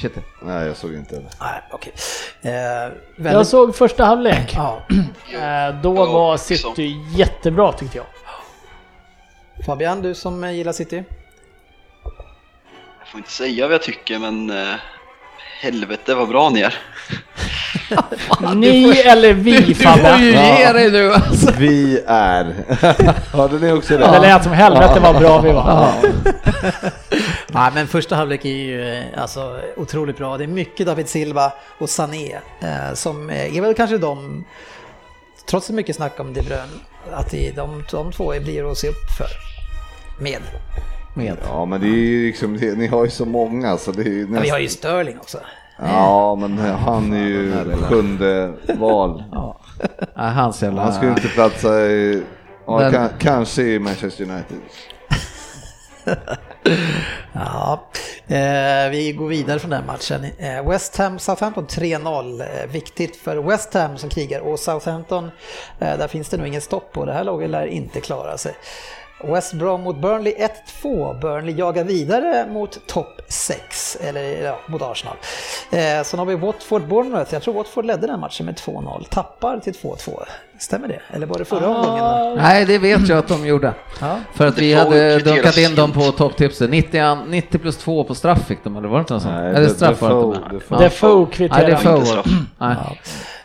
[0.00, 0.20] City.
[0.42, 1.22] Nej, jag såg inte det.
[1.40, 1.92] Nej, okej.
[2.42, 3.48] Eh, Jag väldigt...
[3.48, 4.52] såg första halvlek.
[4.56, 4.82] Ja,
[5.34, 6.44] Eh, Då Ja, var också.
[6.44, 8.06] City jättebra tyckte jag.
[9.66, 11.04] Fabian, du som eh, gillar City?
[12.98, 14.74] Jag får inte säga vad jag tycker men eh,
[15.62, 16.74] helvete vad bra ni är.
[18.54, 21.52] Ni eller vi Du får ju ge dig nu alltså.
[21.58, 22.54] Vi är.
[23.36, 24.18] Hörde ni också Det det?
[24.18, 25.92] lät som helvete vad bra vi var.
[27.54, 30.38] Nej, men första halvlek är ju eh, alltså, otroligt bra.
[30.38, 34.44] Det är mycket David Silva och Sané eh, som eh, är väl kanske de,
[35.46, 36.72] trots så mycket snack om De Bruyne,
[37.12, 39.26] att det är de, de två blir att se upp för.
[40.22, 40.40] Med.
[41.14, 41.36] Med.
[41.48, 44.04] Ja, men det är ju liksom, det, ni har ju så många så det är
[44.04, 44.50] ju Men vi nästan...
[44.50, 45.38] har ju Sterling också.
[45.82, 49.24] Ja, men han är ju sjunde val.
[50.16, 50.82] Nej, hans jävla...
[50.82, 52.22] Han skulle inte platsa i,
[52.66, 54.58] ja, Men- kan, kanske i Manchester United.
[57.32, 57.80] Ja,
[58.28, 60.26] eh, vi går vidare från den matchen.
[60.38, 62.40] Eh, West Ham Southampton 3-0.
[62.40, 65.24] Eh, viktigt för West Ham som krigar och Southampton,
[65.78, 67.04] eh, där finns det nog ingen stopp på.
[67.04, 68.54] Det här laget lär inte klara sig.
[69.24, 70.34] West Brom mot Burnley
[70.82, 71.20] 1-2.
[71.20, 75.16] Burnley jagar vidare mot topp 6, eller ja, mot Arsenal.
[75.70, 77.34] Eh, sen har vi Watford Bournemouth.
[77.34, 79.04] Jag tror Watford ledde den matchen med 2-0.
[79.10, 80.22] Tappar till 2-2.
[80.58, 81.00] Stämmer det?
[81.12, 82.04] Eller var det förra omgången?
[82.04, 83.74] Ah, Nej, det vet jag att de gjorde.
[84.00, 84.16] Ja.
[84.34, 86.70] För att vi Det hade dunkat in dem på topptipset.
[86.70, 89.34] 90, an- 90 plus 2 på straff fick de, eller var det inte något sånt?
[89.34, 90.76] Nej, Eller det- straff var det inte.
[90.76, 92.06] Defoe.
[92.06, 92.26] Straff.
[92.58, 92.76] Nej.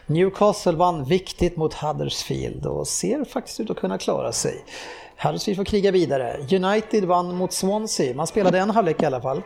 [0.08, 4.66] Newcastle vann viktigt mot Huddersfield och ser faktiskt ut att kunna klara sig.
[5.18, 6.38] Huddersfield får kriga vidare.
[6.52, 8.16] United vann mot Swansea.
[8.16, 9.42] Man spelade en halvlek i alla fall.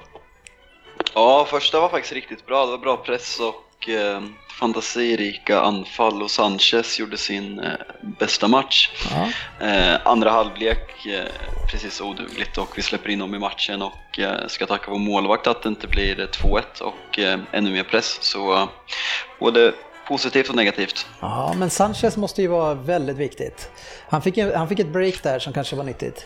[1.13, 2.65] Ja, första var faktiskt riktigt bra.
[2.65, 4.21] Det var bra press och eh,
[4.59, 7.71] fantasirika anfall och Sanchez gjorde sin eh,
[8.19, 8.89] bästa match.
[9.59, 11.25] Eh, andra halvlek eh,
[11.71, 15.47] precis odugligt och vi släpper in dem i matchen och eh, ska tacka vår målvakt
[15.47, 18.17] att det inte blir eh, 2-1 och eh, ännu mer press.
[18.21, 18.69] Så
[19.39, 19.73] både
[20.09, 21.07] positivt och negativt.
[21.19, 23.69] Ja, men Sanchez måste ju vara väldigt viktigt.
[24.09, 26.25] Han fick, han fick ett break där som kanske var nyttigt.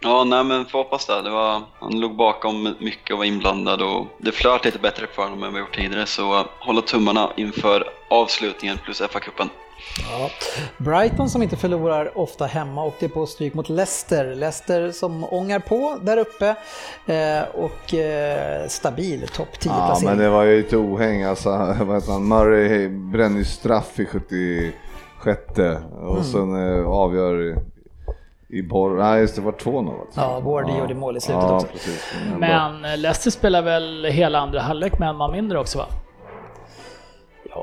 [0.00, 1.22] Ja, nej men får hoppas det.
[1.22, 5.22] det var, han låg bakom mycket och var inblandad och det flöt lite bättre för
[5.22, 9.48] honom än vi gjort tidigare så hålla tummarna inför avslutningen plus FA-cupen.
[10.10, 10.30] Ja.
[10.78, 14.34] Brighton som inte förlorar ofta hemma åkte på stryk mot Leicester.
[14.34, 16.48] Leicester som ångar på där uppe
[17.06, 21.22] eh, och eh, stabil topp 10 Ja, men det var ju ett ohäng.
[21.22, 21.76] Alltså,
[22.08, 22.20] vad?
[22.20, 25.40] Murray bränner ju straff i 76
[26.00, 26.24] och Mm.
[26.24, 27.56] sen eh, avgör
[28.48, 28.96] i, borr...
[28.98, 30.20] Nej, just det var 2-0 alltså.
[30.20, 31.66] Ja, Wardy gjorde mål i slutet ja, också.
[31.66, 32.14] Precis.
[32.38, 35.86] Men Leicester spelar väl hela andra halvlek med en man mindre också va?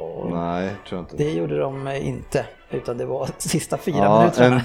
[0.01, 1.15] Ja, Nej, tror jag inte.
[1.23, 2.45] det gjorde de eh, inte.
[2.71, 4.61] Utan det var sista fyra Ja, minuterna.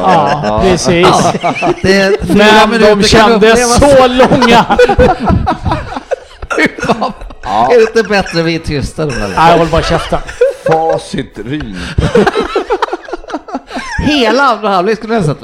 [0.00, 0.40] Va?
[0.44, 1.32] Ja, precis.
[1.82, 4.66] Det, Men minuter de kändes så långa!
[7.46, 9.04] Är det inte bättre vi är tysta?
[9.06, 10.18] Nej, håll bara käften.
[10.66, 11.76] Facit Ryn.
[14.06, 15.42] Hela andra halvlek skulle jag ha sett.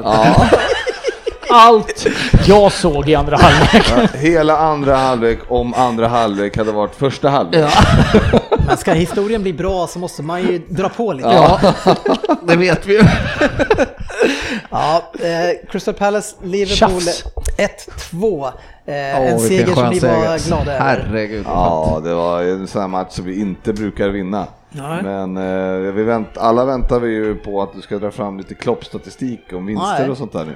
[1.51, 2.07] Ja, Allt
[2.47, 4.11] jag såg i andra halvlek.
[4.15, 7.71] hela andra halvlek om andra halvlek hade varit första halvlek.
[8.67, 11.29] Men ska historien bli bra så måste man ju dra på lite.
[11.29, 11.61] Ja,
[12.47, 13.03] det vet vi ju.
[14.71, 17.25] Ja, eh, Crystal Palace, Liverpool Tjafs.
[18.13, 18.47] 1-2.
[18.47, 18.53] Eh,
[18.87, 18.93] Åh,
[19.33, 20.47] en seger som vi var seger.
[20.49, 20.81] glada över.
[20.81, 21.45] Herregud.
[21.49, 24.47] Ja, det var en sån här match som vi inte brukar vinna.
[24.71, 25.03] Nej.
[25.03, 28.55] Men eh, vi vänt, alla väntar vi ju på att du ska dra fram lite
[28.55, 30.11] kloppstatistik om vinster Nej.
[30.11, 30.55] och sånt där nu.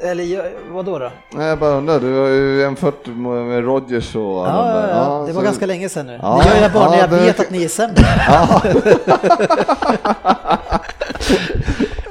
[0.00, 0.98] Eller ja, vad då?
[0.98, 1.10] då?
[1.32, 4.94] Nej, jag bara undrar, du har ju jämfört med Rodgers och Ja, alla ja, där.
[4.94, 5.24] ja.
[5.26, 6.18] det var så- ganska länge sedan nu.
[6.22, 8.04] Ja, det gör jag bara när ja, jag det- vet att ni är sämre.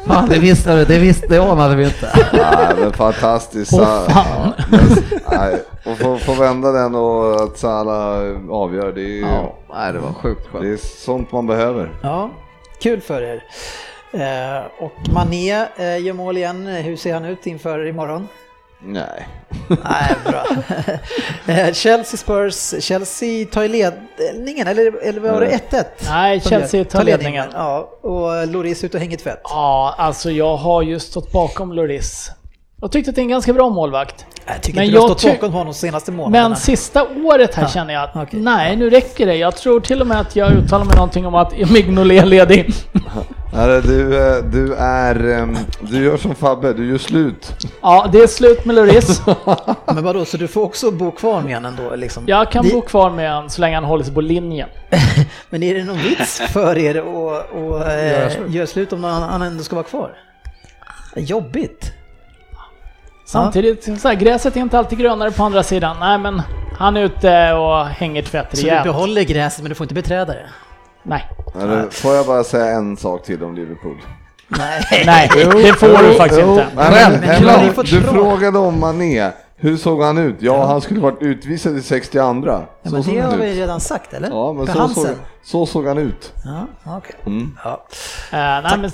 [0.08, 2.10] Fan, det visste du, det visste det anade vi inte.
[2.34, 3.74] Nej, men fantastiskt.
[3.74, 4.54] Åh, fan.
[4.72, 4.78] Ja,
[5.32, 8.18] nej, och få, få vända den och att Salah
[8.50, 10.66] avgör, det är ju Ja, nej, det var sjukt det skönt.
[10.66, 11.92] är sånt man behöver.
[12.04, 12.30] Ja,
[12.82, 13.44] kul för er.
[14.14, 16.66] Eh, och Mané eh, gör mål igen.
[16.68, 18.28] Hur ser han ut inför imorgon?
[18.86, 19.28] Nej.
[19.68, 20.46] Nej, bra.
[21.54, 22.84] Eh, Chelsea Spurs.
[22.84, 25.84] Chelsea tar ledningen, eller, eller var det 1-1?
[26.10, 27.46] Nej, Chelsea tar ledningen.
[27.54, 29.42] Ja, och Loris ut och hänger tvätt.
[29.44, 32.32] Ja, alltså jag har ju stått bakom Loris.
[32.82, 34.26] Jag tyckte att det är en ganska bra målvakt.
[34.46, 36.50] Jag tycker Men inte du har stått bakom honom de senaste månaderna.
[36.50, 38.40] Men sista året här Ja, känner jag att okej.
[38.40, 39.36] nej, nu räcker det.
[39.36, 42.74] Jag tror till och med att jag uttalar mig någonting om att Mignolet är ledig.
[43.84, 47.68] Du, eh, du är, ehm, du gör som Fabbe, du gör slut.
[47.82, 49.22] Ja, det är slut med Lloris.
[49.86, 52.24] Men vadå, så du får också bo kvar med honom ändå liksom?
[52.28, 54.70] Jag kan Det- bo kvar med honom så länge han håller sig på linjen.
[55.50, 57.06] Men är det någon vits för er att
[57.56, 58.52] att, eh, Göra slut.
[58.52, 60.12] göra slut om han, han ändå ska vara kvar?
[61.16, 61.92] Jobbigt.
[63.26, 65.98] Samtidigt, så här, gräset är inte alltid grönare på andra sidan.
[66.00, 66.42] Nej, men
[66.78, 68.84] han är ute och hänger tvätt Så du rejält.
[68.84, 70.46] behåller gräset men du får inte beträda det?
[71.04, 71.30] Nej,
[71.62, 73.98] Eller, får jag bara säga en sak till om Liverpool?
[74.48, 74.84] Nej.
[75.06, 76.68] nej, det får du faktiskt Jo, inte.
[76.76, 79.32] nej, men, men du frågade om Mané.
[79.56, 80.36] Hur såg han ut?
[80.40, 82.18] Ja, han skulle varit utvisad i 62.
[82.46, 83.58] Ja, Så men det har vi ut.
[83.58, 84.30] redan sagt eller?
[84.30, 85.08] Ja, men så såg,
[85.44, 86.34] så såg han ut.
[86.46, 86.68] Ja,
[86.98, 87.16] okej.
[87.26, 87.58] Mm.
[87.64, 87.86] Ja.
[88.32, 88.92] Nej, men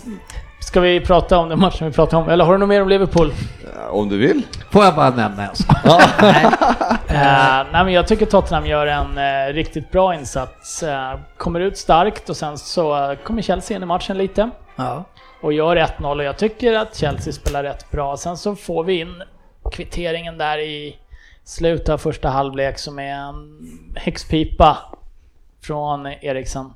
[0.70, 2.30] ska vi prata om den matchen vi pratade om?
[2.30, 3.34] Eller har du något mer om Liverpool?
[3.76, 4.46] Ja, Om du vill.
[4.72, 5.78] Får jag bara nämna en sak?
[7.10, 10.84] Eh, nej, men jag tycker Tottenham gör en eh, riktigt bra insats.
[10.84, 14.50] Eh, kommer ut starkt och sen så eh, kommer Chelsea in i matchen lite.
[14.76, 15.04] Ja.
[15.42, 18.18] och gör 1-0 och jag tycker att Chelsea spelar rätt bra.
[18.18, 19.24] Sen så får vi in
[19.72, 20.98] kvitteringen där i
[21.44, 23.60] slutet av första halvlek som är en
[23.96, 24.78] häxpipa
[25.64, 26.74] från Eriksen.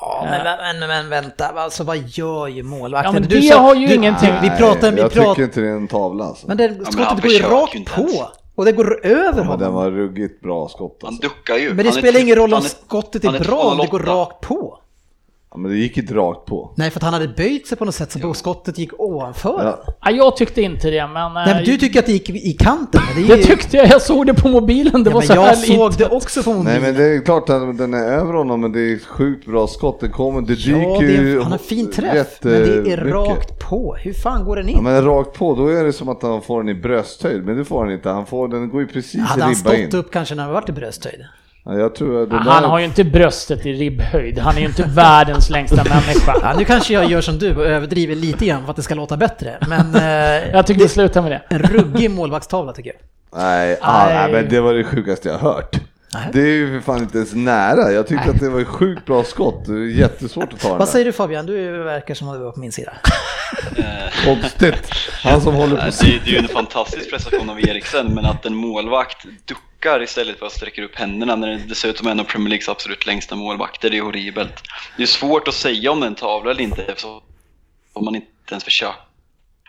[0.00, 3.14] Ja, men, men, men vänta, alltså vad gör ju målvakten?
[3.14, 5.42] Ja, men Du det sa- har ju du, ingenting- Vi pratar, vi jag pratar, tycker
[5.44, 6.46] inte det är en tavla alltså.
[6.48, 8.00] men det, men han skottet går ju rakt på.
[8.00, 8.20] ens.
[8.56, 9.60] Och det går över Ja, men honom.
[9.60, 11.22] den var ruggigt bra skott Han alltså.
[11.28, 11.68] duckar ju.
[11.68, 13.86] Men det Han spelar ingen roll om han skottet han är är bra om det
[13.86, 14.06] går 2,08.
[14.06, 14.78] rakt på.
[15.56, 16.72] Ja, men det gick inte rakt på.
[16.76, 19.64] Nej, för att han hade böjt sig på något sätt så skottet gick ovanför.
[19.64, 19.94] Ja.
[20.00, 21.34] Ja, jag tyckte inte det, men...
[21.34, 23.00] Nej, men eh, du tycker att det gick i kanten.
[23.16, 25.04] Det, är det tyckte jag, jag såg det på mobilen.
[25.04, 26.04] Det ja, var men så jag såg lite.
[26.04, 26.72] det också på mobilen.
[26.72, 29.46] Nej men det är klart att den är över honom men det är ett sjukt
[29.46, 30.00] bra skott.
[30.00, 32.96] Det kommer, det dyker Ja, det ju är, han har fin träff, men det är
[32.96, 33.96] rakt på.
[34.00, 34.76] Hur fan går den in?
[34.76, 37.56] Ja, men rakt på, då är det som att han får den i brösthöjd, men
[37.56, 38.08] det får han inte.
[38.08, 39.98] Han får, den går ju precis Hade i han ribba stått in.
[40.00, 41.20] upp kanske när han varit i brösthöjd?
[41.66, 42.68] Det Han där...
[42.68, 44.38] har ju inte bröstet i ribbhöjd.
[44.38, 46.34] Han är ju inte världens längsta människa.
[46.42, 48.94] Ja, nu kanske jag gör som du och överdriver lite grann för att det ska
[48.94, 49.58] låta bättre.
[49.68, 51.42] Men eh, Jag tycker vi slutar med det.
[51.48, 53.00] en ruggig målvaktstavla tycker jag.
[53.42, 54.14] Nej, ah, Nej.
[54.14, 55.76] nej, men det var det sjukaste jag hört.
[56.14, 56.28] Nej.
[56.32, 57.92] Det är ju för fan inte ens nära.
[57.92, 59.64] Jag tyckte att det var ett sjukt bra skott.
[59.66, 61.46] Det är jättesvårt att ta den Vad säger du Fabian?
[61.46, 62.92] Du verkar som att du var på min sida.
[64.24, 64.90] Konstigt.
[65.22, 68.26] Han som håller på Nej, Det, det är ju en fantastisk prestation av Eriksen, men
[68.26, 72.20] att en målvakt duckar istället för att sträcka upp händerna när det dessutom är en
[72.20, 74.62] av Premier Leagues absolut längsta målvakter, det är horribelt.
[74.96, 77.20] Det är svårt att säga om det är en tavla eller inte eftersom
[78.00, 79.05] man inte ens försöker.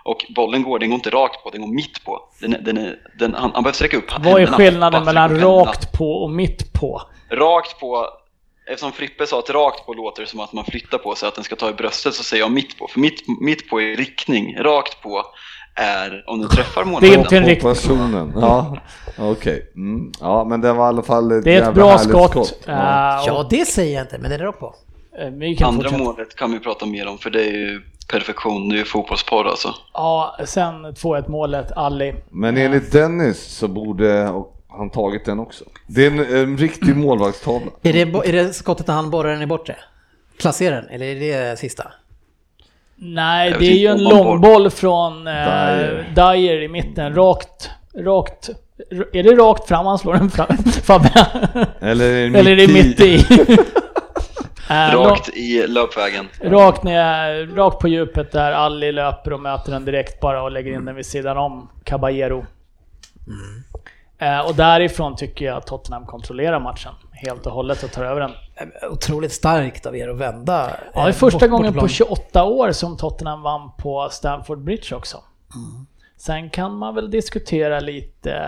[0.07, 2.19] Och bollen går, den går inte rakt på, den går mitt på.
[2.41, 5.91] Den, är- den är, den, han, han behöver sträcka upp Vad är skillnaden mellan rakt
[5.97, 7.01] på och mitt på?
[7.31, 8.07] Rakt på,
[8.71, 11.43] eftersom Frippe sa att rakt på låter som att man flyttar på sig, att den
[11.43, 12.87] ska ta i bröstet, så säger jag mitt på.
[12.87, 15.23] För mitt, mitt på är riktning, rakt på
[15.75, 17.43] är om den träffar Det är målvakten.
[17.49, 18.33] inte en personen.
[18.41, 18.77] Ja,
[19.17, 19.71] okej.
[19.75, 20.11] Mm.
[20.21, 22.59] Ja, men det var i alla fall ett Det är ett bra härligt skott.
[22.65, 23.23] Ja.
[23.27, 24.75] Ja, det säger jag inte, men det är rakt på.
[25.19, 25.25] eh,
[25.67, 25.97] Andra fortsätta.
[26.03, 29.47] målet kan vi prata mer om, för det är ju perfektion, det är ju fotbollsporr
[29.47, 29.75] alltså.
[29.93, 32.15] Ja, sen 2-1 målet, Ali.
[32.29, 35.65] Men enligt Dennis så borde och han tagit den också.
[35.87, 37.71] Det är en, en riktig målvaktstavla.
[37.81, 39.75] Är det, är det skottet när han borrar den i bortre?
[40.39, 41.91] Placerar den, eller är det sista?
[42.95, 46.13] Nej, Jag det är ju en långboll från eh, Dyer.
[46.15, 48.49] Dyer i mitten, rakt, rakt.
[49.13, 51.27] Är det rakt fram han slår den fram, Fabbe?
[51.79, 53.25] Eller är det Eller är det mitt i?
[54.69, 56.27] Eh, Rakt i löpvägen.
[56.41, 60.73] Rakt ner, rakt på djupet där Ali löper och möter den direkt bara och lägger
[60.73, 62.45] in den vid sidan om Caballero.
[64.19, 68.21] Eh, och därifrån tycker jag att Tottenham kontrollerar matchen helt och hållet och tar över
[68.21, 68.31] den.
[68.55, 70.71] Eh, Otroligt starkt av er att vända.
[70.93, 71.89] Ja, det är första bort- gången på bortaplan.
[71.89, 75.17] 28 år som Tottenham vann på Stamford Bridge också.
[76.17, 78.41] Sen kan man väl diskutera lite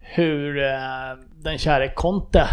[0.00, 0.54] hur
[1.42, 2.46] den käre Conte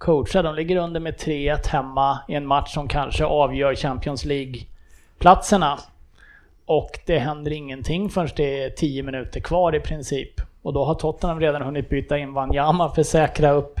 [0.00, 0.42] coachar.
[0.42, 5.78] De ligger under med 3-1 hemma i en match som kanske avgör Champions League-platserna.
[6.66, 10.40] Och det händer ingenting förrän det är 10 minuter kvar i princip.
[10.62, 13.80] Och då har Tottenham redan hunnit byta in Wanyama för att säkra upp.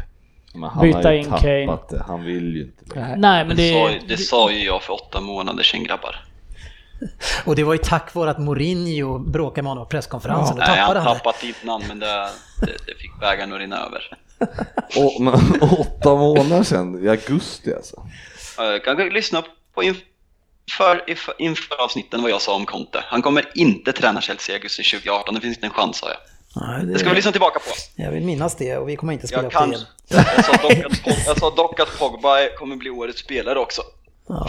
[0.54, 1.78] Men han Byta har ju in Kane.
[1.90, 2.02] det.
[2.06, 3.14] Han vill ju inte det.
[3.16, 6.16] Nej men Det, det sa, det sa ju jag för åtta månader sedan grabbar.
[7.46, 10.56] Och det var ju tack vare att Mourinho bråkade med honom på presskonferensen.
[10.56, 11.18] Då Nej, tappade han det.
[11.18, 12.28] tappat innan men det,
[12.60, 14.16] det, det fick bägaren att rinna över.
[14.96, 18.02] Och, men, åtta månader sedan, i augusti alltså.
[18.56, 19.42] Jag kan lyssna
[19.74, 21.04] på inför,
[21.38, 23.04] inför, avsnitten vad jag sa om Conte.
[23.06, 26.16] Han kommer inte träna Chelsea i augusti 2018, det finns inte en chans sa jag.
[26.56, 28.02] Nej, Det ska vi lyssna tillbaka på.
[28.02, 29.84] Jag vill minnas det och vi kommer inte spela Jag, upp det kan, igen.
[30.36, 33.82] jag, sa dock att, Pog- jag sa dock att Pogba kommer bli årets spelare också.
[34.28, 34.48] Ja.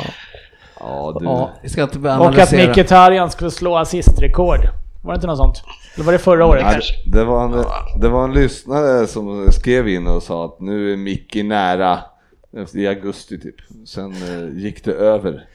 [0.80, 1.26] Ja, du.
[1.26, 2.72] Ja, vi ska inte Och att analysera.
[2.72, 4.60] Mkhitaryan skulle slå assistrekord.
[5.04, 5.64] Var det inte något sånt?
[5.96, 6.94] Eller var det förra året Nej, kanske?
[7.06, 7.66] det, var en,
[8.02, 12.00] det var en lyssnare som skrev in och sa att nu är Micke nära
[12.58, 13.56] efter- i augusti typ.
[13.86, 15.48] Sen eh, gick det över.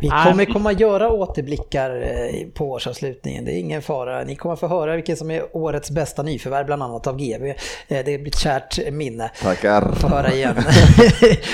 [0.00, 4.24] Vi kommer komma göra återblickar eh, på årsavslutningen, det är ingen fara.
[4.24, 7.48] Ni kommer få höra vilken som är årets bästa nyförvärv, bland annat av GB.
[7.48, 7.54] Eh,
[7.88, 9.30] Det blir ett kärt minne.
[9.42, 9.92] Tackar.
[9.92, 10.56] Få höra igen.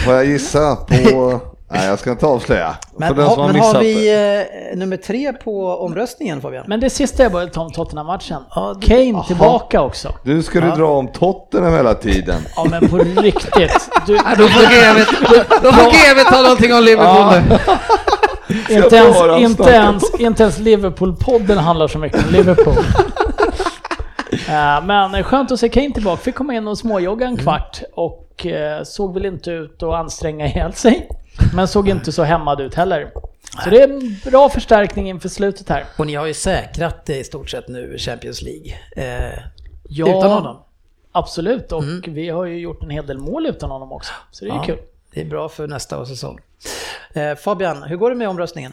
[0.05, 1.41] Får jag gissa på...
[1.71, 2.77] Nej, jag ska inte avslöja.
[2.97, 4.13] Men, ha, har men har vi
[4.73, 6.65] eh, nummer tre på omröstningen Fabian?
[6.69, 8.43] Men det sista jag började ta om Tottenham-matchen.
[8.55, 9.25] Ja, Kane Aha.
[9.25, 10.15] tillbaka också.
[10.25, 10.77] Du ska du Ja.
[10.77, 12.41] dra om Tottenham hela tiden.
[12.57, 13.91] Ja men på riktigt.
[14.07, 15.05] Du, Ja, då får GV,
[15.63, 17.59] då GV ta någonting om Liverpool nu.
[18.77, 22.75] inte, ens, bara inte, ens, inte ens Liverpool-podden handlar så mycket om Liverpool.
[24.49, 26.17] Eh, Men skönt att se Kane tillbaka.
[26.23, 30.47] Fick komma in och småjogga en kvart och eh, såg väl inte ut att anstränga
[30.47, 31.09] ihjäl sig.
[31.55, 33.11] Men såg inte så hämmad ut heller.
[33.65, 35.85] Så det är en bra förstärkning inför slutet här.
[35.97, 38.79] Och ni har ju säkrat det i stort sett nu, Champions League.
[38.97, 39.39] Eh,
[39.91, 40.63] Ja, Utan honom.
[41.13, 44.13] Absolut, och vi har ju gjort en hel del mål utan honom också.
[44.31, 44.79] Så det är ju Ja, kul.
[45.15, 46.39] Det är bra för nästa säsong.
[47.15, 48.73] Eh, Fabian, hur går det med omröstningen?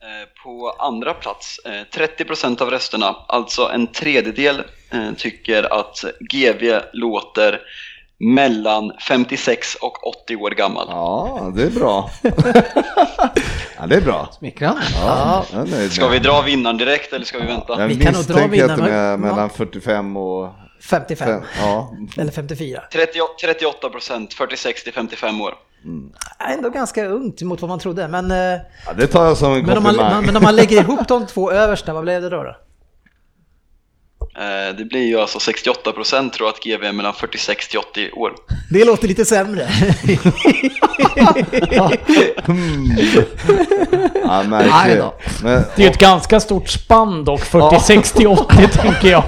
[0.00, 6.80] Eh, På andra plats, eh, 30% av rösterna, alltså en tredjedel, eh, tycker att GV
[6.92, 7.60] låter
[8.20, 10.86] mellan 56 och 80 år gammal.
[10.90, 12.10] Ja, det är bra.
[13.80, 14.28] Ja, det är bra.
[14.38, 14.80] Smickrande.
[15.00, 17.80] Ja, nöjd Ska vi dra vinnaren direkt eller ska vi vänta?
[17.80, 18.94] Jag Vi kan nog dra misstänker att vinnaren.
[18.94, 19.16] är Ja.
[19.16, 20.48] mellan 45 och...
[20.82, 22.82] 55 fem- Ja, eller 54?
[22.92, 23.18] 30,
[24.00, 25.54] 38%, 46 till 55 år.
[26.48, 28.36] Ändå ganska ungt mot vad man trodde, men, eh,
[28.86, 30.26] ja, det tar jag som en men, om man, komplimang.
[30.26, 32.42] men om man lägger ihop de två översta, vad blev det då?
[32.42, 32.56] då?
[34.36, 38.32] Eh, Det blir ju alltså 68% tror att GV är mellan 46 till 80 år.
[38.70, 39.68] Det låter lite sämre.
[41.70, 41.90] Ja,
[44.24, 44.98] Aj märkligt.
[44.98, 45.14] då.
[45.42, 49.24] Men, Det är ju ett ganska stort spann dock, 46 till 80 tänker jag.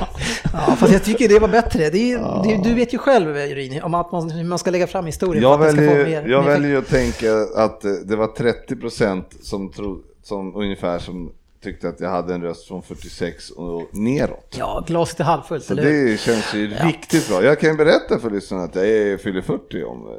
[0.52, 1.90] Ja, fast jag tycker det var bättre.
[1.90, 4.86] Det är, det du vet ju själv, Rini, om att man, hur man ska lägga
[4.86, 9.24] fram historien jag väljer, mer, jag mer väljer att tänka att eh, det var 30%
[9.42, 11.32] som, tro, som ungefär som
[11.62, 14.54] tyckte att jag hade en röst från 46 och neråt.
[14.58, 17.42] Ja, glaset är halvfullt, Så det känns ju riktigt bra.
[17.42, 20.12] Jag kan berätta för lyssnarna att jag är, fyller 40 om eh,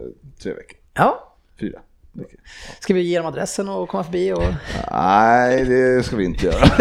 [0.44, 0.78] tre veckor.
[0.94, 1.34] Ja.
[1.60, 1.80] Fyra
[2.14, 2.40] veckor.
[2.80, 4.34] Ska vi ge dem adressen och komma förbi?
[4.34, 4.44] Och...
[4.92, 6.66] Nej, det ska vi inte göra.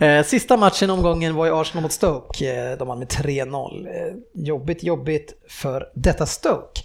[0.00, 2.70] Eh, Sista matchen omgången var ju Arsenal mot Stoke.
[2.72, 3.86] Eh, De vann med 3-0.
[3.86, 6.80] Eh, Jobbigt, jobbigt för detta Stoke.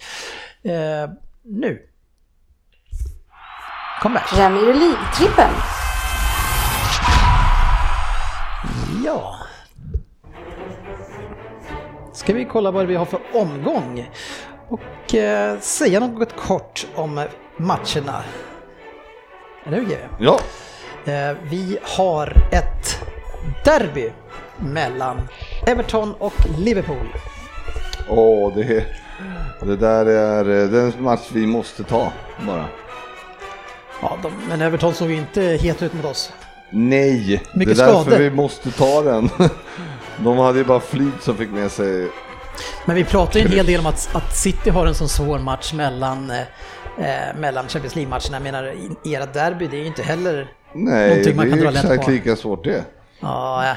[1.43, 1.81] Nu.
[4.01, 4.29] Comeback.
[4.35, 5.49] Premier League-trippen.
[9.07, 9.35] Ja.
[12.13, 14.09] Ska vi kolla vad vi har för omgång
[14.69, 17.25] och eh, säga något kort om
[17.57, 18.23] matcherna.
[19.65, 19.95] Eller hur GW?
[20.19, 20.39] Ja,
[21.05, 22.99] Eh, Vi har ett
[23.65, 24.09] derby
[24.57, 25.17] mellan
[25.67, 27.07] Everton och Liverpool.
[28.09, 28.85] åh, det,
[29.61, 32.11] det där är eh, den match vi måste ta
[32.47, 32.65] bara.
[34.01, 36.33] Ja, de, men Everton såg ju inte het ut mot oss.
[36.69, 38.17] Nej, Mycket det är därför skador.
[38.19, 39.29] vi måste ta den.
[40.23, 42.07] De hade ju bara flyt som fick med sig
[42.85, 45.39] Men vi pratar ju en hel del om att, att City har en sån svår
[45.39, 46.37] match mellan, eh,
[46.99, 48.31] eh, mellan Champions League-matcherna.
[48.33, 48.73] Jag menar,
[49.05, 50.47] era derby, det är ju inte heller...
[50.73, 52.11] Nej, Någonting man det kan är dra lätt exakt på.
[52.11, 52.83] lika svårt det.
[53.19, 53.75] Ja, ja.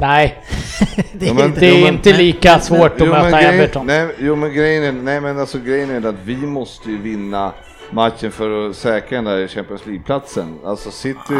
[0.00, 0.42] Nej,
[1.12, 1.60] det Ja, är men- inte...
[1.60, 3.86] det är Jo, men- inte lika svårt att Jo, men möta grejen- Everton.
[3.86, 7.52] Nej, jo men grejen är, nej men alltså grejen är att vi måste ju vinna
[7.92, 10.58] matchen för att säkra den där Champions League-platsen.
[10.64, 11.34] Alltså City,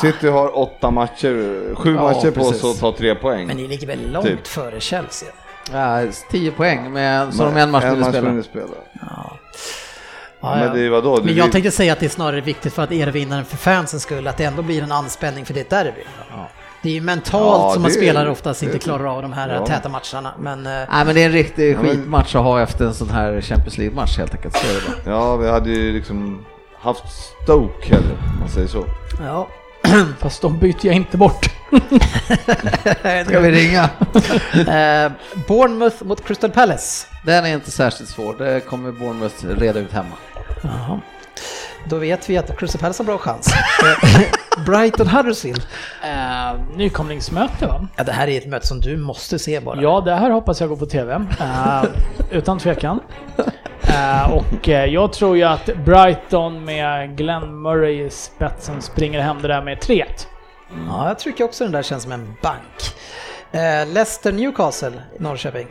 [0.00, 3.46] City har åtta matcher, sju Ja, matcher på sig att ta tre poäng.
[3.46, 4.46] Men ni ligger väl långt Typ.
[4.46, 5.28] före Chelsea?
[5.72, 8.26] Ja, 10 poäng, med, så de en match mindre spela.
[8.28, 8.66] mindre spela.
[9.00, 9.38] Ja,
[10.40, 10.72] Men ja.
[10.74, 11.16] det är vadå?
[11.16, 13.44] Det Men jag vill- tänkte säga att det är snarare viktigt för att er vinnaren
[13.44, 16.04] för fansens skull, att det ändå blir en anspänning för ditt derby.
[16.86, 19.66] Det är ju mentalt Ja, som man spelare oftast inte klarar av de här ja.
[19.66, 20.34] täta matcherna.
[20.38, 23.40] Men eh, Nej men det är en riktig skitmatch att ha efter en sån här
[23.40, 24.56] Champions League-match helt enkelt.
[24.56, 25.16] Så är det bara.
[25.16, 26.44] Ja, vi hade ju liksom
[26.80, 27.04] haft
[27.42, 28.84] Stoke heller, om man säger så.
[29.20, 29.48] ja.
[30.18, 31.44] Fast de byter jag inte bort.
[33.26, 33.88] Ska vi ringa?
[34.54, 35.12] Eh,
[35.48, 37.06] Bournemouth mot Crystal Palace.
[37.24, 40.16] Den är inte särskilt svår, det kommer Bournemouth reda ut hemma.
[40.62, 41.00] Jaha.
[41.84, 43.54] Då vet vi att Crystal Palace har bra chans.
[44.64, 45.66] Brighton Huddersfield.
[46.04, 47.88] Uh, nykomlingsmöte va?
[47.96, 49.82] Ja, det här är ett möte som du måste se bara.
[49.82, 51.14] Ja, det här hoppas jag går på TV.
[51.40, 51.84] Eh,
[52.30, 53.00] utan tvekan.
[53.88, 59.48] Eh, och jag tror ju att Brighton med Glenn Murray i spetsen springer hem det
[59.48, 60.04] där med 3-1.
[60.88, 62.94] Ja, jag tycker också den där känns som en bank.
[63.94, 65.66] Leicester Newcastle Norrköping.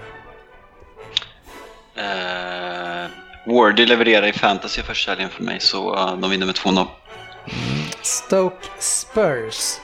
[3.45, 6.85] Wardy levererar i fantasy första helgen för mig, så de vinner med 2-0.
[8.01, 9.79] Stoke Spurs.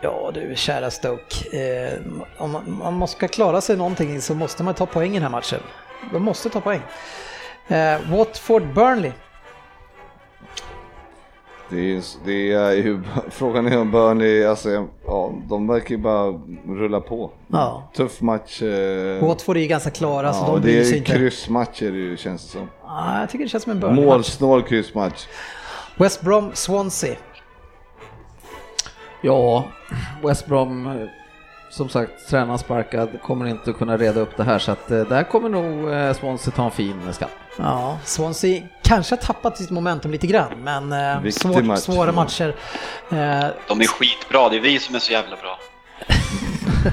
[0.00, 1.58] Ja du, kära Stoke.
[1.58, 1.98] Eh,
[2.38, 5.22] om man, om man ska klara sig någonting så måste man ta poäng i den
[5.22, 5.60] här matchen.
[6.12, 6.80] De måste ta poäng.
[7.68, 9.12] Eh, Watford Burnley.
[11.70, 16.40] Det är, det är ju, frågan är om Burnley, alltså, ja, de verkar ju bara
[16.68, 17.30] rulla på.
[17.48, 17.90] Ja.
[17.94, 18.62] Tuff match.
[18.62, 21.12] Eh, Watford är ju ganska klara så ja, de det bryr sig är inte.
[21.12, 22.68] kryssmatcher det ju, känns det som.
[22.84, 24.04] Ja, jag tycker det känns som en Burnley.
[24.04, 25.26] Målsnål kryssmatch.
[25.96, 27.16] West Brom Swansea.
[29.22, 29.68] Ja,
[30.24, 31.08] West Brom, eh,
[31.70, 35.22] som sagt, tränaren sparkad, kommer inte kunna reda upp det här så att eh, där
[35.22, 37.30] kommer nog eh, Swansea ta en fin skatt.
[37.58, 41.78] Ja, Swansea kanske har tappat sitt momentum lite grann men eh, svår, match.
[41.80, 42.54] svåra matcher.
[43.10, 45.58] Eh, De är skitbra, det är vi som är så jävla bra.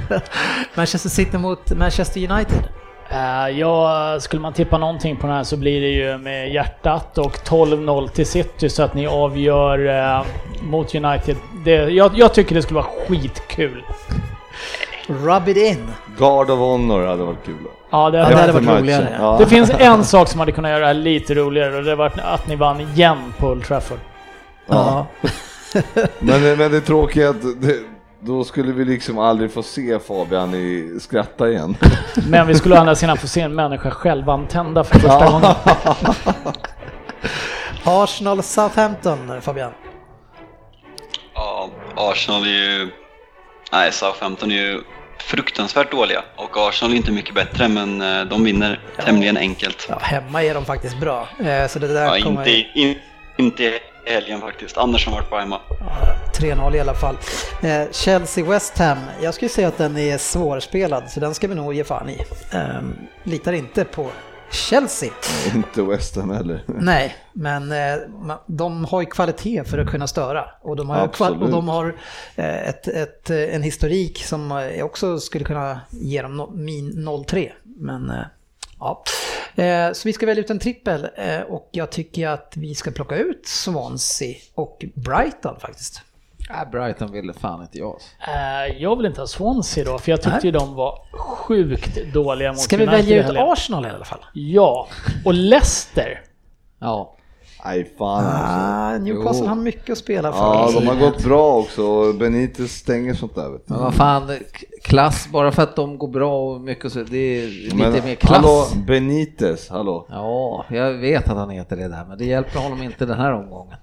[0.75, 2.63] Manchester City mot Manchester United.
[3.09, 7.17] Eh, ja, skulle man tippa någonting på den här så blir det ju med hjärtat
[7.17, 9.87] och 12-0 till City så att ni avgör
[10.19, 10.25] eh,
[10.61, 11.35] mot United.
[11.65, 13.83] Det, jag, jag tycker det skulle vara skitkul.
[15.07, 15.87] Rub it in.
[16.17, 17.55] Guard of Honor hade varit kul.
[17.89, 18.79] Ja, det, Ja, det hade varit matchen.
[18.81, 19.15] roligare.
[19.19, 19.35] Ja.
[19.39, 22.11] det finns en sak som hade kunnat göra det här lite roligare och det var
[22.23, 23.99] att ni vann igen på Old Trafford.
[24.67, 25.05] Ja.
[26.19, 27.75] Men, men det tråkiga är att det,
[28.27, 31.77] då skulle vi liksom aldrig få se Fabian i skratta igen.
[32.29, 35.51] Men vi skulle å andra sidan få se en människa självantända för första gången.
[37.83, 39.71] Arsenal Southampton Fabian.
[41.33, 42.89] Ja, Arsenal är ju...
[43.71, 44.81] Nej, Southampton är ju
[45.19, 49.87] fruktansvärt dåliga och Arsenal är inte mycket bättre men eh, de vinner tämligen enkelt.
[49.89, 51.27] Ja, hemma är de faktiskt bra.
[51.39, 52.47] Eh, så det där Ja, kommer...
[52.47, 52.95] inte, in,
[53.37, 53.79] inte
[54.13, 54.77] helgen faktiskt.
[54.77, 55.59] Anders har varit bra hemma.
[55.79, 57.15] Ja, 3-0 i alla fall.
[57.61, 58.97] Eh, Chelsea-West Ham.
[59.21, 62.23] Jag skulle säga att den är svårspelad så den ska vi nog ge fan i.
[62.53, 62.81] Eh,
[63.23, 64.09] litar inte på
[64.51, 65.09] Chelsea.
[65.55, 66.63] Inte West Ham heller.
[66.67, 67.97] Nej, men eh,
[68.45, 70.45] de har ju kvalitet för att kunna störa.
[70.61, 71.41] Och de har, Absolut.
[71.41, 71.95] och de har
[72.35, 77.51] eh, ett, ett, en historik som eh, också skulle kunna ge dem no, min 0-3.
[77.63, 78.25] Men eh,
[78.79, 79.03] ja.
[79.55, 82.91] Eh, Så vi ska välja ut en trippel eh, och jag tycker att vi ska
[82.91, 86.01] plocka ut Swansea och Brighton faktiskt.
[86.49, 87.99] Äh, Brighton ville fan inte jag.
[88.27, 90.45] Eh, jag vill inte ha Swansea då, för jag tyckte Nej.
[90.45, 93.37] ju de var sjukt dåliga mot Ska vi United välja ut.
[93.37, 94.25] Arsenal i alla fall?
[94.33, 94.87] Ja,
[95.25, 96.21] och Leicester.
[96.79, 97.16] Ja,
[97.65, 98.37] Nej fan alltså.
[98.37, 99.49] Ah, Newcastle Jo.
[99.49, 100.39] har mycket att spela för.
[100.39, 103.73] Ja, de har gått bra också Benitez stänger sånt där vet du.
[103.73, 104.31] men vad fan,
[104.83, 108.15] klass, bara för att de går bra och mycket så, det är lite Men, mer
[108.15, 108.35] klass.
[108.37, 110.05] Hallå, Benitez, hallå.
[110.09, 113.33] Ja, jag vet att han heter det där, men det hjälper honom inte den här
[113.33, 113.77] omgången.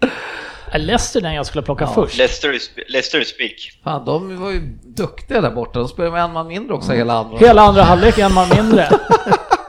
[0.76, 2.18] Leicester den jag skulle plocka först?
[2.18, 2.58] Leicester
[2.92, 3.80] Leicester is speak.
[3.84, 5.78] Fan, de var ju duktiga där borta.
[5.78, 7.38] De spelade med en man mindre också hela andra.
[7.38, 8.88] Hela andra halvlek en man mindre.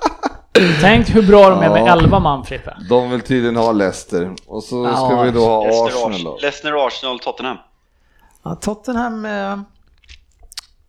[0.82, 1.94] Tänk hur bra de är med Ja.
[1.94, 2.78] 11 man Frippe.
[2.90, 6.24] De vill tydligen ha Leicester och så ska Ja, vi då ha Leicester, Arsenal Ars-
[6.24, 6.38] då.
[6.42, 7.58] Leicester, Arsenal, Tottenham.
[8.44, 9.60] Ja, Tottenham, eh,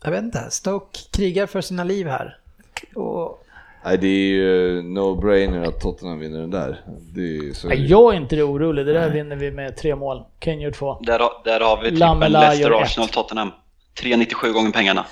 [0.05, 2.37] jag vet inte, Stoke krigar för sina liv här.
[2.95, 3.43] Och,
[3.85, 6.81] Nej, det är ju no-brainer att Tottenham vinner den där.
[7.15, 9.95] Det är så Nej, Jag är inte det orolig, det där vinner vi med tre
[9.97, 10.23] mål.
[10.39, 10.99] Kane gör två.
[11.01, 12.83] Där, har- där har vi gör Leicester, ett.
[12.83, 13.51] Arsenal, Tottenham.
[14.03, 15.05] 3,97 gånger pengarna.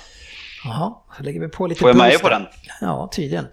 [0.65, 2.47] Jaha, så lägger vi på lite Får jag med er på den?
[2.81, 3.47] Ja, tydligen.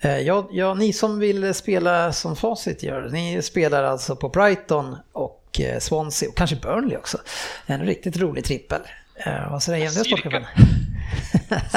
[0.00, 4.96] Eh, ja, ja, ni som vill spela som facit gör, ni spelar alltså på Brighton
[5.12, 7.18] och eh, Swansea och kanske Burnley också.
[7.66, 8.80] En riktigt rolig trippel.
[9.16, 10.04] Eh, vad säger Cirka.
[10.16, 10.44] Sportchefen?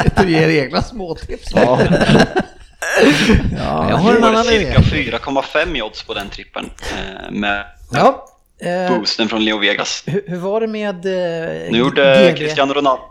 [0.04, 1.52] Sitter och ger egna småtips.
[1.56, 1.80] Ja,
[3.58, 4.74] Ja, jag har en annan idé.
[4.92, 6.70] cirka 4,5 i odds på den trippen
[7.32, 8.26] med Ja,
[8.90, 10.04] boosten från Leo Vegas.
[10.06, 12.38] hur, hur var det med eh, Nu gjorde GB?
[12.38, 13.04] Cristiano Ronaldo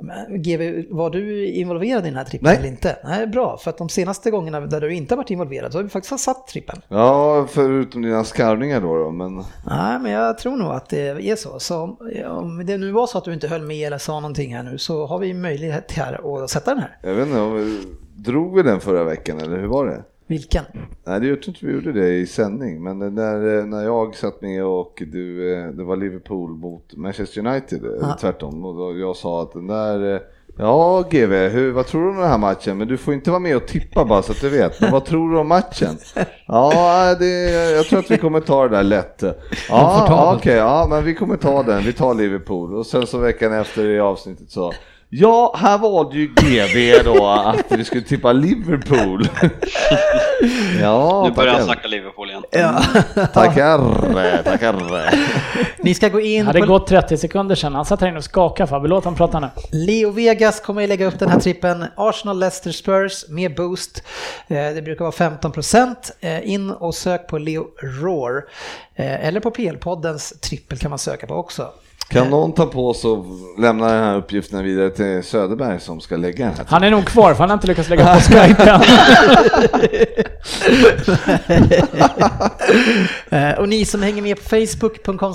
[0.00, 2.98] Men, GB, var du involverad i den här trippen eller inte?
[3.04, 3.58] Nej, bra.
[3.58, 6.24] För att de senaste gångerna där du inte har varit involverad så har vi faktiskt
[6.24, 6.80] satt trippen.
[6.88, 11.36] ja förutom dina skarvningar då, då men Nej, men jag tror nog att det är
[11.36, 11.58] så.
[11.60, 11.96] Så
[12.26, 14.78] om det nu var så att du inte höll med eller sa någonting här nu
[14.78, 16.98] så har vi möjlighet här att sätta den här.
[17.02, 20.02] jag vet inte, drog vi den förra veckan eller hur var det?
[20.28, 20.64] Vilken?
[21.04, 24.42] Nej, det jag tror inte vi gjorde det i sändning, men när, när jag satt
[24.42, 28.16] med och du, eh, det var Liverpool mot Manchester United, eh, Ja.
[28.20, 30.20] tvärtom, och då jag sa att den där, eh,
[30.58, 32.78] ja GV, hur, vad tror du om den här matchen?
[32.78, 35.04] Men du får inte vara med och tippa bara så att du vet, men vad
[35.04, 35.96] tror du om matchen?
[36.46, 39.22] Ja, det, jag tror att vi kommer ta det där lätt.
[39.68, 42.74] Ja, okej, ja, men vi kommer ta den, vi tar Liverpool.
[42.74, 44.72] Och sen så veckan efter i avsnittet så,
[45.10, 49.28] Ja, här valde ju GV då att vi skulle tippa Liverpool.
[50.80, 52.42] ja, Nu börjar han snacka Liverpool igen.
[52.50, 52.82] Ja.
[53.34, 54.74] Tackar, tackar.
[55.82, 57.74] Ni ska gå Det in hade på gått 30 sekunder sedan.
[57.74, 58.88] Han satt här inne och skakade Fabbe.
[58.88, 59.48] Låt honom prata nu.
[59.72, 61.84] Leo Vegas kommer att lägga upp den här trippen.
[61.96, 64.02] Arsenal, Leicester, Spurs med boost.
[64.48, 66.10] Eh, Det brukar vara 15 procent.
[66.42, 67.66] In och sök på Leo
[68.02, 68.44] Roar.
[68.94, 71.68] Eh, Eller på PL-poddens trippel kan man söka på också.
[72.10, 73.26] Kan någon ta på sig och
[73.58, 76.64] lämna den här uppgiften vidare till Söderberg som ska lägga den här?
[76.68, 78.80] Han är nog kvar för han har inte lyckats lägga på Skype
[83.30, 85.34] Eh, Och ni som hänger med på Facebook.com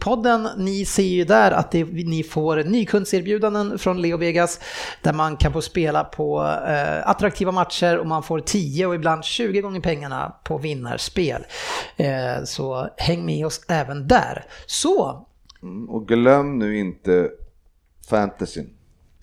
[0.00, 4.60] podden ni ser ju där att det, ni får nykundserbjudanden från Leo Vegas
[5.02, 9.24] där man kan få spela på eh, attraktiva matcher och man får 10 och ibland
[9.24, 11.42] 20 gånger pengarna på vinnarspel.
[11.96, 14.44] Eh, så häng med oss även där.
[14.66, 15.26] Så,
[15.62, 17.28] Mm, Och glöm nu inte
[18.10, 18.70] fantasyn.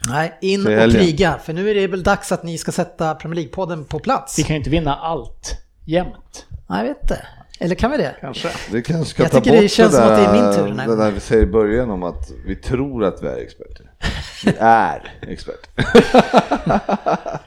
[0.09, 3.43] nej, in och kriga för nu är det väl dags att ni ska sätta Premier
[3.47, 4.39] League-podden på plats.
[4.39, 6.45] Vi kan ju inte vinna allt jämt.
[6.69, 7.27] Nej, jag vet inte.
[7.59, 8.15] Eller kan vi det?
[8.21, 8.49] Kanske.
[8.71, 10.53] Vi kanske ska Jag ta tycker bort det känns som där, att det är min
[10.55, 13.37] tur här Det där vi säger i början om att vi tror att vi är
[13.37, 13.91] experter.
[14.45, 15.71] Vi är experter.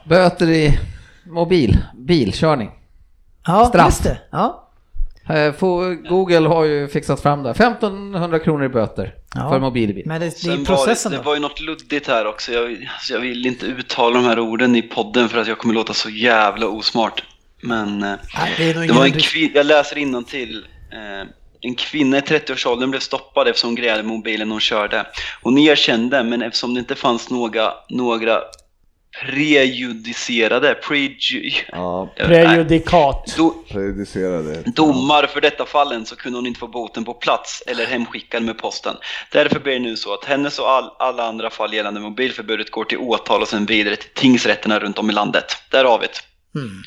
[0.08, 0.78] Böter i
[1.26, 2.70] mobil, bilkörning.
[3.46, 3.86] Ja, Straff.
[3.86, 4.18] just det.
[4.30, 4.69] Ja.
[5.28, 5.52] Eh,
[6.08, 7.50] Google har ju fixat fram det.
[7.50, 9.50] 1500 kronor i böter Ja.
[9.50, 10.02] för mobilbil.
[10.06, 12.52] Men det, det är var processen det, det var ju något luddigt här också.
[12.52, 15.74] Jag, alltså jag vill inte uttala de här orden i podden för att jag kommer
[15.74, 17.22] låta så jävla osmart.
[17.62, 19.20] Men eh, Nej, det var en ingen...
[19.20, 20.64] kvin- jag läser till.
[20.92, 21.28] Eh,
[21.62, 25.06] en kvinna i 30-årsåldern blev stoppad eftersom hon grejade mobilen hon körde.
[25.42, 28.40] Hon erkände, men eftersom det inte fanns några, några
[29.26, 33.34] prejudicerade, preju, Ja, Prejudikat.
[33.36, 34.62] do, prejudicerade.
[34.74, 38.58] domar för detta fallen så kunde hon inte få boten på plats eller hemskickad med
[38.58, 38.94] posten.
[39.32, 42.84] Därför blir det nu så att hennes och all, alla andra fall gällande mobilförbudet går
[42.84, 45.44] till åtal och sen vidare till tingsrätterna runt om i landet.
[45.70, 46.60] Där har vi det.
[46.60, 46.82] Mm.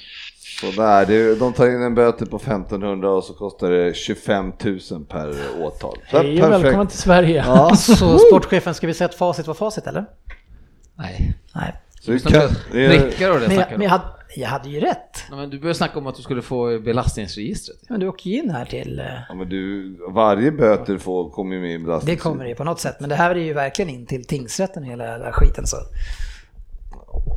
[0.61, 4.79] Sådär, det, de tar in en böter på 1500 och så kostar det 25 000
[5.09, 5.97] per åtal.
[6.05, 7.43] Hej och välkommen till Sverige.
[7.47, 10.05] Ja, Så sportchefen, ska vi säga att facit var facit eller?
[10.97, 11.33] Nej.
[11.55, 11.73] Nej.
[12.05, 12.31] Så vi kan,
[12.71, 14.03] det är, Prickar och det Men, jag, snackar men du jag, hade,
[14.35, 15.23] jag hade ju rätt.
[15.29, 17.77] Nej, men Du börjar snacka om att du skulle få belastningsregistret.
[17.89, 18.99] Men du åker ju in här till...
[18.99, 22.17] eh, ja, men du, varje böter får, kommer ju med i Det belastning.
[22.17, 22.95] kommer det på något sätt.
[22.99, 25.77] Men det här är ju verkligen in till tingsrätten hela den här skiten så.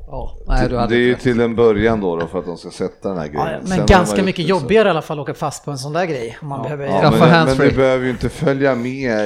[0.06, 0.36] Ja.
[0.46, 2.70] Nej, du hade Det är ju till en början då, då för att de ska
[2.70, 3.46] sätta den här grejen.
[3.52, 5.64] Ja, Sen men har ganska mycket det så- jobbigare i alla fall att åka fast
[5.64, 6.38] på en sån där grej.
[6.42, 6.86] Om man behöver...
[6.86, 9.20] Ja, men, men du behöver ju inte följa med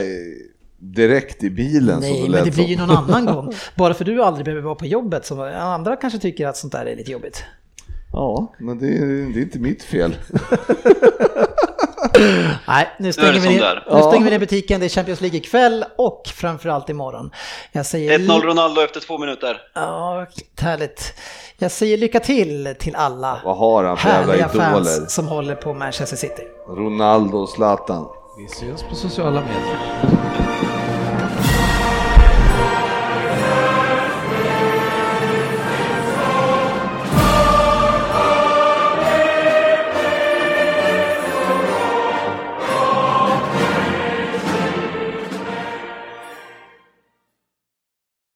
[0.81, 3.53] direkt i bilen Nej, men det blir ju någon annan gång.
[3.75, 6.87] Bara för du aldrig behöver vara på jobbet så andra kanske tycker att sånt där
[6.87, 7.45] är lite jobbigt.
[8.13, 10.17] Ja, men det är, det är inte mitt fel.
[12.69, 14.81] Nej, nu stänger, vi ner, nu stänger vi ner butiken.
[14.81, 17.31] Det är Champions League ikväll och framförallt imorgon.
[17.73, 18.19] Jag säger...
[18.19, 19.57] 1-0 Ronaldo efter två minuter.
[19.75, 20.27] Ja,
[20.61, 21.15] härligt.
[21.59, 24.71] Jag säger lycka till till alla Vad har han för jävla härliga idoler?
[24.71, 26.43] fans som håller på Manchester City.
[26.69, 28.07] Ronaldo och Zlatan.
[28.39, 30.50] Vi ses på sociala medier.